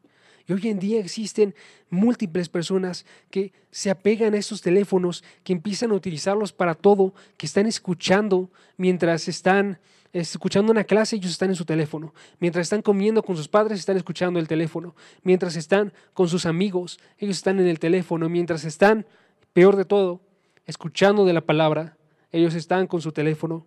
Y 0.47 0.53
hoy 0.53 0.67
en 0.67 0.79
día 0.79 0.99
existen 0.99 1.55
múltiples 1.89 2.49
personas 2.49 3.05
que 3.29 3.53
se 3.71 3.89
apegan 3.89 4.33
a 4.33 4.37
estos 4.37 4.61
teléfonos, 4.61 5.23
que 5.43 5.53
empiezan 5.53 5.91
a 5.91 5.95
utilizarlos 5.95 6.51
para 6.51 6.75
todo, 6.75 7.13
que 7.37 7.45
están 7.45 7.65
escuchando 7.65 8.49
mientras 8.77 9.27
están 9.27 9.79
escuchando 10.13 10.71
una 10.71 10.83
clase, 10.83 11.15
ellos 11.15 11.31
están 11.31 11.49
en 11.49 11.55
su 11.55 11.65
teléfono. 11.65 12.13
Mientras 12.39 12.67
están 12.67 12.81
comiendo 12.81 13.23
con 13.23 13.35
sus 13.35 13.47
padres, 13.47 13.79
están 13.79 13.97
escuchando 13.97 14.39
el 14.39 14.47
teléfono. 14.47 14.95
Mientras 15.23 15.55
están 15.55 15.91
con 16.13 16.29
sus 16.29 16.45
amigos, 16.45 16.99
ellos 17.17 17.37
están 17.37 17.59
en 17.59 17.67
el 17.67 17.79
teléfono. 17.79 18.29
Mientras 18.29 18.63
están, 18.63 19.07
peor 19.53 19.75
de 19.75 19.85
todo, 19.85 20.21
escuchando 20.65 21.25
de 21.25 21.33
la 21.33 21.41
palabra, 21.41 21.97
ellos 22.31 22.53
están 22.53 22.87
con 22.87 23.01
su 23.01 23.11
teléfono. 23.11 23.65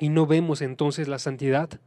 Y 0.00 0.08
no 0.08 0.26
vemos 0.26 0.60
entonces 0.60 1.08
la 1.08 1.18
santidad. 1.18 1.80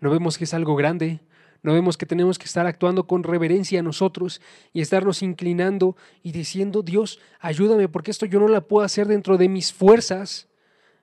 No 0.00 0.10
vemos 0.10 0.38
que 0.38 0.44
es 0.44 0.54
algo 0.54 0.76
grande. 0.76 1.20
No 1.62 1.72
vemos 1.72 1.96
que 1.96 2.06
tenemos 2.06 2.38
que 2.38 2.44
estar 2.44 2.66
actuando 2.66 3.06
con 3.06 3.24
reverencia 3.24 3.80
a 3.80 3.82
nosotros 3.82 4.40
y 4.72 4.80
estarnos 4.80 5.22
inclinando 5.22 5.96
y 6.22 6.32
diciendo, 6.32 6.82
Dios, 6.82 7.18
ayúdame 7.40 7.88
porque 7.88 8.10
esto 8.10 8.26
yo 8.26 8.38
no 8.38 8.48
la 8.48 8.60
puedo 8.60 8.84
hacer 8.84 9.08
dentro 9.08 9.38
de 9.38 9.48
mis 9.48 9.72
fuerzas 9.72 10.48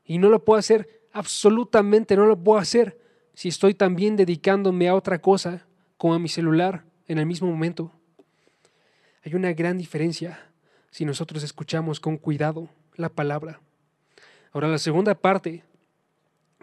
y 0.05 0.17
no 0.17 0.29
lo 0.29 0.45
puedo 0.45 0.57
hacer 0.57 1.04
absolutamente 1.15 2.17
no 2.17 2.25
lo 2.25 2.38
puedo 2.38 2.60
hacer 2.60 2.99
si 3.36 3.47
estoy 3.47 3.73
también 3.73 4.17
dedicándome 4.17 4.89
a 4.89 4.95
otra 4.95 5.19
cosa, 5.21 5.65
como 5.97 6.13
a 6.13 6.19
mi 6.19 6.28
celular, 6.28 6.84
en 7.08 7.19
el 7.19 7.25
mismo 7.25 7.49
momento. 7.49 7.93
Hay 9.23 9.34
una 9.34 9.54
gran 9.54 9.78
diferencia 9.78 10.51
si 10.91 11.06
nosotros 11.06 11.41
escuchamos 11.41 12.01
con 12.01 12.17
cuidado 12.17 12.67
la 12.95 13.08
palabra. 13.08 13.62
Ahora, 14.51 14.67
la 14.67 14.78
segunda 14.78 15.15
parte 15.15 15.63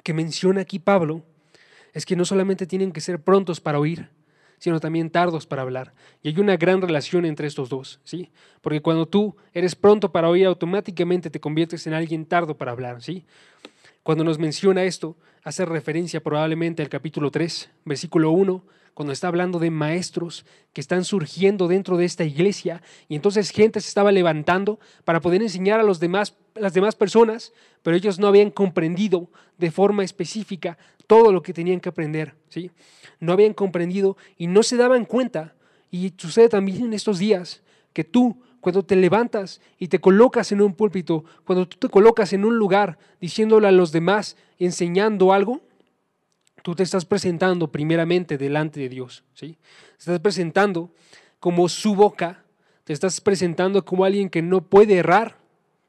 que 0.03 0.13
menciona 0.13 0.61
aquí 0.61 0.79
Pablo 0.79 1.23
es 1.95 2.05
que 2.05 2.17
no 2.17 2.27
solamente 2.27 2.67
tienen 2.67 2.93
que 2.93 3.01
ser 3.01 3.23
prontos 3.23 3.59
para 3.59 3.79
oír, 3.79 4.11
sino 4.59 4.81
también 4.81 5.09
tardos 5.09 5.47
para 5.47 5.63
hablar. 5.63 5.95
Y 6.23 6.29
hay 6.29 6.39
una 6.39 6.59
gran 6.59 6.83
relación 6.83 7.25
entre 7.25 7.47
estos 7.47 7.71
dos, 7.71 8.01
¿sí? 8.05 8.31
Porque 8.61 8.83
cuando 8.83 9.07
tú 9.07 9.35
eres 9.55 9.75
pronto 9.75 10.13
para 10.13 10.29
oír, 10.29 10.45
automáticamente 10.47 11.31
te 11.31 11.41
conviertes 11.41 11.87
en 11.87 11.95
alguien 11.95 12.27
tardo 12.27 12.57
para 12.57 12.73
hablar, 12.73 13.03
¿sí? 13.03 13.25
Cuando 14.03 14.25
nos 14.25 14.41
menciona 14.41 14.83
esto, 14.83 15.17
hace 15.45 15.65
referencia 15.65 16.21
probablemente 16.21 16.83
al 16.83 16.89
capítulo 16.89 17.31
3, 17.31 17.71
versículo 17.85 18.33
1, 18.33 18.65
cuando 18.95 19.13
está 19.13 19.29
hablando 19.29 19.61
de 19.61 19.71
maestros 19.71 20.45
que 20.73 20.81
están 20.81 21.05
surgiendo 21.05 21.69
dentro 21.69 21.97
de 21.97 22.05
esta 22.05 22.25
iglesia 22.25 22.83
y 23.09 23.15
entonces 23.15 23.51
gente 23.51 23.81
se 23.81 23.87
estaba 23.87 24.11
levantando 24.11 24.81
para 25.05 25.21
poder 25.21 25.41
enseñar 25.41 25.79
a 25.79 25.85
los 25.85 26.01
demás, 26.01 26.37
las 26.57 26.75
demás 26.75 26.97
personas, 26.97 27.53
pero 27.85 27.97
ellos 27.97 28.19
no 28.19 28.27
habían 28.27 28.51
comprendido 28.51 29.31
de 29.57 29.71
forma 29.71 30.03
específica 30.03 30.79
todo 31.07 31.31
lo 31.31 31.45
que 31.45 31.53
tenían 31.53 31.79
que 31.79 31.91
aprender, 31.91 32.35
¿sí? 32.49 32.73
No 33.21 33.33
habían 33.33 33.55
comprendido 33.55 34.17
y 34.37 34.49
no 34.49 34.65
se 34.65 34.77
daban 34.77 35.05
cuenta 35.05 35.55
y 35.93 36.13
sucede 36.17 36.49
también 36.49 36.87
en 36.87 36.93
estos 36.93 37.21
días 37.21 37.63
que 37.93 38.03
tú 38.03 38.43
cuando 38.63 38.85
te 38.85 38.95
levantas 38.95 39.61
y 39.77 39.89
te 39.89 40.01
colocas 40.01 40.53
en 40.53 40.63
un 40.63 40.75
púlpito, 40.75 41.25
cuando 41.45 41.67
tú 41.67 41.79
te 41.79 41.89
colocas 41.89 42.33
en 42.33 42.45
un 42.45 42.57
lugar 42.57 42.97
diciéndole 43.21 43.67
a 43.67 43.73
los 43.73 43.91
demás, 43.91 44.37
enseñando 44.57 45.33
algo, 45.33 45.63
tú 46.63 46.77
te 46.77 46.85
estás 46.85 47.05
presentando 47.05 47.73
primeramente 47.73 48.39
delante 48.39 48.79
de 48.79 48.89
Dios. 48.89 49.25
¿sí? 49.35 49.59
Te 49.97 49.99
estás 49.99 50.21
presentando 50.21 50.95
como 51.41 51.69
su 51.69 51.97
boca, 51.97 52.45
te 52.85 52.93
estás 52.93 53.21
presentando 53.21 53.85
como 53.85 54.05
alguien 54.05 54.31
que 54.31 54.43
no 54.43 54.61
puede 54.61 54.99
errar 54.99 55.39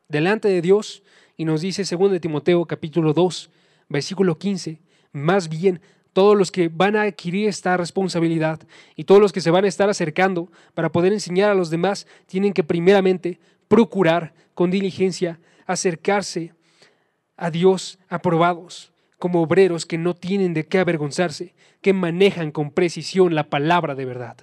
delante 0.08 0.48
de 0.48 0.64
Dios. 0.64 1.04
Y 1.38 1.46
nos 1.46 1.62
dice 1.62 1.84
2 1.84 2.20
Timoteo 2.20 2.66
capítulo 2.66 3.14
2, 3.14 3.52
versículo 3.88 4.40
15, 4.40 4.82
más 5.12 5.48
bien 5.48 5.80
todos 6.14 6.38
los 6.38 6.52
que 6.52 6.70
van 6.70 6.96
a 6.96 7.04
adquirir 7.04 7.48
esta 7.48 7.76
responsabilidad 7.76 8.60
y 8.96 9.04
todos 9.04 9.20
los 9.20 9.34
que 9.34 9.42
se 9.42 9.52
van 9.52 9.66
a 9.66 9.68
estar 9.68 9.90
acercando 9.90 10.50
para 10.74 10.92
poder 10.92 11.12
enseñar 11.12 11.50
a 11.50 11.56
los 11.56 11.70
demás, 11.70 12.08
tienen 12.28 12.54
que 12.54 12.64
primeramente 12.64 13.40
procurar 13.68 14.34
con 14.54 14.72
diligencia 14.72 15.40
acercarse 15.66 16.54
a 17.36 17.50
Dios 17.50 18.00
aprobados 18.10 18.92
como 19.18 19.42
obreros 19.42 19.86
que 19.86 19.98
no 19.98 20.14
tienen 20.14 20.54
de 20.54 20.66
qué 20.66 20.80
avergonzarse, 20.80 21.54
que 21.82 21.94
manejan 21.94 22.52
con 22.52 22.72
precisión 22.72 23.36
la 23.36 23.50
palabra 23.50 23.96
de 23.96 24.06
verdad. 24.06 24.38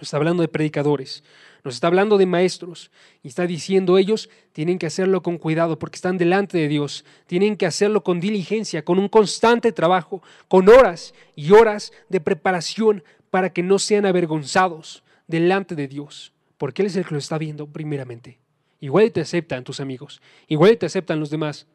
Está 0.00 0.16
hablando 0.16 0.42
de 0.42 0.48
predicadores, 0.48 1.22
nos 1.64 1.74
está 1.74 1.86
hablando 1.88 2.18
de 2.18 2.26
maestros 2.26 2.90
y 3.22 3.28
está 3.28 3.46
diciendo 3.46 3.98
ellos 3.98 4.30
tienen 4.52 4.78
que 4.78 4.86
hacerlo 4.86 5.22
con 5.22 5.38
cuidado 5.38 5.78
porque 5.78 5.96
están 5.96 6.18
delante 6.18 6.58
de 6.58 6.68
Dios, 6.68 7.04
tienen 7.26 7.56
que 7.56 7.66
hacerlo 7.66 8.02
con 8.02 8.20
diligencia, 8.20 8.84
con 8.84 8.98
un 8.98 9.08
constante 9.08 9.72
trabajo, 9.72 10.22
con 10.48 10.68
horas 10.68 11.14
y 11.34 11.52
horas 11.52 11.92
de 12.08 12.20
preparación 12.20 13.02
para 13.30 13.52
que 13.52 13.62
no 13.62 13.78
sean 13.78 14.06
avergonzados 14.06 15.02
delante 15.26 15.74
de 15.74 15.88
Dios, 15.88 16.32
porque 16.56 16.82
Él 16.82 16.86
es 16.86 16.96
el 16.96 17.04
que 17.04 17.14
lo 17.14 17.18
está 17.18 17.38
viendo 17.38 17.66
primeramente. 17.66 18.38
Igual 18.80 19.12
te 19.12 19.20
aceptan 19.20 19.64
tus 19.64 19.80
amigos, 19.80 20.22
igual 20.46 20.78
te 20.78 20.86
aceptan 20.86 21.20
los 21.20 21.30
demás, 21.30 21.66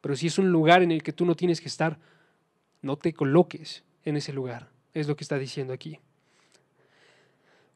pero 0.00 0.16
si 0.16 0.26
es 0.26 0.38
un 0.38 0.50
lugar 0.50 0.82
en 0.82 0.90
el 0.90 1.02
que 1.02 1.12
tú 1.12 1.24
no 1.24 1.36
tienes 1.36 1.60
que 1.60 1.68
estar, 1.68 1.98
no 2.80 2.96
te 2.96 3.12
coloques 3.12 3.84
en 4.04 4.16
ese 4.16 4.32
lugar, 4.32 4.70
es 4.94 5.06
lo 5.06 5.16
que 5.16 5.24
está 5.24 5.38
diciendo 5.38 5.72
aquí. 5.72 5.98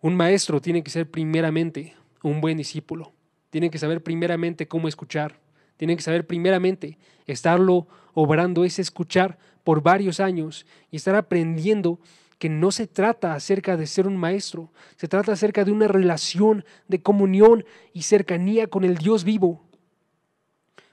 Un 0.07 0.14
maestro 0.14 0.61
tiene 0.61 0.84
que 0.84 0.90
ser 0.92 1.11
primeramente 1.11 1.96
un 2.22 2.40
buen 2.40 2.59
discípulo, 2.59 3.12
tiene 3.50 3.70
que 3.70 3.78
saber 3.80 4.04
primeramente 4.04 4.68
cómo 4.68 4.86
escuchar, 4.86 5.40
tiene 5.76 5.96
que 5.96 6.02
saber 6.02 6.28
primeramente 6.28 6.96
estarlo 7.26 7.88
obrando, 8.14 8.64
ese 8.64 8.82
escuchar 8.82 9.36
por 9.64 9.82
varios 9.82 10.20
años 10.20 10.64
y 10.92 10.96
estar 10.96 11.16
aprendiendo 11.16 11.98
que 12.38 12.48
no 12.48 12.70
se 12.70 12.86
trata 12.86 13.34
acerca 13.34 13.76
de 13.76 13.88
ser 13.88 14.07
un 14.07 14.16
maestro, 14.16 14.70
se 14.94 15.09
trata 15.09 15.32
acerca 15.32 15.64
de 15.64 15.72
una 15.72 15.88
relación 15.88 16.64
de 16.86 17.02
comunión 17.02 17.64
y 17.92 18.02
cercanía 18.02 18.68
con 18.68 18.84
el 18.84 18.98
Dios 18.98 19.24
vivo. 19.24 19.64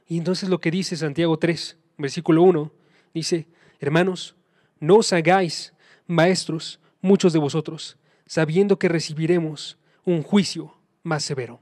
Y 0.07 0.18
entonces 0.18 0.49
lo 0.49 0.59
que 0.59 0.72
dice 0.72 0.97
Santiago 0.97 1.38
3, 1.38 1.78
versículo 1.99 2.41
1, 2.41 2.72
dice, 3.14 3.45
hermanos, 3.80 4.36
no 4.80 4.95
os 4.95 5.14
hagáis 5.14 5.76
maestros 6.07 6.80
muchos 6.99 7.32
de 7.32 7.38
vosotros, 7.38 7.99
sabiendo 8.34 8.80
que 8.80 8.90
recibiremos 8.90 9.78
un 10.06 10.24
juicio 10.24 10.76
más 11.04 11.24
severo. 11.24 11.60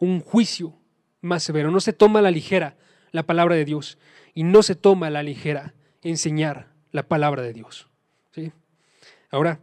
Un 0.00 0.18
juicio 0.18 0.74
más 1.20 1.44
severo. 1.44 1.70
No 1.70 1.78
se 1.78 1.92
toma 1.92 2.18
a 2.18 2.22
la 2.22 2.32
ligera 2.32 2.76
la 3.12 3.22
palabra 3.22 3.54
de 3.54 3.64
Dios 3.64 3.96
y 4.34 4.42
no 4.42 4.64
se 4.64 4.74
toma 4.74 5.06
a 5.06 5.10
la 5.10 5.22
ligera 5.22 5.72
enseñar 6.02 6.72
la 6.90 7.04
palabra 7.04 7.42
de 7.42 7.52
Dios. 7.52 7.86
¿sí? 8.34 8.50
Ahora, 9.30 9.60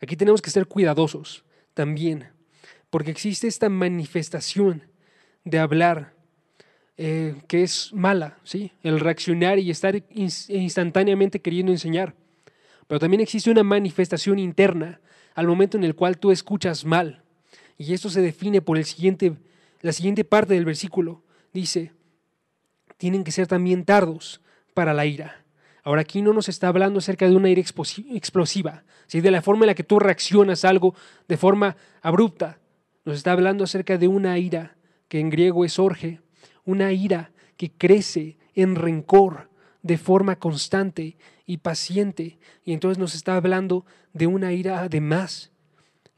aquí 0.00 0.16
tenemos 0.16 0.40
que 0.40 0.48
ser 0.48 0.64
cuidadosos 0.68 1.44
también, 1.74 2.28
porque 2.88 3.10
existe 3.10 3.46
esta 3.46 3.68
manifestación 3.68 4.84
de 5.44 5.58
hablar 5.58 6.14
eh, 6.96 7.42
que 7.46 7.62
es 7.62 7.92
mala, 7.92 8.38
¿sí? 8.42 8.72
el 8.82 9.00
reaccionar 9.00 9.58
y 9.58 9.70
estar 9.70 10.02
instantáneamente 10.08 11.42
queriendo 11.42 11.72
enseñar. 11.72 12.14
Pero 12.86 12.98
también 12.98 13.20
existe 13.20 13.50
una 13.50 13.64
manifestación 13.64 14.38
interna 14.38 15.02
al 15.34 15.46
momento 15.46 15.76
en 15.76 15.84
el 15.84 15.94
cual 15.94 16.18
tú 16.18 16.30
escuchas 16.30 16.84
mal. 16.84 17.22
Y 17.76 17.92
esto 17.92 18.08
se 18.08 18.22
define 18.22 18.62
por 18.62 18.78
el 18.78 18.84
siguiente, 18.84 19.36
la 19.80 19.92
siguiente 19.92 20.24
parte 20.24 20.54
del 20.54 20.64
versículo. 20.64 21.22
Dice, 21.52 21.92
tienen 22.96 23.24
que 23.24 23.32
ser 23.32 23.46
también 23.46 23.84
tardos 23.84 24.40
para 24.74 24.94
la 24.94 25.06
ira. 25.06 25.44
Ahora 25.82 26.00
aquí 26.00 26.22
no 26.22 26.32
nos 26.32 26.48
está 26.48 26.68
hablando 26.68 26.98
acerca 26.98 27.28
de 27.28 27.36
una 27.36 27.50
ira 27.50 27.60
explosiva, 27.60 28.84
¿sí? 29.06 29.20
de 29.20 29.30
la 29.30 29.42
forma 29.42 29.64
en 29.64 29.68
la 29.68 29.74
que 29.74 29.84
tú 29.84 29.98
reaccionas 29.98 30.64
a 30.64 30.70
algo 30.70 30.94
de 31.28 31.36
forma 31.36 31.76
abrupta. 32.00 32.58
Nos 33.04 33.16
está 33.16 33.32
hablando 33.32 33.64
acerca 33.64 33.98
de 33.98 34.08
una 34.08 34.38
ira 34.38 34.76
que 35.08 35.20
en 35.20 35.28
griego 35.28 35.64
es 35.64 35.78
orge, 35.78 36.20
una 36.64 36.92
ira 36.92 37.32
que 37.58 37.70
crece 37.70 38.38
en 38.54 38.76
rencor 38.76 39.50
de 39.84 39.98
forma 39.98 40.36
constante 40.36 41.16
y 41.46 41.58
paciente. 41.58 42.38
Y 42.64 42.72
entonces 42.72 42.98
nos 42.98 43.14
está 43.14 43.36
hablando 43.36 43.84
de 44.14 44.26
una 44.26 44.52
ira 44.52 44.80
además 44.80 45.52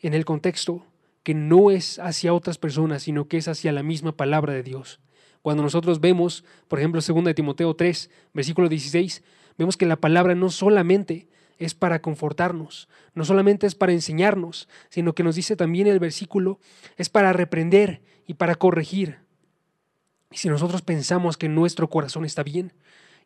en 0.01 0.15
el 0.15 0.25
contexto 0.25 0.87
que 1.25 1.35
no 1.35 1.73
es 1.73 1.99
hacia 1.99 2.33
otras 2.33 2.57
personas, 2.57 3.03
sino 3.03 3.27
que 3.27 3.37
es 3.37 3.49
hacia 3.49 3.73
la 3.73 3.83
misma 3.83 4.17
palabra 4.17 4.53
de 4.53 4.63
Dios. 4.63 5.01
Cuando 5.43 5.65
nosotros 5.65 6.01
vemos, 6.01 6.45
por 6.69 6.79
ejemplo, 6.79 7.01
2 7.01 7.35
Timoteo 7.35 7.75
3, 7.75 8.11
versículo 8.33 8.69
16, 8.69 9.25
vemos 9.59 9.77
que 9.77 9.87
la 9.87 9.97
palabra 9.97 10.37
no 10.37 10.49
solamente 10.51 11.27
es 11.59 11.75
para 11.75 12.01
confortarnos, 12.01 12.89
no 13.15 13.25
solamente 13.25 13.67
es 13.67 13.75
para 13.75 13.93
enseñarnos, 13.93 14.69
sino 14.91 15.15
que 15.15 15.25
nos 15.25 15.35
dice 15.35 15.57
también 15.57 15.89
el 15.89 15.99
versículo, 15.99 16.61
es 16.97 17.09
para 17.09 17.33
reprender 17.33 18.01
y 18.29 18.35
para 18.35 18.55
corregir. 18.55 19.19
Y 20.31 20.37
si 20.37 20.49
nosotros 20.49 20.83
pensamos 20.83 21.37
que 21.37 21.49
nuestro 21.49 21.89
corazón 21.89 22.25
está 22.25 22.45
bien, 22.45 22.73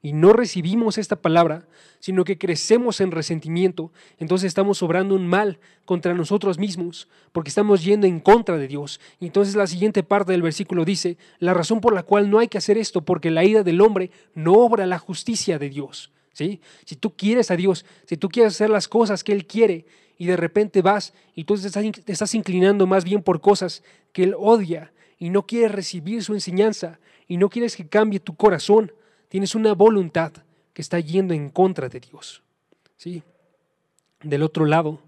y 0.02 0.12
no 0.12 0.32
recibimos 0.32 0.96
esta 0.96 1.16
palabra, 1.16 1.66
sino 1.98 2.24
que 2.24 2.38
crecemos 2.38 3.00
en 3.00 3.10
resentimiento, 3.10 3.92
entonces 4.18 4.48
estamos 4.48 4.82
obrando 4.82 5.14
un 5.14 5.26
mal 5.26 5.58
contra 5.84 6.14
nosotros 6.14 6.58
mismos, 6.58 7.08
porque 7.32 7.50
estamos 7.50 7.84
yendo 7.84 8.06
en 8.06 8.20
contra 8.20 8.56
de 8.56 8.66
Dios. 8.66 9.00
Entonces 9.20 9.54
la 9.56 9.66
siguiente 9.66 10.02
parte 10.02 10.32
del 10.32 10.42
versículo 10.42 10.84
dice, 10.84 11.18
la 11.38 11.52
razón 11.52 11.80
por 11.80 11.94
la 11.94 12.02
cual 12.02 12.30
no 12.30 12.38
hay 12.38 12.48
que 12.48 12.58
hacer 12.58 12.78
esto, 12.78 13.02
porque 13.02 13.30
la 13.30 13.44
ira 13.44 13.62
del 13.62 13.80
hombre 13.80 14.10
no 14.34 14.54
obra 14.54 14.86
la 14.86 14.98
justicia 14.98 15.58
de 15.58 15.68
Dios. 15.68 16.10
¿sí? 16.32 16.60
Si 16.86 16.96
tú 16.96 17.14
quieres 17.14 17.50
a 17.50 17.56
Dios, 17.56 17.84
si 18.06 18.16
tú 18.16 18.28
quieres 18.28 18.54
hacer 18.54 18.70
las 18.70 18.88
cosas 18.88 19.22
que 19.22 19.32
Él 19.32 19.46
quiere, 19.46 19.84
y 20.16 20.26
de 20.26 20.36
repente 20.36 20.82
vas 20.82 21.14
y 21.34 21.44
tú 21.44 21.56
te 21.56 22.12
estás 22.12 22.34
inclinando 22.34 22.86
más 22.86 23.04
bien 23.04 23.22
por 23.22 23.40
cosas 23.40 23.82
que 24.12 24.22
Él 24.24 24.34
odia, 24.38 24.92
y 25.18 25.28
no 25.28 25.46
quieres 25.46 25.72
recibir 25.72 26.24
su 26.24 26.32
enseñanza, 26.32 26.98
y 27.28 27.36
no 27.36 27.50
quieres 27.50 27.76
que 27.76 27.86
cambie 27.86 28.20
tu 28.20 28.34
corazón, 28.34 28.90
tienes 29.30 29.54
una 29.54 29.72
voluntad 29.74 30.32
que 30.74 30.82
está 30.82 30.98
yendo 31.00 31.32
en 31.32 31.48
contra 31.48 31.88
de 31.88 32.00
Dios. 32.00 32.42
¿sí? 32.96 33.22
Del 34.22 34.42
otro 34.42 34.66
lado, 34.66 35.00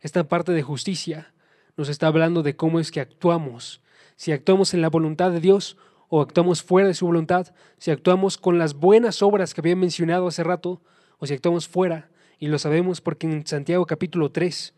esta 0.00 0.24
parte 0.24 0.52
de 0.52 0.62
justicia 0.62 1.34
nos 1.76 1.88
está 1.88 2.06
hablando 2.06 2.42
de 2.42 2.56
cómo 2.56 2.78
es 2.78 2.90
que 2.92 3.00
actuamos. 3.00 3.82
Si 4.16 4.30
actuamos 4.30 4.74
en 4.74 4.80
la 4.80 4.88
voluntad 4.88 5.32
de 5.32 5.40
Dios 5.40 5.76
o 6.08 6.22
actuamos 6.22 6.62
fuera 6.62 6.86
de 6.86 6.94
su 6.94 7.04
voluntad, 7.06 7.52
si 7.78 7.90
actuamos 7.90 8.38
con 8.38 8.58
las 8.58 8.74
buenas 8.74 9.22
obras 9.22 9.52
que 9.52 9.60
había 9.60 9.74
mencionado 9.74 10.28
hace 10.28 10.44
rato, 10.44 10.80
o 11.18 11.26
si 11.26 11.34
actuamos 11.34 11.66
fuera, 11.66 12.10
y 12.38 12.46
lo 12.46 12.58
sabemos 12.58 13.00
porque 13.00 13.26
en 13.26 13.44
Santiago 13.44 13.86
capítulo 13.86 14.30
3, 14.30 14.72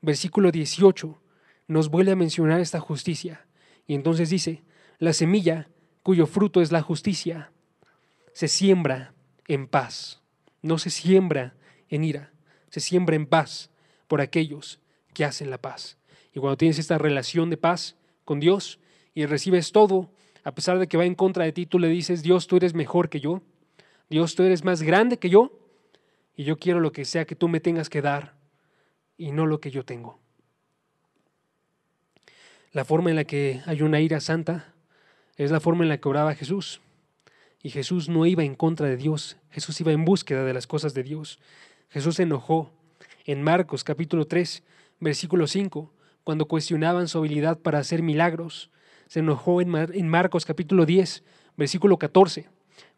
versículo 0.00 0.50
18, 0.50 1.20
nos 1.66 1.90
vuelve 1.90 2.12
a 2.12 2.16
mencionar 2.16 2.60
esta 2.60 2.80
justicia. 2.80 3.46
Y 3.86 3.94
entonces 3.94 4.30
dice, 4.30 4.62
la 4.98 5.12
semilla 5.12 5.68
cuyo 6.02 6.26
fruto 6.26 6.62
es 6.62 6.72
la 6.72 6.80
justicia 6.80 7.52
se 8.38 8.46
siembra 8.46 9.14
en 9.48 9.66
paz, 9.66 10.22
no 10.62 10.78
se 10.78 10.90
siembra 10.90 11.56
en 11.88 12.04
ira, 12.04 12.30
se 12.70 12.78
siembra 12.78 13.16
en 13.16 13.26
paz 13.26 13.68
por 14.06 14.20
aquellos 14.20 14.78
que 15.12 15.24
hacen 15.24 15.50
la 15.50 15.58
paz. 15.58 15.98
Y 16.32 16.38
cuando 16.38 16.56
tienes 16.56 16.78
esta 16.78 16.98
relación 16.98 17.50
de 17.50 17.56
paz 17.56 17.96
con 18.24 18.38
Dios 18.38 18.78
y 19.12 19.26
recibes 19.26 19.72
todo, 19.72 20.12
a 20.44 20.52
pesar 20.52 20.78
de 20.78 20.86
que 20.86 20.96
va 20.96 21.04
en 21.04 21.16
contra 21.16 21.46
de 21.46 21.50
ti, 21.50 21.66
tú 21.66 21.80
le 21.80 21.88
dices, 21.88 22.22
Dios, 22.22 22.46
tú 22.46 22.58
eres 22.58 22.74
mejor 22.74 23.08
que 23.08 23.18
yo, 23.18 23.42
Dios, 24.08 24.36
tú 24.36 24.44
eres 24.44 24.62
más 24.62 24.82
grande 24.82 25.18
que 25.18 25.30
yo, 25.30 25.58
y 26.36 26.44
yo 26.44 26.60
quiero 26.60 26.78
lo 26.78 26.92
que 26.92 27.04
sea 27.04 27.24
que 27.24 27.34
tú 27.34 27.48
me 27.48 27.58
tengas 27.58 27.90
que 27.90 28.02
dar 28.02 28.36
y 29.16 29.32
no 29.32 29.46
lo 29.46 29.60
que 29.60 29.72
yo 29.72 29.84
tengo. 29.84 30.20
La 32.70 32.84
forma 32.84 33.10
en 33.10 33.16
la 33.16 33.24
que 33.24 33.62
hay 33.66 33.82
una 33.82 33.98
ira 33.98 34.20
santa 34.20 34.74
es 35.36 35.50
la 35.50 35.58
forma 35.58 35.82
en 35.82 35.88
la 35.88 35.98
que 35.98 36.08
oraba 36.08 36.36
Jesús. 36.36 36.80
Y 37.62 37.70
Jesús 37.70 38.08
no 38.08 38.24
iba 38.26 38.44
en 38.44 38.54
contra 38.54 38.86
de 38.86 38.96
Dios, 38.96 39.36
Jesús 39.50 39.80
iba 39.80 39.92
en 39.92 40.04
búsqueda 40.04 40.44
de 40.44 40.54
las 40.54 40.66
cosas 40.66 40.94
de 40.94 41.02
Dios. 41.02 41.40
Jesús 41.88 42.16
se 42.16 42.22
enojó 42.22 42.70
en 43.24 43.42
Marcos 43.42 43.82
capítulo 43.82 44.26
3, 44.26 44.62
versículo 45.00 45.46
5, 45.46 45.92
cuando 46.22 46.46
cuestionaban 46.46 47.08
su 47.08 47.18
habilidad 47.18 47.58
para 47.58 47.78
hacer 47.78 48.02
milagros. 48.02 48.70
Se 49.08 49.20
enojó 49.20 49.60
en, 49.60 49.74
en 49.74 50.08
Marcos 50.08 50.44
capítulo 50.44 50.86
10, 50.86 51.24
versículo 51.56 51.98
14, 51.98 52.48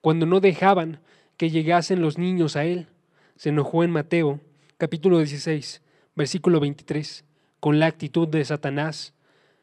cuando 0.01 0.27
no 0.27 0.41
dejaban 0.41 1.01
que 1.37 1.51
llegasen 1.51 2.03
los 2.03 2.19
niños 2.19 2.57
a 2.57 2.65
él. 2.65 2.89
Se 3.37 3.49
enojó 3.49 3.83
en 3.83 3.91
Mateo 3.91 4.41
capítulo 4.77 5.19
16, 5.19 5.81
versículo 6.15 6.61
23, 6.61 7.25
con 7.61 7.79
la 7.79 7.87
actitud 7.87 8.29
de 8.29 8.45
Satanás 8.45 9.15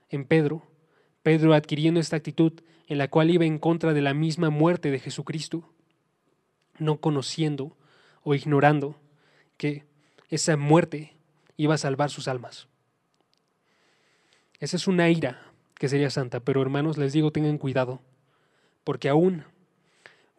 en 0.10 0.26
Pedro, 0.26 0.64
Pedro 1.22 1.54
adquiriendo 1.54 2.00
esta 2.00 2.16
actitud 2.16 2.54
en 2.88 2.98
la 2.98 3.10
cual 3.10 3.30
iba 3.30 3.46
en 3.46 3.60
contra 3.60 3.94
de 3.94 4.02
la 4.02 4.14
misma 4.14 4.50
muerte 4.50 4.92
de 4.92 5.00
Jesucristo, 5.00 5.70
no 6.80 6.98
conociendo 7.00 7.76
o 8.24 8.34
ignorando 8.34 9.00
que 9.58 9.86
esa 10.30 10.58
muerte 10.58 11.16
iba 11.58 11.76
a 11.76 11.80
salvar 11.80 12.10
sus 12.10 12.28
almas. 12.28 12.68
Esa 14.60 14.78
es 14.78 14.88
una 14.88 15.10
ira 15.10 15.42
que 15.76 15.90
sería 15.90 16.10
santa, 16.10 16.40
pero 16.40 16.62
hermanos, 16.62 16.98
les 16.98 17.14
digo, 17.14 17.32
tengan 17.32 17.58
cuidado, 17.58 18.02
porque 18.84 19.10
aún 19.10 19.44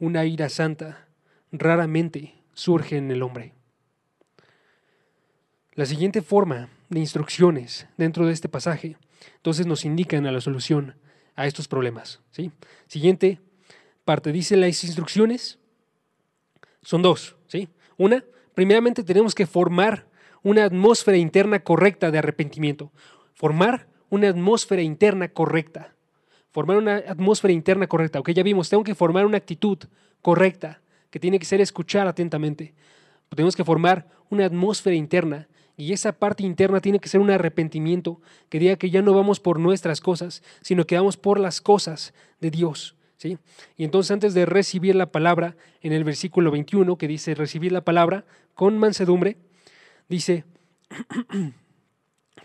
una 0.00 0.24
ira 0.24 0.48
santa 0.48 1.06
raramente 1.52 2.34
surge 2.54 2.96
en 2.96 3.10
el 3.10 3.22
hombre. 3.22 3.52
La 5.74 5.86
siguiente 5.86 6.22
forma 6.22 6.70
de 6.88 7.00
instrucciones 7.00 7.86
dentro 7.96 8.26
de 8.26 8.32
este 8.32 8.48
pasaje, 8.48 8.96
entonces 9.36 9.66
nos 9.66 9.84
indican 9.84 10.26
a 10.26 10.32
la 10.32 10.40
solución 10.40 10.96
a 11.38 11.46
estos 11.46 11.68
problemas. 11.68 12.20
¿sí? 12.32 12.50
Siguiente 12.88 13.40
parte, 14.04 14.32
dice 14.32 14.56
las 14.56 14.82
instrucciones 14.82 15.60
son 16.82 17.00
dos. 17.00 17.36
¿sí? 17.46 17.68
Una, 17.96 18.24
primeramente 18.54 19.04
tenemos 19.04 19.36
que 19.36 19.46
formar 19.46 20.06
una 20.42 20.64
atmósfera 20.64 21.16
interna 21.16 21.60
correcta 21.60 22.10
de 22.10 22.18
arrepentimiento. 22.18 22.90
Formar 23.34 23.86
una 24.10 24.28
atmósfera 24.28 24.82
interna 24.82 25.28
correcta. 25.28 25.94
Formar 26.50 26.76
una 26.76 26.96
atmósfera 26.96 27.52
interna 27.52 27.86
correcta. 27.86 28.18
Ok, 28.18 28.30
ya 28.30 28.42
vimos, 28.42 28.68
tengo 28.68 28.82
que 28.82 28.96
formar 28.96 29.24
una 29.24 29.36
actitud 29.36 29.78
correcta 30.20 30.80
que 31.10 31.20
tiene 31.20 31.38
que 31.38 31.46
ser 31.46 31.60
escuchar 31.60 32.08
atentamente. 32.08 32.74
Tenemos 33.28 33.54
que 33.54 33.64
formar 33.64 34.08
una 34.28 34.44
atmósfera 34.46 34.96
interna 34.96 35.46
y 35.78 35.92
esa 35.92 36.10
parte 36.12 36.42
interna 36.42 36.80
tiene 36.80 36.98
que 36.98 37.08
ser 37.08 37.20
un 37.20 37.30
arrepentimiento 37.30 38.20
que 38.48 38.58
diga 38.58 38.74
que 38.74 38.90
ya 38.90 39.00
no 39.00 39.14
vamos 39.14 39.38
por 39.38 39.60
nuestras 39.60 40.00
cosas, 40.00 40.42
sino 40.60 40.84
que 40.84 40.96
vamos 40.96 41.16
por 41.16 41.38
las 41.38 41.60
cosas 41.60 42.12
de 42.40 42.50
Dios. 42.50 42.96
¿sí? 43.16 43.38
Y 43.76 43.84
entonces 43.84 44.10
antes 44.10 44.34
de 44.34 44.44
recibir 44.44 44.96
la 44.96 45.12
palabra, 45.12 45.56
en 45.80 45.92
el 45.92 46.02
versículo 46.02 46.50
21, 46.50 46.98
que 46.98 47.06
dice 47.06 47.36
recibir 47.36 47.70
la 47.70 47.82
palabra 47.82 48.24
con 48.54 48.76
mansedumbre, 48.76 49.36
dice, 50.08 50.44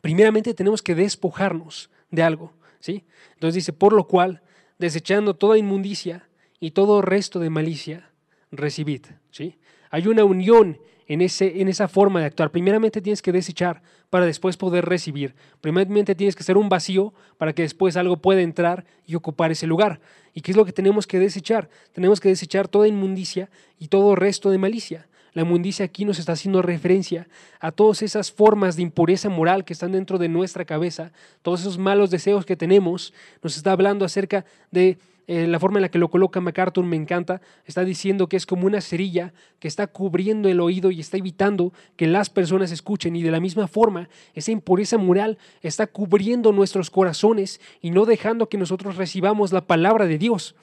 primeramente 0.01 0.53
tenemos 0.53 0.84
que 0.84 0.93
despojarnos 0.93 1.89
de 2.11 2.21
algo. 2.21 2.53
¿sí? 2.79 3.03
Entonces 3.34 3.55
dice, 3.55 3.73
por 3.73 3.93
lo 3.93 4.05
cual, 4.05 4.43
desechando 4.77 5.34
toda 5.34 5.57
inmundicia 5.57 6.29
y 6.59 6.69
todo 6.69 7.01
resto 7.01 7.39
de 7.39 7.49
malicia, 7.49 8.11
recibid. 8.51 9.07
¿sí? 9.31 9.57
Hay 9.89 10.05
una 10.05 10.23
unión 10.23 10.77
en, 11.07 11.21
ese, 11.21 11.61
en 11.61 11.67
esa 11.67 11.87
forma 11.87 12.19
de 12.19 12.27
actuar. 12.27 12.51
Primeramente 12.51 13.01
tienes 13.01 13.21
que 13.21 13.31
desechar 13.31 13.81
para 14.09 14.25
después 14.25 14.57
poder 14.57 14.85
recibir. 14.85 15.35
Primeramente 15.61 16.15
tienes 16.15 16.35
que 16.35 16.43
ser 16.43 16.57
un 16.57 16.69
vacío 16.69 17.13
para 17.37 17.53
que 17.53 17.63
después 17.63 17.97
algo 17.97 18.17
pueda 18.17 18.41
entrar 18.41 18.85
y 19.05 19.15
ocupar 19.15 19.51
ese 19.51 19.67
lugar. 19.67 19.99
¿Y 20.33 20.41
qué 20.41 20.51
es 20.51 20.57
lo 20.57 20.65
que 20.65 20.73
tenemos 20.73 21.07
que 21.07 21.19
desechar? 21.19 21.69
Tenemos 21.93 22.19
que 22.19 22.29
desechar 22.29 22.67
toda 22.67 22.87
inmundicia 22.87 23.49
y 23.79 23.87
todo 23.87 24.15
resto 24.15 24.49
de 24.49 24.57
malicia. 24.57 25.07
La 25.33 25.41
inmundicia 25.41 25.85
aquí 25.85 26.05
nos 26.05 26.19
está 26.19 26.33
haciendo 26.33 26.61
referencia 26.61 27.27
a 27.59 27.71
todas 27.71 28.03
esas 28.03 28.31
formas 28.31 28.75
de 28.75 28.83
impureza 28.83 29.29
moral 29.29 29.65
que 29.65 29.73
están 29.73 29.91
dentro 29.91 30.19
de 30.19 30.29
nuestra 30.29 30.63
cabeza, 30.63 31.11
todos 31.41 31.61
esos 31.61 31.79
malos 31.79 32.11
deseos 32.11 32.45
que 32.45 32.55
tenemos. 32.55 33.13
Nos 33.41 33.57
está 33.57 33.71
hablando 33.71 34.05
acerca 34.05 34.45
de 34.69 34.99
eh, 35.28 35.47
la 35.47 35.59
forma 35.59 35.78
en 35.78 35.84
la 35.84 35.89
que 35.89 35.99
lo 35.99 36.09
coloca 36.09 36.41
MacArthur 36.41 36.84
me 36.84 36.95
encanta, 36.95 37.41
está 37.65 37.84
diciendo 37.84 38.28
que 38.28 38.38
es 38.38 38.45
como 38.45 38.67
una 38.67 38.82
cerilla 38.82 39.34
que 39.59 39.67
está 39.67 39.88
cubriendo 39.88 40.49
el 40.49 40.59
oído 40.59 40.91
y 40.91 40.99
está 40.99 41.17
evitando 41.17 41.74
que 41.95 42.07
las 42.07 42.30
personas 42.30 42.71
escuchen. 42.71 43.15
Y 43.15 43.24
de 43.24 43.32
la 43.32 43.39
misma 43.39 43.67
forma 43.67 44.09
esa 44.34 44.51
impureza 44.51 44.97
moral 44.97 45.38
está 45.61 45.88
cubriendo 45.88 46.51
nuestros 46.51 46.89
corazones 46.89 47.61
y 47.82 47.91
no 47.91 48.05
dejando 48.05 48.49
que 48.49 48.57
nosotros 48.57 48.97
recibamos 48.97 49.53
la 49.53 49.65
palabra 49.65 50.05
de 50.05 50.17
Dios 50.17 50.55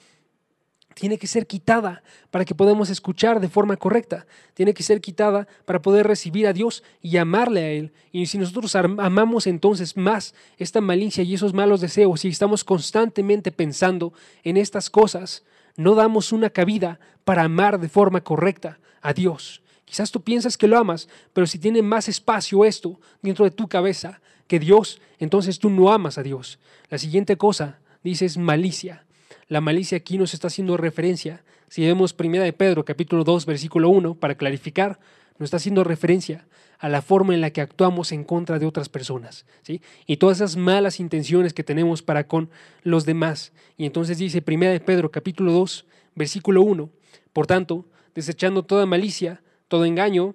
tiene 0.93 1.17
que 1.17 1.27
ser 1.27 1.47
quitada 1.47 2.03
para 2.29 2.45
que 2.45 2.55
podamos 2.55 2.89
escuchar 2.89 3.39
de 3.39 3.49
forma 3.49 3.77
correcta. 3.77 4.25
Tiene 4.53 4.73
que 4.73 4.83
ser 4.83 5.01
quitada 5.01 5.47
para 5.65 5.81
poder 5.81 6.07
recibir 6.07 6.47
a 6.47 6.53
Dios 6.53 6.83
y 7.01 7.17
amarle 7.17 7.61
a 7.61 7.69
Él. 7.69 7.93
Y 8.11 8.25
si 8.25 8.37
nosotros 8.37 8.75
amamos 8.75 9.47
entonces 9.47 9.97
más 9.97 10.33
esta 10.57 10.81
malicia 10.81 11.23
y 11.23 11.33
esos 11.33 11.53
malos 11.53 11.81
deseos 11.81 12.25
y 12.25 12.29
estamos 12.29 12.63
constantemente 12.63 13.51
pensando 13.51 14.13
en 14.43 14.57
estas 14.57 14.89
cosas, 14.89 15.43
no 15.75 15.95
damos 15.95 16.31
una 16.31 16.49
cabida 16.49 16.99
para 17.23 17.43
amar 17.43 17.79
de 17.79 17.89
forma 17.89 18.21
correcta 18.21 18.79
a 19.01 19.13
Dios. 19.13 19.61
Quizás 19.85 20.11
tú 20.11 20.21
piensas 20.21 20.57
que 20.57 20.67
lo 20.67 20.77
amas, 20.77 21.09
pero 21.33 21.47
si 21.47 21.59
tiene 21.59 21.81
más 21.81 22.07
espacio 22.07 22.63
esto 22.63 22.99
dentro 23.21 23.45
de 23.45 23.51
tu 23.51 23.67
cabeza 23.67 24.21
que 24.47 24.59
Dios, 24.59 25.01
entonces 25.19 25.59
tú 25.59 25.69
no 25.69 25.91
amas 25.91 26.17
a 26.17 26.23
Dios. 26.23 26.59
La 26.89 26.97
siguiente 26.97 27.37
cosa, 27.37 27.79
dice, 28.03 28.25
es 28.25 28.37
malicia. 28.37 29.05
La 29.51 29.59
malicia 29.59 29.97
aquí 29.97 30.17
nos 30.17 30.33
está 30.33 30.47
haciendo 30.47 30.77
referencia. 30.77 31.43
Si 31.67 31.85
vemos 31.85 32.15
1 32.17 32.41
de 32.41 32.53
Pedro 32.53 32.85
capítulo 32.85 33.25
2 33.25 33.45
versículo 33.45 33.89
1 33.89 34.15
para 34.15 34.35
clarificar, 34.35 34.97
nos 35.39 35.47
está 35.47 35.57
haciendo 35.57 35.83
referencia 35.83 36.47
a 36.79 36.87
la 36.87 37.01
forma 37.01 37.33
en 37.33 37.41
la 37.41 37.49
que 37.49 37.59
actuamos 37.59 38.13
en 38.13 38.23
contra 38.23 38.59
de 38.59 38.65
otras 38.65 38.87
personas, 38.87 39.45
¿sí? 39.61 39.81
Y 40.07 40.15
todas 40.15 40.37
esas 40.37 40.55
malas 40.55 41.01
intenciones 41.01 41.51
que 41.53 41.65
tenemos 41.65 42.01
para 42.01 42.27
con 42.27 42.49
los 42.83 43.05
demás. 43.05 43.51
Y 43.75 43.85
entonces 43.85 44.17
dice 44.17 44.41
1 44.47 44.67
de 44.67 44.79
Pedro 44.79 45.11
capítulo 45.11 45.51
2 45.51 45.85
versículo 46.15 46.61
1, 46.61 46.89
por 47.33 47.45
tanto, 47.45 47.85
desechando 48.15 48.63
toda 48.63 48.85
malicia, 48.85 49.41
todo 49.67 49.83
engaño, 49.83 50.33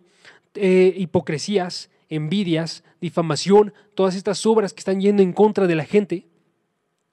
eh, 0.55 0.93
hipocresías, 0.95 1.89
envidias, 2.11 2.85
difamación, 3.01 3.73
todas 3.95 4.15
estas 4.15 4.45
obras 4.45 4.75
que 4.75 4.81
están 4.81 5.01
yendo 5.01 5.23
en 5.23 5.33
contra 5.33 5.67
de 5.67 5.75
la 5.75 5.87
gente, 5.87 6.27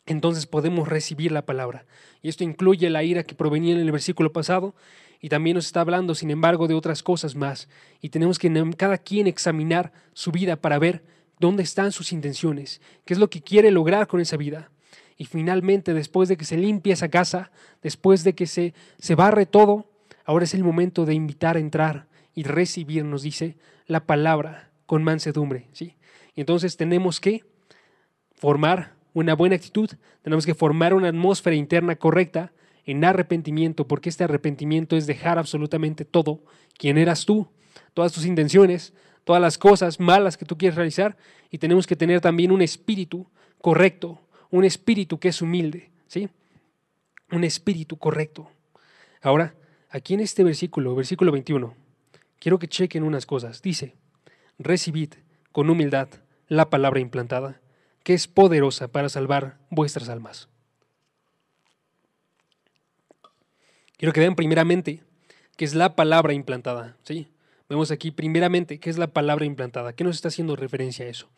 entonces 0.06 0.46
podemos 0.46 0.88
recibir 0.88 1.32
la 1.32 1.46
palabra. 1.46 1.86
Y 2.22 2.30
esto 2.30 2.44
incluye 2.44 2.90
la 2.90 3.04
ira 3.04 3.24
que 3.24 3.36
provenía 3.36 3.74
en 3.74 3.80
el 3.80 3.92
versículo 3.92 4.32
pasado 4.32 4.76
y 5.22 5.30
también 5.30 5.56
nos 5.56 5.66
está 5.66 5.82
hablando, 5.82 6.16
sin 6.16 6.32
embargo, 6.32 6.68
de 6.68 6.74
otras 6.74 7.02
cosas 7.02 7.36
más. 7.36 7.70
Y 8.02 8.10
tenemos 8.10 8.40
que 8.40 8.52
cada 8.76 8.98
quien 8.98 9.28
examinar 9.28 9.94
su 10.14 10.32
vida 10.32 10.58
para 10.58 10.80
ver 10.80 11.04
dónde 11.40 11.64
están 11.64 11.92
sus 11.92 12.12
intenciones, 12.12 12.82
qué 13.06 13.14
es 13.14 13.20
lo 13.20 13.30
que 13.30 13.42
quiere 13.42 13.72
lograr 13.72 14.08
con 14.08 14.20
esa 14.20 14.38
vida. 14.38 14.70
Y 15.18 15.26
finalmente, 15.26 15.94
después 15.94 16.28
de 16.28 16.38
que 16.38 16.46
se 16.46 16.58
limpie 16.58 16.94
esa 16.94 17.10
casa, 17.10 17.52
después 17.82 18.24
de 18.24 18.34
que 18.34 18.48
se, 18.48 18.74
se 19.00 19.16
barre 19.16 19.46
todo, 19.46 19.90
ahora 20.26 20.44
es 20.44 20.54
el 20.54 20.64
momento 20.64 21.06
de 21.06 21.14
invitar 21.14 21.56
a 21.56 21.60
entrar 21.60 22.08
y 22.36 22.44
recibir, 22.44 23.06
nos 23.06 23.22
dice, 23.22 23.56
la 23.88 24.06
palabra 24.06 24.72
con 24.86 25.04
mansedumbre. 25.04 25.68
¿sí? 25.72 25.96
Y 26.36 26.42
entonces 26.42 26.78
tenemos 26.78 27.20
que 27.20 27.46
formar 28.36 28.94
una 29.14 29.36
buena 29.36 29.56
actitud, 29.56 29.90
tenemos 30.22 30.46
que 30.46 30.56
formar 30.56 30.94
una 30.94 31.10
atmósfera 31.10 31.56
interna 31.56 31.96
correcta 31.96 32.52
en 32.86 33.06
arrepentimiento, 33.06 33.88
porque 33.88 34.10
este 34.10 34.24
arrepentimiento 34.24 34.98
es 34.98 35.08
dejar 35.08 35.38
absolutamente 35.38 36.06
todo, 36.06 36.44
quién 36.78 36.98
eras 36.98 37.26
tú, 37.26 37.48
todas 37.94 38.12
tus 38.12 38.26
intenciones, 38.26 38.94
todas 39.24 39.42
las 39.42 39.58
cosas 39.58 40.00
malas 40.00 40.38
que 40.38 40.46
tú 40.46 40.58
quieres 40.58 40.76
realizar, 40.76 41.16
y 41.50 41.60
tenemos 41.60 41.88
que 41.88 41.96
tener 41.96 42.20
también 42.20 42.52
un 42.52 42.62
espíritu 42.62 43.28
correcto, 43.62 44.20
un 44.50 44.66
espíritu 44.66 45.20
que 45.20 45.30
es 45.30 45.42
humilde, 45.42 45.92
¿sí? 46.08 46.30
Un 47.32 47.44
espíritu 47.44 47.98
correcto. 47.98 48.50
Ahora, 49.22 49.56
aquí 49.90 50.14
en 50.14 50.20
este 50.20 50.44
versículo, 50.44 50.96
versículo 50.96 51.32
21, 51.32 51.74
quiero 52.40 52.60
que 52.60 52.68
chequen 52.68 53.04
unas 53.04 53.26
cosas. 53.26 53.62
Dice, 53.62 53.96
recibid 54.60 55.14
con 55.52 55.70
humildad 55.70 56.10
la 56.48 56.70
palabra 56.70 57.00
implantada 57.00 57.62
que 58.04 58.14
es 58.14 58.28
poderosa 58.28 58.90
para 58.90 59.10
salvar 59.10 59.58
vuestras 59.70 60.10
almas. 60.10 60.50
Quiero 63.98 64.14
que 64.14 64.20
vean 64.20 64.36
primeramente 64.36 65.04
que 65.56 65.66
es 65.66 65.76
la 65.76 65.96
palabra 65.96 66.34
implantada. 66.34 66.98
¿sí? 67.04 67.28
Vemos 67.70 67.92
aquí 67.92 68.12
primeramente 68.12 68.80
qué 68.80 68.90
es 68.90 68.98
la 68.98 69.08
palabra 69.08 69.46
implantada. 69.46 69.94
¿Qué 69.94 70.04
nos 70.04 70.16
está 70.16 70.28
haciendo 70.28 70.56
referencia 70.56 71.06
a 71.06 71.10
eso? 71.10 71.30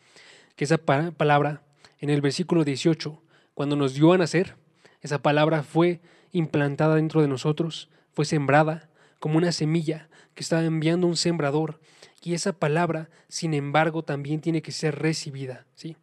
Que 0.56 0.64
esa 0.64 0.78
palabra 0.78 1.62
en 2.00 2.10
el 2.10 2.20
versículo 2.20 2.64
18, 2.64 3.22
cuando 3.54 3.76
nos 3.76 3.94
dio 3.94 4.12
a 4.12 4.18
nacer, 4.18 4.56
esa 5.02 5.22
palabra 5.22 5.62
fue 5.62 6.00
implantada 6.32 6.96
dentro 6.96 7.22
de 7.22 7.28
nosotros, 7.28 7.88
fue 8.12 8.24
sembrada 8.24 8.90
como 9.18 9.38
una 9.38 9.52
semilla 9.52 10.08
que 10.34 10.42
estaba 10.42 10.64
enviando 10.64 11.06
un 11.06 11.16
sembrador. 11.16 11.80
Y 12.22 12.34
esa 12.34 12.52
palabra, 12.52 13.08
sin 13.28 13.54
embargo, 13.54 14.02
también 14.02 14.40
tiene 14.40 14.62
que 14.62 14.72
ser 14.72 14.98
recibida. 14.98 15.66
¿sí? 15.74 15.96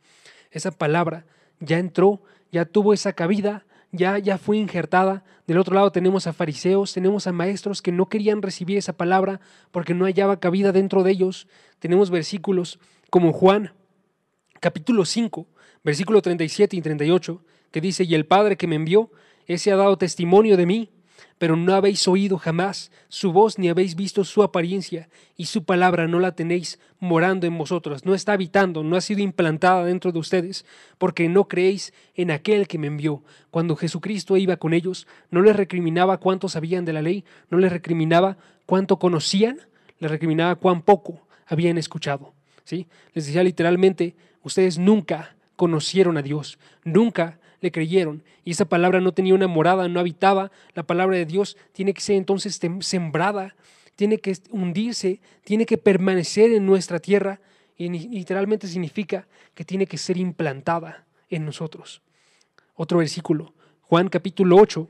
Esa 0.53 0.71
palabra 0.71 1.25
ya 1.59 1.79
entró, 1.79 2.21
ya 2.51 2.65
tuvo 2.65 2.93
esa 2.93 3.13
cabida, 3.13 3.65
ya, 3.91 4.17
ya 4.19 4.37
fue 4.37 4.57
injertada. 4.57 5.23
Del 5.47 5.57
otro 5.57 5.75
lado 5.75 5.91
tenemos 5.91 6.27
a 6.27 6.33
fariseos, 6.33 6.93
tenemos 6.93 7.27
a 7.27 7.31
maestros 7.31 7.81
que 7.81 7.91
no 7.91 8.07
querían 8.07 8.41
recibir 8.41 8.77
esa 8.77 8.93
palabra 8.93 9.41
porque 9.71 9.93
no 9.93 10.05
hallaba 10.05 10.39
cabida 10.39 10.71
dentro 10.71 11.03
de 11.03 11.11
ellos. 11.11 11.47
Tenemos 11.79 12.09
versículos 12.09 12.79
como 13.09 13.33
Juan, 13.33 13.73
capítulo 14.59 15.05
5, 15.05 15.47
versículo 15.83 16.21
37 16.21 16.77
y 16.77 16.81
38, 16.81 17.41
que 17.71 17.81
dice, 17.81 18.03
y 18.03 18.15
el 18.15 18.25
Padre 18.25 18.55
que 18.55 18.67
me 18.67 18.75
envió, 18.75 19.11
ese 19.45 19.71
ha 19.71 19.75
dado 19.75 19.97
testimonio 19.97 20.55
de 20.55 20.65
mí, 20.65 20.89
pero 21.43 21.57
no 21.57 21.73
habéis 21.73 22.07
oído 22.07 22.37
jamás 22.37 22.89
su 23.09 23.33
voz 23.33 23.59
ni 23.59 23.67
habéis 23.67 23.97
visto 23.97 24.23
su 24.23 24.43
apariencia, 24.43 25.09
y 25.35 25.47
su 25.47 25.65
palabra 25.65 26.07
no 26.07 26.21
la 26.21 26.37
tenéis 26.37 26.79
morando 27.01 27.45
en 27.45 27.57
vosotros, 27.57 28.05
no 28.05 28.15
está 28.15 28.31
habitando, 28.31 28.81
no 28.81 28.95
ha 28.95 29.01
sido 29.01 29.19
implantada 29.19 29.83
dentro 29.83 30.13
de 30.13 30.19
ustedes, 30.19 30.65
porque 30.97 31.27
no 31.27 31.49
creéis 31.49 31.93
en 32.15 32.31
aquel 32.31 32.65
que 32.69 32.77
me 32.77 32.87
envió. 32.87 33.25
Cuando 33.51 33.75
Jesucristo 33.75 34.37
iba 34.37 34.55
con 34.55 34.73
ellos, 34.73 35.05
no 35.31 35.41
les 35.41 35.53
recriminaba 35.53 36.17
cuánto 36.17 36.47
sabían 36.47 36.85
de 36.85 36.93
la 36.93 37.01
ley, 37.01 37.25
no 37.49 37.57
les 37.57 37.73
recriminaba 37.73 38.37
cuánto 38.65 38.97
conocían, 38.97 39.59
les 39.99 40.09
recriminaba 40.09 40.55
cuán 40.55 40.81
poco 40.81 41.27
habían 41.45 41.77
escuchado. 41.77 42.33
¿sí? 42.63 42.87
Les 43.13 43.25
decía 43.25 43.43
literalmente, 43.43 44.15
ustedes 44.43 44.77
nunca 44.77 45.35
conocieron 45.57 46.15
a 46.15 46.21
Dios, 46.21 46.57
nunca 46.85 47.37
le 47.63 47.71
creyeron 47.71 48.23
y 48.43 48.51
esa 48.51 48.65
palabra 48.65 48.99
no 48.99 49.13
tenía 49.13 49.33
una 49.33 49.47
morada, 49.47 49.87
no 49.87 50.01
habitaba, 50.01 50.51
la 50.75 50.83
palabra 50.83 51.15
de 51.15 51.25
Dios 51.25 51.55
tiene 51.71 51.93
que 51.93 52.01
ser 52.01 52.17
entonces 52.17 52.59
sembrada, 52.81 53.55
tiene 53.95 54.17
que 54.17 54.37
hundirse, 54.51 55.21
tiene 55.45 55.65
que 55.65 55.77
permanecer 55.77 56.51
en 56.51 56.65
nuestra 56.65 56.99
tierra 56.99 57.39
y 57.77 57.87
literalmente 57.87 58.67
significa 58.67 59.27
que 59.55 59.63
tiene 59.63 59.87
que 59.87 59.97
ser 59.97 60.17
implantada 60.17 61.05
en 61.29 61.45
nosotros. 61.45 62.01
Otro 62.75 62.97
versículo, 62.97 63.53
Juan 63.83 64.09
capítulo 64.09 64.57
8, 64.57 64.85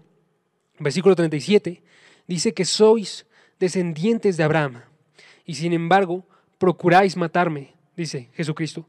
versículo 0.79 1.15
37, 1.15 1.83
dice 2.27 2.53
que 2.55 2.65
sois 2.65 3.27
descendientes 3.59 4.35
de 4.35 4.43
Abraham 4.45 4.81
y 5.45 5.53
sin 5.53 5.73
embargo 5.73 6.25
procuráis 6.57 7.17
matarme, 7.17 7.75
dice 7.95 8.31
Jesucristo, 8.33 8.87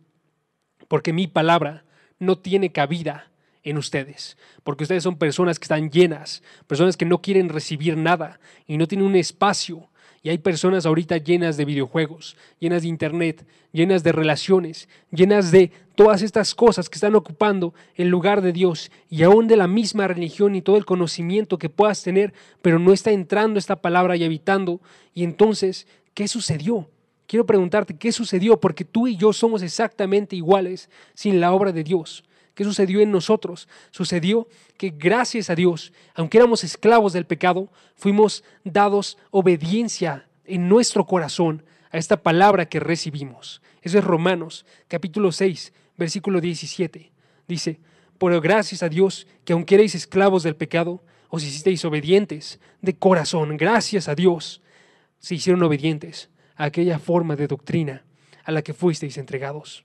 porque 0.88 1.12
mi 1.12 1.26
palabra 1.26 1.84
no 2.18 2.38
tiene 2.38 2.72
cabida 2.72 3.30
en 3.64 3.78
ustedes, 3.78 4.36
porque 4.62 4.84
ustedes 4.84 5.02
son 5.02 5.16
personas 5.16 5.58
que 5.58 5.64
están 5.64 5.90
llenas, 5.90 6.42
personas 6.66 6.96
que 6.96 7.06
no 7.06 7.20
quieren 7.20 7.48
recibir 7.48 7.96
nada 7.96 8.38
y 8.66 8.76
no 8.76 8.86
tienen 8.86 9.06
un 9.06 9.16
espacio. 9.16 9.88
Y 10.22 10.30
hay 10.30 10.38
personas 10.38 10.86
ahorita 10.86 11.18
llenas 11.18 11.58
de 11.58 11.66
videojuegos, 11.66 12.36
llenas 12.58 12.80
de 12.82 12.88
internet, 12.88 13.46
llenas 13.72 14.02
de 14.02 14.12
relaciones, 14.12 14.88
llenas 15.10 15.50
de 15.50 15.70
todas 15.96 16.22
estas 16.22 16.54
cosas 16.54 16.88
que 16.88 16.94
están 16.94 17.14
ocupando 17.14 17.74
el 17.94 18.08
lugar 18.08 18.40
de 18.40 18.52
Dios 18.52 18.90
y 19.10 19.22
aún 19.22 19.48
de 19.48 19.56
la 19.56 19.68
misma 19.68 20.08
religión 20.08 20.54
y 20.54 20.62
todo 20.62 20.78
el 20.78 20.86
conocimiento 20.86 21.58
que 21.58 21.68
puedas 21.68 22.02
tener, 22.02 22.32
pero 22.62 22.78
no 22.78 22.94
está 22.94 23.10
entrando 23.10 23.58
esta 23.58 23.76
palabra 23.76 24.16
y 24.16 24.24
habitando. 24.24 24.80
Y 25.12 25.24
entonces, 25.24 25.86
¿qué 26.14 26.26
sucedió? 26.26 26.88
Quiero 27.26 27.44
preguntarte, 27.44 27.96
¿qué 27.96 28.10
sucedió? 28.10 28.58
Porque 28.58 28.84
tú 28.86 29.06
y 29.06 29.16
yo 29.16 29.32
somos 29.34 29.62
exactamente 29.62 30.36
iguales 30.36 30.88
sin 31.12 31.38
la 31.38 31.52
obra 31.52 31.72
de 31.72 31.84
Dios. 31.84 32.24
¿Qué 32.54 32.64
sucedió 32.64 33.00
en 33.00 33.10
nosotros? 33.10 33.68
Sucedió 33.90 34.48
que 34.76 34.90
gracias 34.90 35.50
a 35.50 35.54
Dios, 35.54 35.92
aunque 36.14 36.38
éramos 36.38 36.62
esclavos 36.64 37.12
del 37.12 37.26
pecado, 37.26 37.70
fuimos 37.96 38.44
dados 38.62 39.18
obediencia 39.30 40.28
en 40.44 40.68
nuestro 40.68 41.06
corazón 41.06 41.64
a 41.90 41.98
esta 41.98 42.22
palabra 42.22 42.66
que 42.66 42.80
recibimos. 42.80 43.60
Eso 43.82 43.98
es 43.98 44.04
Romanos 44.04 44.64
capítulo 44.88 45.32
6, 45.32 45.72
versículo 45.96 46.40
17. 46.40 47.12
Dice, 47.48 47.80
pero 48.18 48.40
gracias 48.40 48.82
a 48.82 48.88
Dios 48.88 49.26
que 49.44 49.52
aunque 49.52 49.74
erais 49.74 49.94
esclavos 49.94 50.42
del 50.42 50.56
pecado, 50.56 51.02
os 51.28 51.42
hicisteis 51.42 51.84
obedientes 51.84 52.60
de 52.80 52.96
corazón. 52.96 53.56
Gracias 53.56 54.08
a 54.08 54.14
Dios 54.14 54.62
se 55.18 55.34
hicieron 55.34 55.62
obedientes 55.62 56.30
a 56.56 56.64
aquella 56.64 56.98
forma 56.98 57.34
de 57.34 57.48
doctrina 57.48 58.04
a 58.44 58.52
la 58.52 58.62
que 58.62 58.74
fuisteis 58.74 59.18
entregados. 59.18 59.84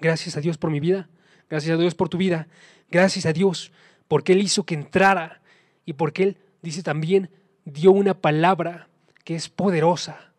Gracias 0.00 0.36
a 0.36 0.40
Dios 0.40 0.58
por 0.58 0.70
mi 0.70 0.80
vida. 0.80 1.08
Gracias 1.48 1.74
a 1.74 1.80
Dios 1.80 1.94
por 1.94 2.08
tu 2.08 2.18
vida. 2.18 2.48
Gracias 2.90 3.26
a 3.26 3.32
Dios 3.32 3.72
porque 4.08 4.32
Él 4.32 4.42
hizo 4.42 4.64
que 4.64 4.74
entrara 4.74 5.40
y 5.84 5.94
porque 5.94 6.22
Él, 6.22 6.36
dice 6.62 6.82
también, 6.82 7.30
dio 7.64 7.92
una 7.92 8.14
palabra 8.14 8.88
que 9.24 9.34
es 9.34 9.48
poderosa. 9.48 10.32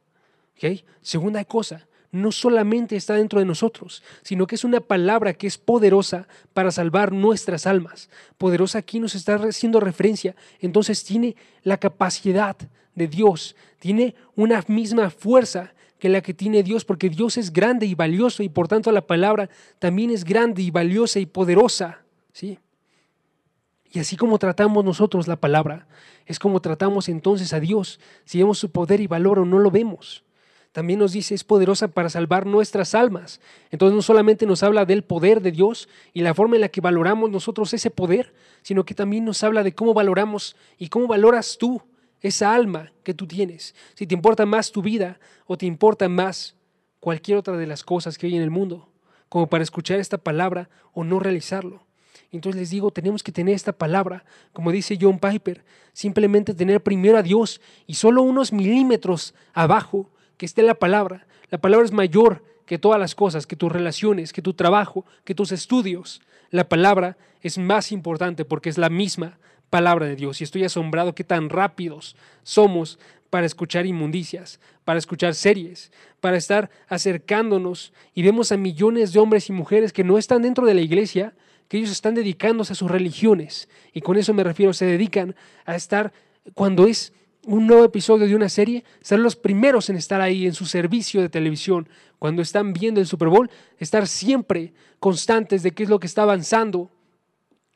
Segunda 1.02 1.46
cosa, 1.46 1.88
no 2.12 2.32
solamente 2.32 2.96
está 2.96 3.16
dentro 3.16 3.40
de 3.40 3.46
nosotros, 3.46 4.02
sino 4.24 4.48
que 4.48 4.56
es 4.56 4.64
una 4.64 4.80
palabra 4.80 5.34
que 5.34 5.48
es 5.48 5.58
poderosa 5.58 6.28
para 6.54 6.72
salvar 6.72 7.12
nuestras 7.12 7.68
almas. 7.68 8.10
Poderosa 8.38 8.80
aquí 8.80 9.00
nos 9.00 9.14
está 9.16 9.36
haciendo 9.36 9.80
referencia. 9.80 10.36
Entonces 10.60 11.04
tiene 11.04 11.36
la 11.62 11.78
capacidad 11.78 12.56
de 12.96 13.08
Dios, 13.08 13.56
tiene 13.80 14.16
una 14.36 14.64
misma 14.68 15.10
fuerza 15.10 15.75
que 16.06 16.10
la 16.10 16.22
que 16.22 16.36
tiene 16.36 16.62
Dios, 16.62 16.86
porque 16.86 17.10
Dios 17.10 17.36
es 17.36 17.52
grande 17.52 17.88
y 17.88 17.96
valioso 17.96 18.44
y 18.44 18.50
por 18.50 18.68
tanto 18.68 18.92
la 18.92 19.08
palabra 19.08 19.50
también 19.80 20.12
es 20.12 20.24
grande 20.24 20.62
y 20.62 20.70
valiosa 20.70 21.20
y 21.20 21.26
poderosa. 21.26 22.04
¿sí? 22.32 22.60
Y 23.92 23.98
así 23.98 24.16
como 24.16 24.38
tratamos 24.38 24.86
nosotros 24.86 25.28
la 25.28 25.38
palabra, 25.38 25.88
es 26.28 26.38
como 26.38 26.60
tratamos 26.60 27.10
entonces 27.10 27.54
a 27.54 27.60
Dios, 27.60 28.00
si 28.24 28.38
vemos 28.38 28.60
su 28.60 28.70
poder 28.70 29.02
y 29.02 29.08
valor 29.08 29.40
o 29.40 29.46
no 29.46 29.58
lo 29.58 29.72
vemos. 29.72 30.24
También 30.72 31.00
nos 31.00 31.12
dice 31.14 31.34
es 31.34 31.44
poderosa 31.44 31.88
para 31.88 32.12
salvar 32.12 32.46
nuestras 32.46 32.94
almas. 32.94 33.42
Entonces 33.72 33.96
no 33.96 34.04
solamente 34.04 34.46
nos 34.46 34.62
habla 34.62 34.86
del 34.86 35.04
poder 35.04 35.42
de 35.42 35.54
Dios 35.54 35.90
y 36.14 36.22
la 36.22 36.36
forma 36.36 36.54
en 36.54 36.62
la 36.62 36.70
que 36.70 36.82
valoramos 36.82 37.32
nosotros 37.32 37.74
ese 37.74 37.90
poder, 37.90 38.32
sino 38.62 38.86
que 38.86 38.94
también 38.94 39.26
nos 39.26 39.44
habla 39.44 39.64
de 39.64 39.74
cómo 39.74 39.96
valoramos 39.96 40.56
y 40.78 40.90
cómo 40.90 41.08
valoras 41.08 41.58
tú 41.58 41.82
esa 42.22 42.54
alma 42.54 42.92
que 43.04 43.14
tú 43.14 43.28
tienes, 43.28 43.76
si 43.94 44.08
te 44.08 44.16
importa 44.16 44.46
más 44.46 44.72
tu 44.72 44.82
vida 44.82 45.20
o 45.46 45.58
te 45.58 45.66
importa 45.66 46.10
más 46.10 46.56
cualquier 47.00 47.38
otra 47.38 47.58
de 47.58 47.68
las 47.68 47.84
cosas 47.84 48.18
que 48.18 48.28
hay 48.28 48.36
en 48.36 48.42
el 48.42 48.50
mundo, 48.50 48.90
como 49.30 49.48
para 49.48 49.64
escuchar 49.64 50.00
esta 50.00 50.18
palabra 50.18 50.70
o 50.94 51.04
no 51.04 51.20
realizarlo. 51.20 51.86
Entonces 52.32 52.60
les 52.60 52.70
digo, 52.70 52.92
tenemos 52.92 53.24
que 53.24 53.32
tener 53.32 53.54
esta 53.56 53.74
palabra, 53.74 54.26
como 54.54 54.72
dice 54.72 54.98
John 55.00 55.20
Piper, 55.20 55.64
simplemente 55.94 56.54
tener 56.54 56.82
primero 56.82 57.18
a 57.18 57.24
Dios 57.24 57.62
y 57.88 57.96
solo 57.96 58.24
unos 58.24 58.52
milímetros 58.52 59.34
abajo 59.54 60.10
que 60.38 60.46
esté 60.46 60.64
la 60.64 60.76
palabra. 60.76 61.28
La 61.50 61.60
palabra 61.60 61.86
es 61.86 61.92
mayor 61.92 62.44
que 62.66 62.80
todas 62.80 63.00
las 63.00 63.16
cosas, 63.16 63.48
que 63.48 63.56
tus 63.56 63.72
relaciones, 63.72 64.34
que 64.34 64.42
tu 64.42 64.54
trabajo, 64.54 65.06
que 65.24 65.36
tus 65.36 65.52
estudios. 65.52 66.22
La 66.50 66.68
palabra 66.68 67.18
es 67.42 67.58
más 67.58 67.92
importante 67.92 68.44
porque 68.44 68.70
es 68.70 68.78
la 68.78 68.90
misma 68.90 69.38
palabra 69.76 70.06
de 70.06 70.16
Dios 70.16 70.40
y 70.40 70.46
estoy 70.46 70.64
asombrado 70.64 71.14
que 71.14 71.26
tan 71.26 71.50
rápidos 71.50 72.16
somos 72.44 72.98
para 73.30 73.46
escuchar 73.46 73.86
inmundicias, 73.86 74.62
para 74.86 74.98
escuchar 74.98 75.36
series, 75.36 75.92
para 76.22 76.38
estar 76.38 76.70
acercándonos 76.88 77.92
y 78.14 78.24
vemos 78.24 78.54
a 78.54 78.58
millones 78.58 79.12
de 79.12 79.20
hombres 79.20 79.50
y 79.50 79.52
mujeres 79.52 79.92
que 79.92 80.06
no 80.06 80.18
están 80.18 80.44
dentro 80.44 80.66
de 80.66 80.76
la 80.76 80.80
iglesia, 80.80 81.34
que 81.68 81.76
ellos 81.76 81.92
están 81.92 82.16
dedicándose 82.16 82.72
a 82.72 82.78
sus 82.78 82.90
religiones 82.90 83.68
y 83.92 84.00
con 84.00 84.16
eso 84.16 84.34
me 84.34 84.46
refiero, 84.46 84.72
se 84.72 84.86
dedican 84.86 85.36
a 85.66 85.76
estar 85.76 86.14
cuando 86.54 86.88
es 86.88 87.12
un 87.44 87.68
nuevo 87.68 87.84
episodio 87.84 88.28
de 88.28 88.36
una 88.38 88.48
serie, 88.48 88.86
ser 89.02 89.20
los 89.20 89.36
primeros 89.36 89.90
en 89.90 89.98
estar 89.98 90.22
ahí 90.22 90.46
en 90.46 90.54
su 90.54 90.66
servicio 90.68 91.20
de 91.20 91.28
televisión, 91.28 91.90
cuando 92.18 92.42
están 92.42 92.72
viendo 92.72 93.02
el 93.02 93.08
Super 93.08 93.28
Bowl, 93.28 93.52
estar 93.78 94.08
siempre 94.08 94.72
constantes 95.02 95.64
de 95.64 95.72
qué 95.72 95.84
es 95.84 95.90
lo 95.90 96.00
que 96.00 96.08
está 96.08 96.22
avanzando. 96.22 96.92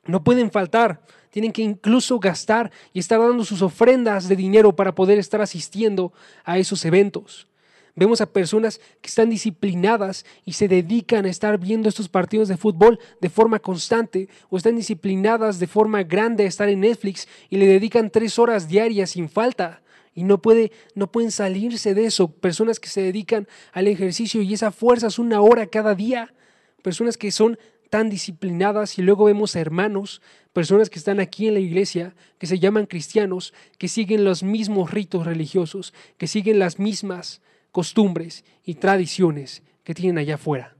No 0.05 0.23
pueden 0.23 0.49
faltar 0.49 1.01
tienen 1.29 1.51
que 1.51 1.61
incluso 1.61 2.19
gastar 2.19 2.71
y 2.93 2.99
estar 2.99 3.19
dando 3.19 3.45
sus 3.45 3.61
ofrendas 3.61 4.27
de 4.27 4.35
dinero 4.35 4.75
para 4.75 4.95
poder 4.95 5.19
estar 5.19 5.41
asistiendo 5.41 6.13
a 6.43 6.57
esos 6.57 6.83
eventos. 6.85 7.47
Vemos 7.95 8.21
a 8.21 8.31
personas 8.31 8.79
que 9.01 9.09
están 9.09 9.29
disciplinadas 9.29 10.25
y 10.45 10.53
se 10.53 10.67
dedican 10.67 11.25
a 11.25 11.29
estar 11.29 11.57
viendo 11.57 11.89
estos 11.89 12.07
partidos 12.07 12.47
de 12.47 12.55
fútbol 12.55 12.99
de 13.19 13.29
forma 13.29 13.59
constante 13.59 14.29
o 14.49 14.57
están 14.57 14.77
disciplinadas 14.77 15.59
de 15.59 15.67
forma 15.67 16.03
grande 16.03 16.45
a 16.45 16.47
estar 16.47 16.69
en 16.69 16.79
Netflix 16.79 17.27
y 17.49 17.57
le 17.57 17.67
dedican 17.67 18.09
tres 18.09 18.39
horas 18.39 18.69
diarias 18.69 19.09
sin 19.11 19.27
falta 19.27 19.81
y 20.15 20.23
no, 20.23 20.41
puede, 20.41 20.71
no 20.95 21.11
pueden 21.11 21.31
salirse 21.31 21.93
de 21.93 22.05
eso. 22.05 22.29
Personas 22.29 22.79
que 22.79 22.89
se 22.89 23.01
dedican 23.01 23.47
al 23.71 23.87
ejercicio 23.87 24.41
y 24.41 24.53
esa 24.53 24.71
fuerza 24.71 25.07
es 25.07 25.19
una 25.19 25.41
hora 25.41 25.67
cada 25.67 25.95
día. 25.95 26.33
Personas 26.81 27.17
que 27.17 27.31
son 27.31 27.57
tan 27.89 28.09
disciplinadas 28.09 28.97
y 28.97 29.01
luego 29.01 29.25
vemos 29.25 29.55
a 29.55 29.59
hermanos, 29.59 30.21
personas 30.53 30.89
que 30.89 30.99
están 30.99 31.19
aquí 31.19 31.47
en 31.47 31.55
la 31.55 31.59
iglesia, 31.59 32.15
que 32.37 32.47
se 32.47 32.59
llaman 32.59 32.85
cristianos, 32.85 33.53
que 33.77 33.87
siguen 33.87 34.23
los 34.23 34.43
mismos 34.43 34.91
ritos 34.91 35.25
religiosos, 35.25 35.93
que 36.17 36.27
siguen 36.27 36.59
las 36.59 36.79
mismas 36.79 37.41
costumbres 37.71 38.45
y 38.63 38.75
tradiciones 38.75 39.63
que 39.83 39.93
tienen 39.93 40.17
allá 40.17 40.35
afuera 40.35 40.75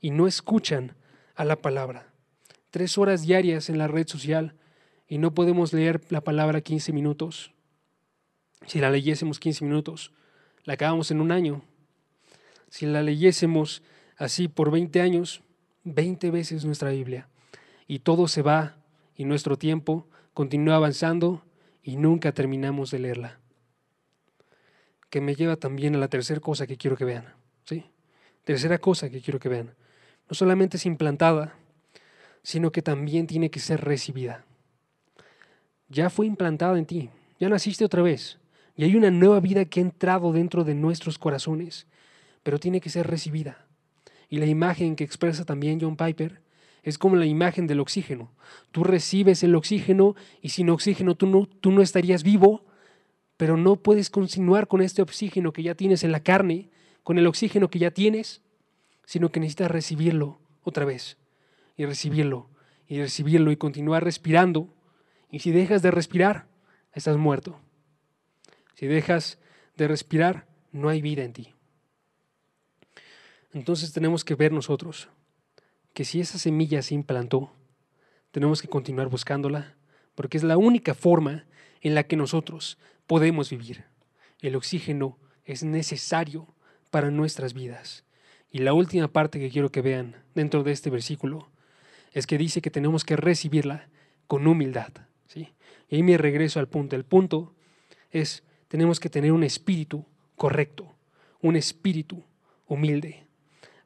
y 0.00 0.10
no 0.10 0.26
escuchan 0.26 0.96
a 1.34 1.44
la 1.44 1.56
palabra. 1.56 2.12
Tres 2.70 2.98
horas 2.98 3.22
diarias 3.22 3.70
en 3.70 3.78
la 3.78 3.88
red 3.88 4.06
social 4.06 4.54
y 5.08 5.18
no 5.18 5.34
podemos 5.34 5.72
leer 5.72 6.00
la 6.08 6.22
palabra 6.22 6.60
15 6.60 6.92
minutos. 6.92 7.52
Si 8.66 8.80
la 8.80 8.90
leyésemos 8.90 9.38
15 9.38 9.64
minutos, 9.64 10.12
la 10.64 10.74
acabamos 10.74 11.10
en 11.10 11.20
un 11.20 11.30
año. 11.30 11.62
Si 12.68 12.86
la 12.86 13.02
leyésemos 13.02 13.82
así 14.16 14.48
por 14.48 14.70
20 14.70 15.00
años, 15.00 15.42
20 15.84 16.30
veces 16.30 16.64
nuestra 16.64 16.90
Biblia 16.90 17.28
y 17.86 18.00
todo 18.00 18.28
se 18.28 18.42
va 18.42 18.76
y 19.16 19.24
nuestro 19.24 19.56
tiempo 19.56 20.08
continúa 20.32 20.76
avanzando 20.76 21.44
y 21.82 21.96
nunca 21.96 22.32
terminamos 22.32 22.90
de 22.90 22.98
leerla. 22.98 23.38
Que 25.10 25.20
me 25.20 25.34
lleva 25.34 25.56
también 25.56 25.94
a 25.94 25.98
la 25.98 26.08
tercera 26.08 26.40
cosa 26.40 26.66
que 26.66 26.76
quiero 26.76 26.96
que 26.96 27.04
vean. 27.04 27.34
¿sí? 27.64 27.84
Tercera 28.44 28.78
cosa 28.78 29.10
que 29.10 29.20
quiero 29.20 29.38
que 29.38 29.48
vean. 29.48 29.74
No 30.28 30.34
solamente 30.34 30.78
es 30.78 30.86
implantada, 30.86 31.54
sino 32.42 32.72
que 32.72 32.82
también 32.82 33.26
tiene 33.26 33.50
que 33.50 33.60
ser 33.60 33.82
recibida. 33.82 34.44
Ya 35.88 36.10
fue 36.10 36.26
implantada 36.26 36.78
en 36.78 36.86
ti, 36.86 37.10
ya 37.38 37.48
naciste 37.48 37.84
otra 37.84 38.02
vez 38.02 38.38
y 38.76 38.84
hay 38.84 38.96
una 38.96 39.10
nueva 39.10 39.40
vida 39.40 39.64
que 39.64 39.80
ha 39.80 39.82
entrado 39.82 40.32
dentro 40.32 40.64
de 40.64 40.74
nuestros 40.74 41.18
corazones, 41.18 41.86
pero 42.42 42.58
tiene 42.58 42.80
que 42.80 42.90
ser 42.90 43.06
recibida. 43.06 43.63
Y 44.34 44.38
la 44.38 44.46
imagen 44.46 44.96
que 44.96 45.04
expresa 45.04 45.44
también 45.44 45.78
John 45.80 45.96
Piper 45.96 46.40
es 46.82 46.98
como 46.98 47.14
la 47.14 47.24
imagen 47.24 47.68
del 47.68 47.78
oxígeno. 47.78 48.32
Tú 48.72 48.82
recibes 48.82 49.44
el 49.44 49.54
oxígeno 49.54 50.16
y 50.42 50.48
sin 50.48 50.70
oxígeno 50.70 51.14
tú 51.14 51.28
no, 51.28 51.46
tú 51.46 51.70
no 51.70 51.82
estarías 51.82 52.24
vivo, 52.24 52.64
pero 53.36 53.56
no 53.56 53.76
puedes 53.76 54.10
continuar 54.10 54.66
con 54.66 54.82
este 54.82 55.02
oxígeno 55.02 55.52
que 55.52 55.62
ya 55.62 55.76
tienes 55.76 56.02
en 56.02 56.10
la 56.10 56.18
carne, 56.18 56.68
con 57.04 57.16
el 57.16 57.28
oxígeno 57.28 57.70
que 57.70 57.78
ya 57.78 57.92
tienes, 57.92 58.42
sino 59.04 59.30
que 59.30 59.38
necesitas 59.38 59.70
recibirlo 59.70 60.40
otra 60.64 60.84
vez 60.84 61.16
y 61.76 61.84
recibirlo 61.84 62.48
y 62.88 62.98
recibirlo 62.98 63.52
y 63.52 63.56
continuar 63.56 64.02
respirando. 64.02 64.74
Y 65.30 65.38
si 65.38 65.52
dejas 65.52 65.80
de 65.80 65.92
respirar, 65.92 66.48
estás 66.92 67.16
muerto. 67.18 67.60
Si 68.74 68.88
dejas 68.88 69.38
de 69.76 69.86
respirar, 69.86 70.48
no 70.72 70.88
hay 70.88 71.02
vida 71.02 71.22
en 71.22 71.34
ti. 71.34 71.53
Entonces 73.54 73.92
tenemos 73.92 74.24
que 74.24 74.34
ver 74.34 74.52
nosotros 74.52 75.08
que 75.94 76.04
si 76.04 76.20
esa 76.20 76.38
semilla 76.38 76.82
se 76.82 76.94
implantó, 76.94 77.52
tenemos 78.32 78.60
que 78.60 78.66
continuar 78.66 79.08
buscándola, 79.08 79.76
porque 80.16 80.36
es 80.36 80.42
la 80.42 80.58
única 80.58 80.92
forma 80.92 81.46
en 81.80 81.94
la 81.94 82.02
que 82.02 82.16
nosotros 82.16 82.78
podemos 83.06 83.50
vivir. 83.50 83.84
El 84.40 84.56
oxígeno 84.56 85.18
es 85.44 85.62
necesario 85.62 86.52
para 86.90 87.12
nuestras 87.12 87.54
vidas. 87.54 88.04
Y 88.50 88.58
la 88.58 88.72
última 88.72 89.06
parte 89.06 89.38
que 89.38 89.50
quiero 89.50 89.70
que 89.70 89.82
vean 89.82 90.16
dentro 90.34 90.64
de 90.64 90.72
este 90.72 90.90
versículo 90.90 91.48
es 92.12 92.26
que 92.26 92.38
dice 92.38 92.60
que 92.60 92.70
tenemos 92.70 93.04
que 93.04 93.14
recibirla 93.14 93.88
con 94.26 94.48
humildad. 94.48 94.92
¿sí? 95.28 95.52
Y 95.88 95.96
ahí 95.96 96.02
me 96.02 96.18
regreso 96.18 96.58
al 96.58 96.68
punto. 96.68 96.96
El 96.96 97.04
punto 97.04 97.54
es, 98.10 98.42
tenemos 98.66 98.98
que 98.98 99.10
tener 99.10 99.30
un 99.30 99.44
espíritu 99.44 100.04
correcto, 100.34 100.92
un 101.40 101.54
espíritu 101.54 102.24
humilde 102.66 103.23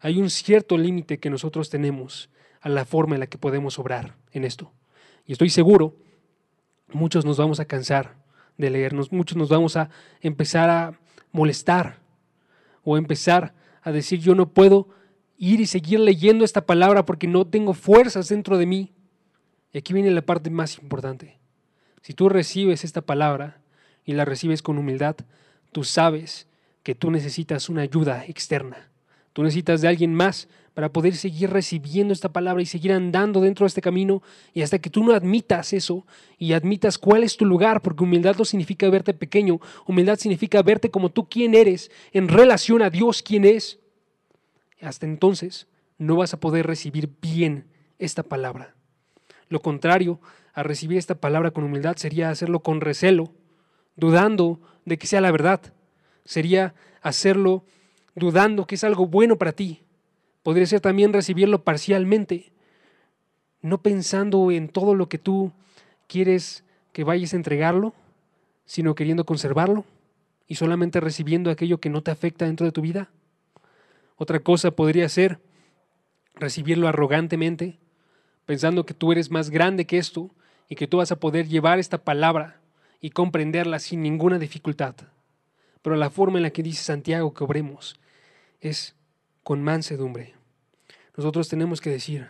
hay 0.00 0.20
un 0.20 0.30
cierto 0.30 0.78
límite 0.78 1.18
que 1.18 1.30
nosotros 1.30 1.70
tenemos 1.70 2.30
a 2.60 2.68
la 2.68 2.84
forma 2.84 3.16
en 3.16 3.20
la 3.20 3.26
que 3.26 3.38
podemos 3.38 3.78
obrar 3.78 4.16
en 4.32 4.44
esto. 4.44 4.72
Y 5.26 5.32
estoy 5.32 5.50
seguro, 5.50 5.96
muchos 6.92 7.24
nos 7.24 7.36
vamos 7.36 7.60
a 7.60 7.64
cansar 7.64 8.16
de 8.56 8.70
leernos, 8.70 9.12
muchos 9.12 9.36
nos 9.36 9.48
vamos 9.48 9.76
a 9.76 9.90
empezar 10.20 10.70
a 10.70 10.98
molestar 11.32 11.98
o 12.82 12.96
empezar 12.96 13.54
a 13.82 13.92
decir 13.92 14.20
yo 14.20 14.34
no 14.34 14.50
puedo 14.50 14.88
ir 15.36 15.60
y 15.60 15.66
seguir 15.66 16.00
leyendo 16.00 16.44
esta 16.44 16.66
palabra 16.66 17.04
porque 17.04 17.28
no 17.28 17.46
tengo 17.46 17.74
fuerzas 17.74 18.28
dentro 18.28 18.58
de 18.58 18.66
mí. 18.66 18.92
Y 19.72 19.78
aquí 19.78 19.92
viene 19.92 20.10
la 20.10 20.22
parte 20.22 20.50
más 20.50 20.78
importante. 20.78 21.38
Si 22.02 22.14
tú 22.14 22.28
recibes 22.28 22.84
esta 22.84 23.02
palabra 23.02 23.60
y 24.04 24.14
la 24.14 24.24
recibes 24.24 24.62
con 24.62 24.78
humildad, 24.78 25.16
tú 25.72 25.84
sabes 25.84 26.48
que 26.82 26.94
tú 26.94 27.10
necesitas 27.10 27.68
una 27.68 27.82
ayuda 27.82 28.24
externa. 28.26 28.87
Tú 29.38 29.44
necesitas 29.44 29.80
de 29.80 29.86
alguien 29.86 30.12
más 30.12 30.48
para 30.74 30.92
poder 30.92 31.14
seguir 31.14 31.50
recibiendo 31.50 32.12
esta 32.12 32.28
palabra 32.28 32.60
y 32.60 32.66
seguir 32.66 32.90
andando 32.90 33.40
dentro 33.40 33.62
de 33.62 33.68
este 33.68 33.80
camino 33.80 34.20
y 34.52 34.62
hasta 34.62 34.80
que 34.80 34.90
tú 34.90 35.04
no 35.04 35.14
admitas 35.14 35.72
eso 35.72 36.04
y 36.38 36.54
admitas 36.54 36.98
cuál 36.98 37.22
es 37.22 37.36
tu 37.36 37.44
lugar, 37.44 37.80
porque 37.80 38.02
humildad 38.02 38.34
no 38.36 38.44
significa 38.44 38.90
verte 38.90 39.14
pequeño, 39.14 39.60
humildad 39.86 40.18
significa 40.18 40.60
verte 40.62 40.90
como 40.90 41.10
tú 41.10 41.28
quien 41.28 41.54
eres 41.54 41.92
en 42.12 42.26
relación 42.26 42.82
a 42.82 42.90
Dios 42.90 43.22
quien 43.22 43.44
es. 43.44 43.78
Hasta 44.82 45.06
entonces 45.06 45.68
no 45.98 46.16
vas 46.16 46.34
a 46.34 46.40
poder 46.40 46.66
recibir 46.66 47.08
bien 47.22 47.68
esta 48.00 48.24
palabra. 48.24 48.74
Lo 49.48 49.62
contrario 49.62 50.20
a 50.52 50.64
recibir 50.64 50.98
esta 50.98 51.14
palabra 51.14 51.52
con 51.52 51.62
humildad 51.62 51.94
sería 51.94 52.30
hacerlo 52.30 52.58
con 52.58 52.80
recelo, 52.80 53.32
dudando 53.94 54.60
de 54.84 54.98
que 54.98 55.06
sea 55.06 55.20
la 55.20 55.30
verdad. 55.30 55.60
Sería 56.24 56.74
hacerlo 57.02 57.64
dudando 58.18 58.66
que 58.66 58.74
es 58.74 58.84
algo 58.84 59.06
bueno 59.06 59.36
para 59.36 59.52
ti. 59.52 59.82
Podría 60.42 60.66
ser 60.66 60.80
también 60.80 61.12
recibirlo 61.12 61.64
parcialmente, 61.64 62.52
no 63.60 63.82
pensando 63.82 64.50
en 64.50 64.68
todo 64.68 64.94
lo 64.94 65.08
que 65.08 65.18
tú 65.18 65.52
quieres 66.06 66.64
que 66.92 67.04
vayas 67.04 67.32
a 67.32 67.36
entregarlo, 67.36 67.94
sino 68.64 68.94
queriendo 68.94 69.24
conservarlo 69.24 69.84
y 70.46 70.54
solamente 70.54 71.00
recibiendo 71.00 71.50
aquello 71.50 71.78
que 71.78 71.90
no 71.90 72.02
te 72.02 72.10
afecta 72.10 72.46
dentro 72.46 72.66
de 72.66 72.72
tu 72.72 72.80
vida. 72.80 73.10
Otra 74.16 74.40
cosa 74.40 74.70
podría 74.70 75.08
ser 75.08 75.38
recibirlo 76.34 76.88
arrogantemente, 76.88 77.78
pensando 78.46 78.86
que 78.86 78.94
tú 78.94 79.12
eres 79.12 79.30
más 79.30 79.50
grande 79.50 79.86
que 79.86 79.98
esto 79.98 80.30
y 80.68 80.76
que 80.76 80.86
tú 80.86 80.98
vas 80.98 81.12
a 81.12 81.20
poder 81.20 81.46
llevar 81.48 81.78
esta 81.78 81.98
palabra 81.98 82.60
y 83.00 83.10
comprenderla 83.10 83.78
sin 83.78 84.02
ninguna 84.02 84.38
dificultad. 84.38 84.94
Pero 85.82 85.96
la 85.96 86.10
forma 86.10 86.38
en 86.38 86.42
la 86.42 86.50
que 86.50 86.62
dice 86.62 86.82
Santiago 86.82 87.32
que 87.34 87.44
obremos 87.44 87.98
es 88.60 88.94
con 89.42 89.62
mansedumbre. 89.62 90.34
Nosotros 91.16 91.48
tenemos 91.48 91.80
que 91.80 91.90
decir, 91.90 92.28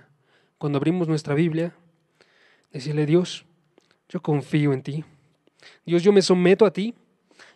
cuando 0.57 0.79
abrimos 0.79 1.09
nuestra 1.09 1.35
Biblia, 1.35 1.75
decirle, 2.73 3.07
Dios, 3.07 3.45
yo 4.09 4.21
confío 4.23 4.73
en 4.73 4.83
ti. 4.83 5.05
Dios, 5.85 6.03
yo 6.03 6.13
me 6.13 6.23
someto 6.23 6.65
a 6.65 6.73
ti. 6.73 6.95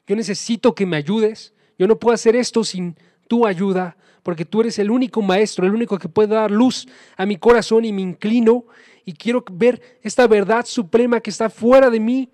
Yo 0.07 0.17
necesito 0.17 0.75
que 0.75 0.87
me 0.87 0.97
ayudes. 0.97 1.55
Yo 1.79 1.87
no 1.87 1.99
puedo 1.99 2.15
hacer 2.15 2.37
esto 2.37 2.65
sin 2.65 2.97
tu 3.29 3.47
ayuda, 3.47 3.97
porque 4.23 4.45
tú 4.45 4.61
eres 4.61 4.79
el 4.79 4.91
único 4.91 5.23
maestro, 5.23 5.67
el 5.67 5.75
único 5.75 5.99
que 5.99 6.09
puede 6.09 6.35
dar 6.35 6.51
luz 6.51 6.87
a 7.17 7.25
mi 7.25 7.37
corazón 7.37 7.85
y 7.85 7.93
me 7.93 8.03
inclino 8.03 8.67
y 9.05 9.15
quiero 9.15 9.45
ver 9.51 9.99
esta 10.03 10.27
verdad 10.27 10.67
suprema 10.67 11.21
que 11.21 11.31
está 11.31 11.49
fuera 11.51 11.91
de 11.91 11.99
mí 11.99 12.29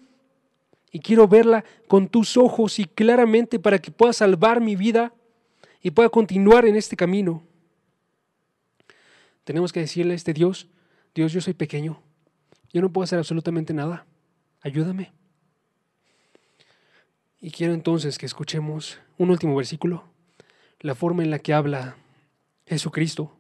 y 0.91 1.01
quiero 1.01 1.29
verla 1.29 1.65
con 1.87 2.09
tus 2.09 2.37
ojos 2.37 2.79
y 2.79 2.85
claramente 2.85 3.59
para 3.59 3.79
que 3.79 3.91
pueda 3.91 4.13
salvar 4.13 4.61
mi 4.61 4.77
vida 4.77 5.13
y 5.83 5.91
pueda 5.91 6.09
continuar 6.09 6.67
en 6.67 6.77
este 6.77 6.97
camino. 6.97 7.43
Tenemos 9.45 9.73
que 9.73 9.81
decirle 9.81 10.13
a 10.13 10.17
este 10.17 10.33
Dios, 10.33 10.69
Dios, 11.15 11.33
yo 11.33 11.41
soy 11.41 11.55
pequeño, 11.55 12.03
yo 12.73 12.83
no 12.83 12.93
puedo 12.93 13.05
hacer 13.05 13.19
absolutamente 13.19 13.73
nada, 13.73 14.07
ayúdame. 14.61 15.13
Y 17.41 17.51
quiero 17.51 17.73
entonces 17.73 18.19
que 18.19 18.27
escuchemos 18.27 18.99
un 19.17 19.31
último 19.31 19.57
versículo, 19.57 20.05
la 20.81 20.95
forma 20.95 21.23
en 21.23 21.31
la 21.31 21.39
que 21.39 21.55
habla 21.55 21.97
Jesucristo 22.67 23.37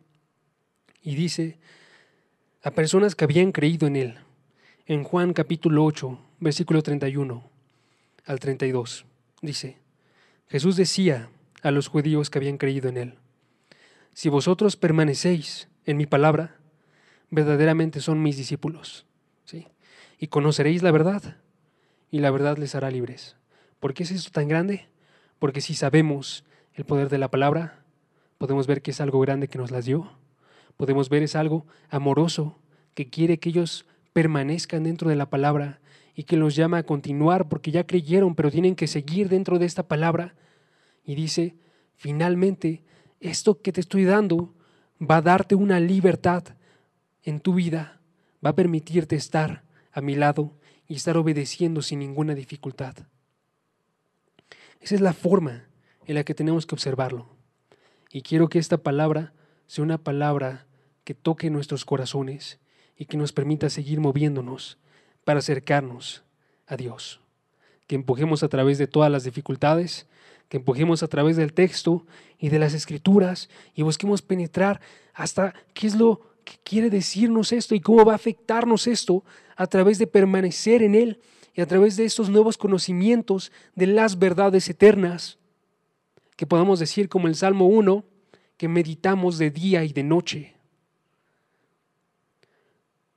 y 1.02 1.14
dice 1.14 1.58
a 2.62 2.70
personas 2.70 3.14
que 3.14 3.24
habían 3.24 3.52
creído 3.52 3.86
en 3.86 3.96
Él, 3.96 4.18
en 4.86 5.04
Juan 5.04 5.32
capítulo 5.32 5.84
8, 5.84 6.18
versículo 6.40 6.82
31 6.82 7.42
al 8.24 8.40
32, 8.40 9.04
dice, 9.42 9.78
Jesús 10.48 10.76
decía, 10.76 11.28
a 11.62 11.70
los 11.70 11.88
judíos 11.88 12.30
que 12.30 12.38
habían 12.38 12.58
creído 12.58 12.88
en 12.88 12.96
él. 12.96 13.14
Si 14.12 14.28
vosotros 14.28 14.76
permanecéis 14.76 15.68
en 15.84 15.96
mi 15.96 16.06
palabra, 16.06 16.56
verdaderamente 17.30 18.00
son 18.00 18.22
mis 18.22 18.36
discípulos. 18.36 19.06
¿sí? 19.44 19.68
Y 20.18 20.28
conoceréis 20.28 20.82
la 20.82 20.90
verdad, 20.90 21.36
y 22.10 22.20
la 22.20 22.30
verdad 22.30 22.58
les 22.58 22.74
hará 22.74 22.90
libres. 22.90 23.36
¿Por 23.80 23.94
qué 23.94 24.02
es 24.02 24.10
esto 24.10 24.30
tan 24.30 24.48
grande? 24.48 24.88
Porque 25.38 25.60
si 25.60 25.74
sabemos 25.74 26.44
el 26.74 26.84
poder 26.84 27.08
de 27.08 27.18
la 27.18 27.30
palabra, 27.30 27.84
podemos 28.38 28.66
ver 28.66 28.82
que 28.82 28.90
es 28.90 29.00
algo 29.00 29.20
grande 29.20 29.48
que 29.48 29.58
nos 29.58 29.70
las 29.70 29.84
dio. 29.84 30.10
Podemos 30.76 31.08
ver 31.08 31.22
es 31.22 31.36
algo 31.36 31.66
amoroso 31.90 32.58
que 32.94 33.08
quiere 33.08 33.38
que 33.38 33.50
ellos 33.50 33.86
permanezcan 34.12 34.84
dentro 34.84 35.10
de 35.10 35.16
la 35.16 35.30
palabra 35.30 35.80
y 36.14 36.24
que 36.24 36.36
los 36.36 36.56
llama 36.56 36.78
a 36.78 36.82
continuar 36.82 37.48
porque 37.48 37.70
ya 37.70 37.86
creyeron, 37.86 38.34
pero 38.34 38.50
tienen 38.50 38.74
que 38.74 38.88
seguir 38.88 39.28
dentro 39.28 39.58
de 39.58 39.66
esta 39.66 39.86
palabra 39.86 40.34
y 41.08 41.14
dice, 41.14 41.56
finalmente, 41.96 42.82
esto 43.18 43.62
que 43.62 43.72
te 43.72 43.80
estoy 43.80 44.04
dando 44.04 44.54
va 45.00 45.16
a 45.16 45.22
darte 45.22 45.54
una 45.54 45.80
libertad 45.80 46.44
en 47.22 47.40
tu 47.40 47.54
vida, 47.54 48.02
va 48.44 48.50
a 48.50 48.54
permitirte 48.54 49.16
estar 49.16 49.64
a 49.90 50.02
mi 50.02 50.16
lado 50.16 50.52
y 50.86 50.96
estar 50.96 51.16
obedeciendo 51.16 51.80
sin 51.80 52.00
ninguna 52.00 52.34
dificultad. 52.34 52.94
Esa 54.80 54.96
es 54.96 55.00
la 55.00 55.14
forma 55.14 55.64
en 56.04 56.14
la 56.14 56.24
que 56.24 56.34
tenemos 56.34 56.66
que 56.66 56.74
observarlo. 56.74 57.26
Y 58.12 58.20
quiero 58.20 58.50
que 58.50 58.58
esta 58.58 58.76
palabra 58.76 59.32
sea 59.66 59.84
una 59.84 59.96
palabra 59.96 60.66
que 61.04 61.14
toque 61.14 61.48
nuestros 61.48 61.86
corazones 61.86 62.60
y 62.98 63.06
que 63.06 63.16
nos 63.16 63.32
permita 63.32 63.70
seguir 63.70 63.98
moviéndonos 63.98 64.76
para 65.24 65.38
acercarnos 65.38 66.22
a 66.66 66.76
Dios. 66.76 67.22
Que 67.86 67.94
empujemos 67.94 68.42
a 68.42 68.48
través 68.48 68.76
de 68.76 68.86
todas 68.86 69.10
las 69.10 69.24
dificultades, 69.24 70.06
que 70.48 70.56
empujemos 70.56 71.02
a 71.02 71.08
través 71.08 71.36
del 71.36 71.52
texto 71.52 72.06
y 72.38 72.48
de 72.48 72.58
las 72.58 72.74
escrituras 72.74 73.48
y 73.74 73.82
busquemos 73.82 74.22
penetrar 74.22 74.80
hasta 75.14 75.54
qué 75.74 75.86
es 75.86 75.94
lo 75.94 76.22
que 76.44 76.54
quiere 76.64 76.90
decirnos 76.90 77.52
esto 77.52 77.74
y 77.74 77.80
cómo 77.80 78.04
va 78.04 78.12
a 78.12 78.16
afectarnos 78.16 78.86
esto 78.86 79.24
a 79.56 79.66
través 79.66 79.98
de 79.98 80.06
permanecer 80.06 80.82
en 80.82 80.94
Él 80.94 81.20
y 81.54 81.60
a 81.60 81.66
través 81.66 81.96
de 81.96 82.04
estos 82.04 82.30
nuevos 82.30 82.56
conocimientos 82.56 83.52
de 83.74 83.88
las 83.88 84.18
verdades 84.18 84.68
eternas, 84.68 85.38
que 86.36 86.46
podamos 86.46 86.78
decir 86.78 87.08
como 87.08 87.26
el 87.26 87.34
Salmo 87.34 87.66
1, 87.66 88.04
que 88.56 88.68
meditamos 88.68 89.38
de 89.38 89.50
día 89.50 89.84
y 89.84 89.92
de 89.92 90.04
noche. 90.04 90.54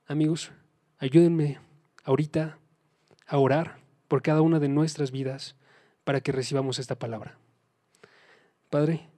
Amigos, 0.06 0.50
ayúdenme 0.98 1.60
ahorita 2.04 2.58
a 3.26 3.38
orar 3.38 3.78
por 4.08 4.22
cada 4.22 4.42
una 4.42 4.58
de 4.58 4.68
nuestras 4.68 5.12
vidas 5.12 5.54
para 6.04 6.20
que 6.20 6.32
recibamos 6.32 6.78
esta 6.78 6.98
palabra. 6.98 7.38
Padre, 8.70 9.08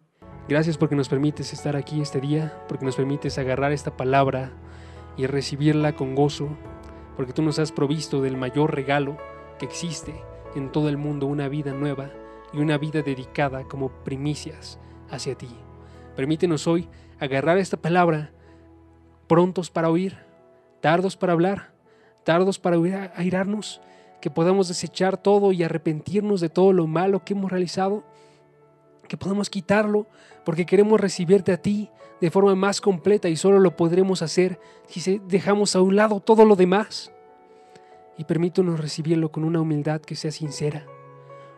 gracias 0.49 0.77
porque 0.77 0.97
nos 0.97 1.09
permites 1.09 1.53
estar 1.53 1.77
aquí 1.77 2.01
este 2.01 2.21
día, 2.21 2.65
porque 2.69 2.85
nos 2.85 2.97
permites 2.97 3.39
agarrar 3.39 3.73
esta 3.73 3.97
palabra 3.97 4.53
y 5.17 5.27
recibirla 5.27 5.95
con 5.95 6.15
gozo, 6.15 6.49
porque 7.17 7.33
tú 7.33 7.43
nos 7.43 7.59
has 7.59 7.73
provisto 7.73 8.21
del 8.21 8.37
mayor 8.37 8.75
regalo 8.75 9.17
que 9.59 9.67
existe 9.67 10.15
en 10.55 10.73
todo 10.73 10.89
el 10.89 10.97
mundo, 10.97 11.27
una 11.27 11.49
vida 11.49 11.73
nueva 11.73 12.11
y 12.53 12.59
una 12.59 12.79
vida 12.79 13.03
dedicada 13.03 13.65
como 13.65 13.91
primicias 14.05 14.79
hacia 15.11 15.37
ti. 15.37 15.49
Permítenos 16.17 16.67
hoy 16.67 16.89
agarrar 17.19 17.59
esta 17.59 17.77
palabra 17.77 18.33
prontos 19.27 19.71
para 19.71 19.91
oír, 19.91 20.19
tardos 20.81 21.17
para 21.17 21.33
hablar, 21.33 21.73
tardos 22.25 22.59
para 22.59 22.77
airarnos, 23.17 23.81
que 24.25 24.31
podamos 24.31 24.69
desechar 24.69 25.19
todo 25.19 25.53
y 25.53 25.63
arrepentirnos 25.63 26.41
de 26.41 26.49
todo 26.49 26.73
lo 26.73 26.87
malo 26.87 27.23
que 27.27 27.35
hemos 27.35 27.53
realizado, 27.53 28.05
que 29.07 29.19
podamos 29.19 29.51
quitarlo 29.51 30.07
porque 30.47 30.65
queremos 30.65 30.99
recibirte 30.99 31.53
a 31.53 31.59
ti 31.59 31.91
de 32.23 32.31
forma 32.31 32.55
más 32.55 32.81
completa 32.81 33.29
y 33.29 33.37
solo 33.37 33.61
lo 33.61 33.77
podremos 33.77 34.23
hacer 34.23 34.59
si 34.89 35.19
dejamos 35.29 35.77
a 35.77 35.83
un 35.83 35.97
lado 35.97 36.21
todo 36.21 36.47
lo 36.47 36.57
demás. 36.57 37.13
Y 38.17 38.25
permítanos 38.25 38.81
recibirlo 38.81 39.31
con 39.31 39.45
una 39.45 39.61
humildad 39.61 40.01
que 40.01 40.17
sea 40.17 40.31
sincera, 40.31 40.87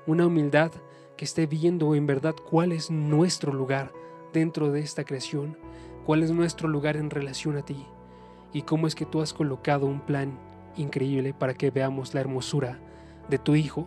una 0.08 0.26
humildad 0.26 0.72
que 1.16 1.24
esté 1.24 1.46
viendo 1.46 1.94
en 1.94 2.08
verdad 2.08 2.34
cuál 2.50 2.72
es 2.72 2.90
nuestro 2.90 3.52
lugar 3.52 3.92
dentro 4.32 4.72
de 4.72 4.80
esta 4.80 5.04
creación, 5.04 5.56
cuál 6.04 6.24
es 6.24 6.32
nuestro 6.32 6.66
lugar 6.66 6.96
en 6.96 7.10
relación 7.10 7.58
a 7.58 7.64
ti 7.64 7.86
y 8.52 8.62
cómo 8.62 8.88
es 8.88 8.96
que 8.96 9.06
tú 9.06 9.22
has 9.22 9.32
colocado 9.32 9.86
un 9.86 10.00
plan 10.00 10.36
increíble 10.76 11.34
para 11.34 11.54
que 11.54 11.70
veamos 11.70 12.14
la 12.14 12.20
hermosura 12.20 12.78
de 13.28 13.38
tu 13.38 13.54
Hijo 13.54 13.86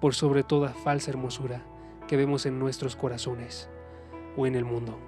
por 0.00 0.14
sobre 0.14 0.42
toda 0.42 0.70
falsa 0.70 1.10
hermosura 1.10 1.62
que 2.06 2.16
vemos 2.16 2.46
en 2.46 2.58
nuestros 2.58 2.96
corazones 2.96 3.68
o 4.36 4.46
en 4.46 4.54
el 4.54 4.64
mundo. 4.64 4.98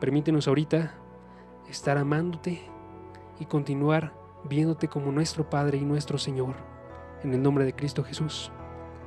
Permítenos 0.00 0.48
ahorita 0.48 0.94
estar 1.70 1.98
amándote 1.98 2.62
y 3.40 3.46
continuar 3.46 4.12
viéndote 4.44 4.88
como 4.88 5.12
nuestro 5.12 5.48
Padre 5.48 5.78
y 5.78 5.84
nuestro 5.84 6.18
Señor. 6.18 6.54
En 7.22 7.32
el 7.32 7.42
nombre 7.42 7.64
de 7.64 7.74
Cristo 7.74 8.04
Jesús. 8.04 8.50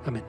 Amén. 0.06 0.24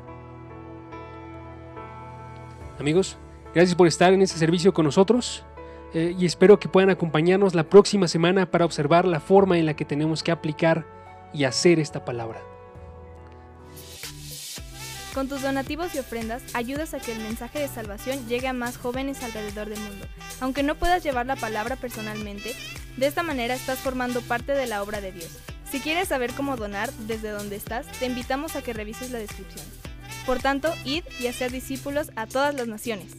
Amigos, 2.79 3.19
gracias 3.55 3.75
por 3.75 3.87
estar 3.87 4.13
en 4.13 4.23
este 4.23 4.39
servicio 4.39 4.73
con 4.73 4.85
nosotros 4.85 5.45
eh, 5.93 6.15
y 6.19 6.27
espero 6.27 6.61
que 6.61 6.69
puedan 6.69 6.91
acompañarnos 6.91 7.55
la 7.55 7.65
próxima 7.65 8.09
semana 8.09 8.51
para 8.51 8.65
observar 8.65 9.05
la 9.07 9.21
forma 9.21 9.59
en 9.59 9.67
la 9.67 9.75
que 9.75 9.85
tenemos 9.85 10.23
que 10.23 10.31
aplicar 10.31 10.87
y 11.33 11.45
hacer 11.45 11.79
esta 11.79 12.05
palabra. 12.05 12.41
Con 15.15 15.29
tus 15.29 15.43
donativos 15.43 15.93
y 15.95 15.99
ofrendas 15.99 16.43
ayudas 16.55 16.95
a 16.95 17.01
que 17.01 17.13
el 17.13 17.19
mensaje 17.19 17.59
de 17.59 17.67
salvación 17.67 18.29
llegue 18.29 18.47
a 18.47 18.53
más 18.53 18.77
jóvenes 18.77 19.23
alrededor 19.25 19.69
del 19.69 19.81
mundo. 19.81 20.07
Aunque 20.41 20.63
no 20.63 20.77
puedas 20.77 21.03
llevar 21.03 21.27
la 21.27 21.35
palabra 21.35 21.75
personalmente, 21.75 22.55
de 22.97 23.07
esta 23.07 23.25
manera 23.25 23.55
estás 23.55 23.81
formando 23.81 24.21
parte 24.21 24.53
de 24.53 24.67
la 24.67 24.83
obra 24.83 25.01
de 25.01 25.11
Dios. 25.11 25.37
Si 25.69 25.81
quieres 25.81 26.09
saber 26.09 26.33
cómo 26.35 26.57
donar 26.57 26.93
desde 27.09 27.31
donde 27.31 27.57
estás, 27.57 27.87
te 27.99 28.07
invitamos 28.07 28.55
a 28.55 28.63
que 28.63 28.73
revises 28.73 29.11
la 29.11 29.19
descripción. 29.19 29.65
Por 30.27 30.39
tanto, 30.39 30.73
id 30.85 31.05
y 31.19 31.27
haced 31.27 31.51
discípulos 31.51 32.13
a 32.15 32.27
todas 32.27 32.55
las 32.55 32.69
naciones. 32.69 33.17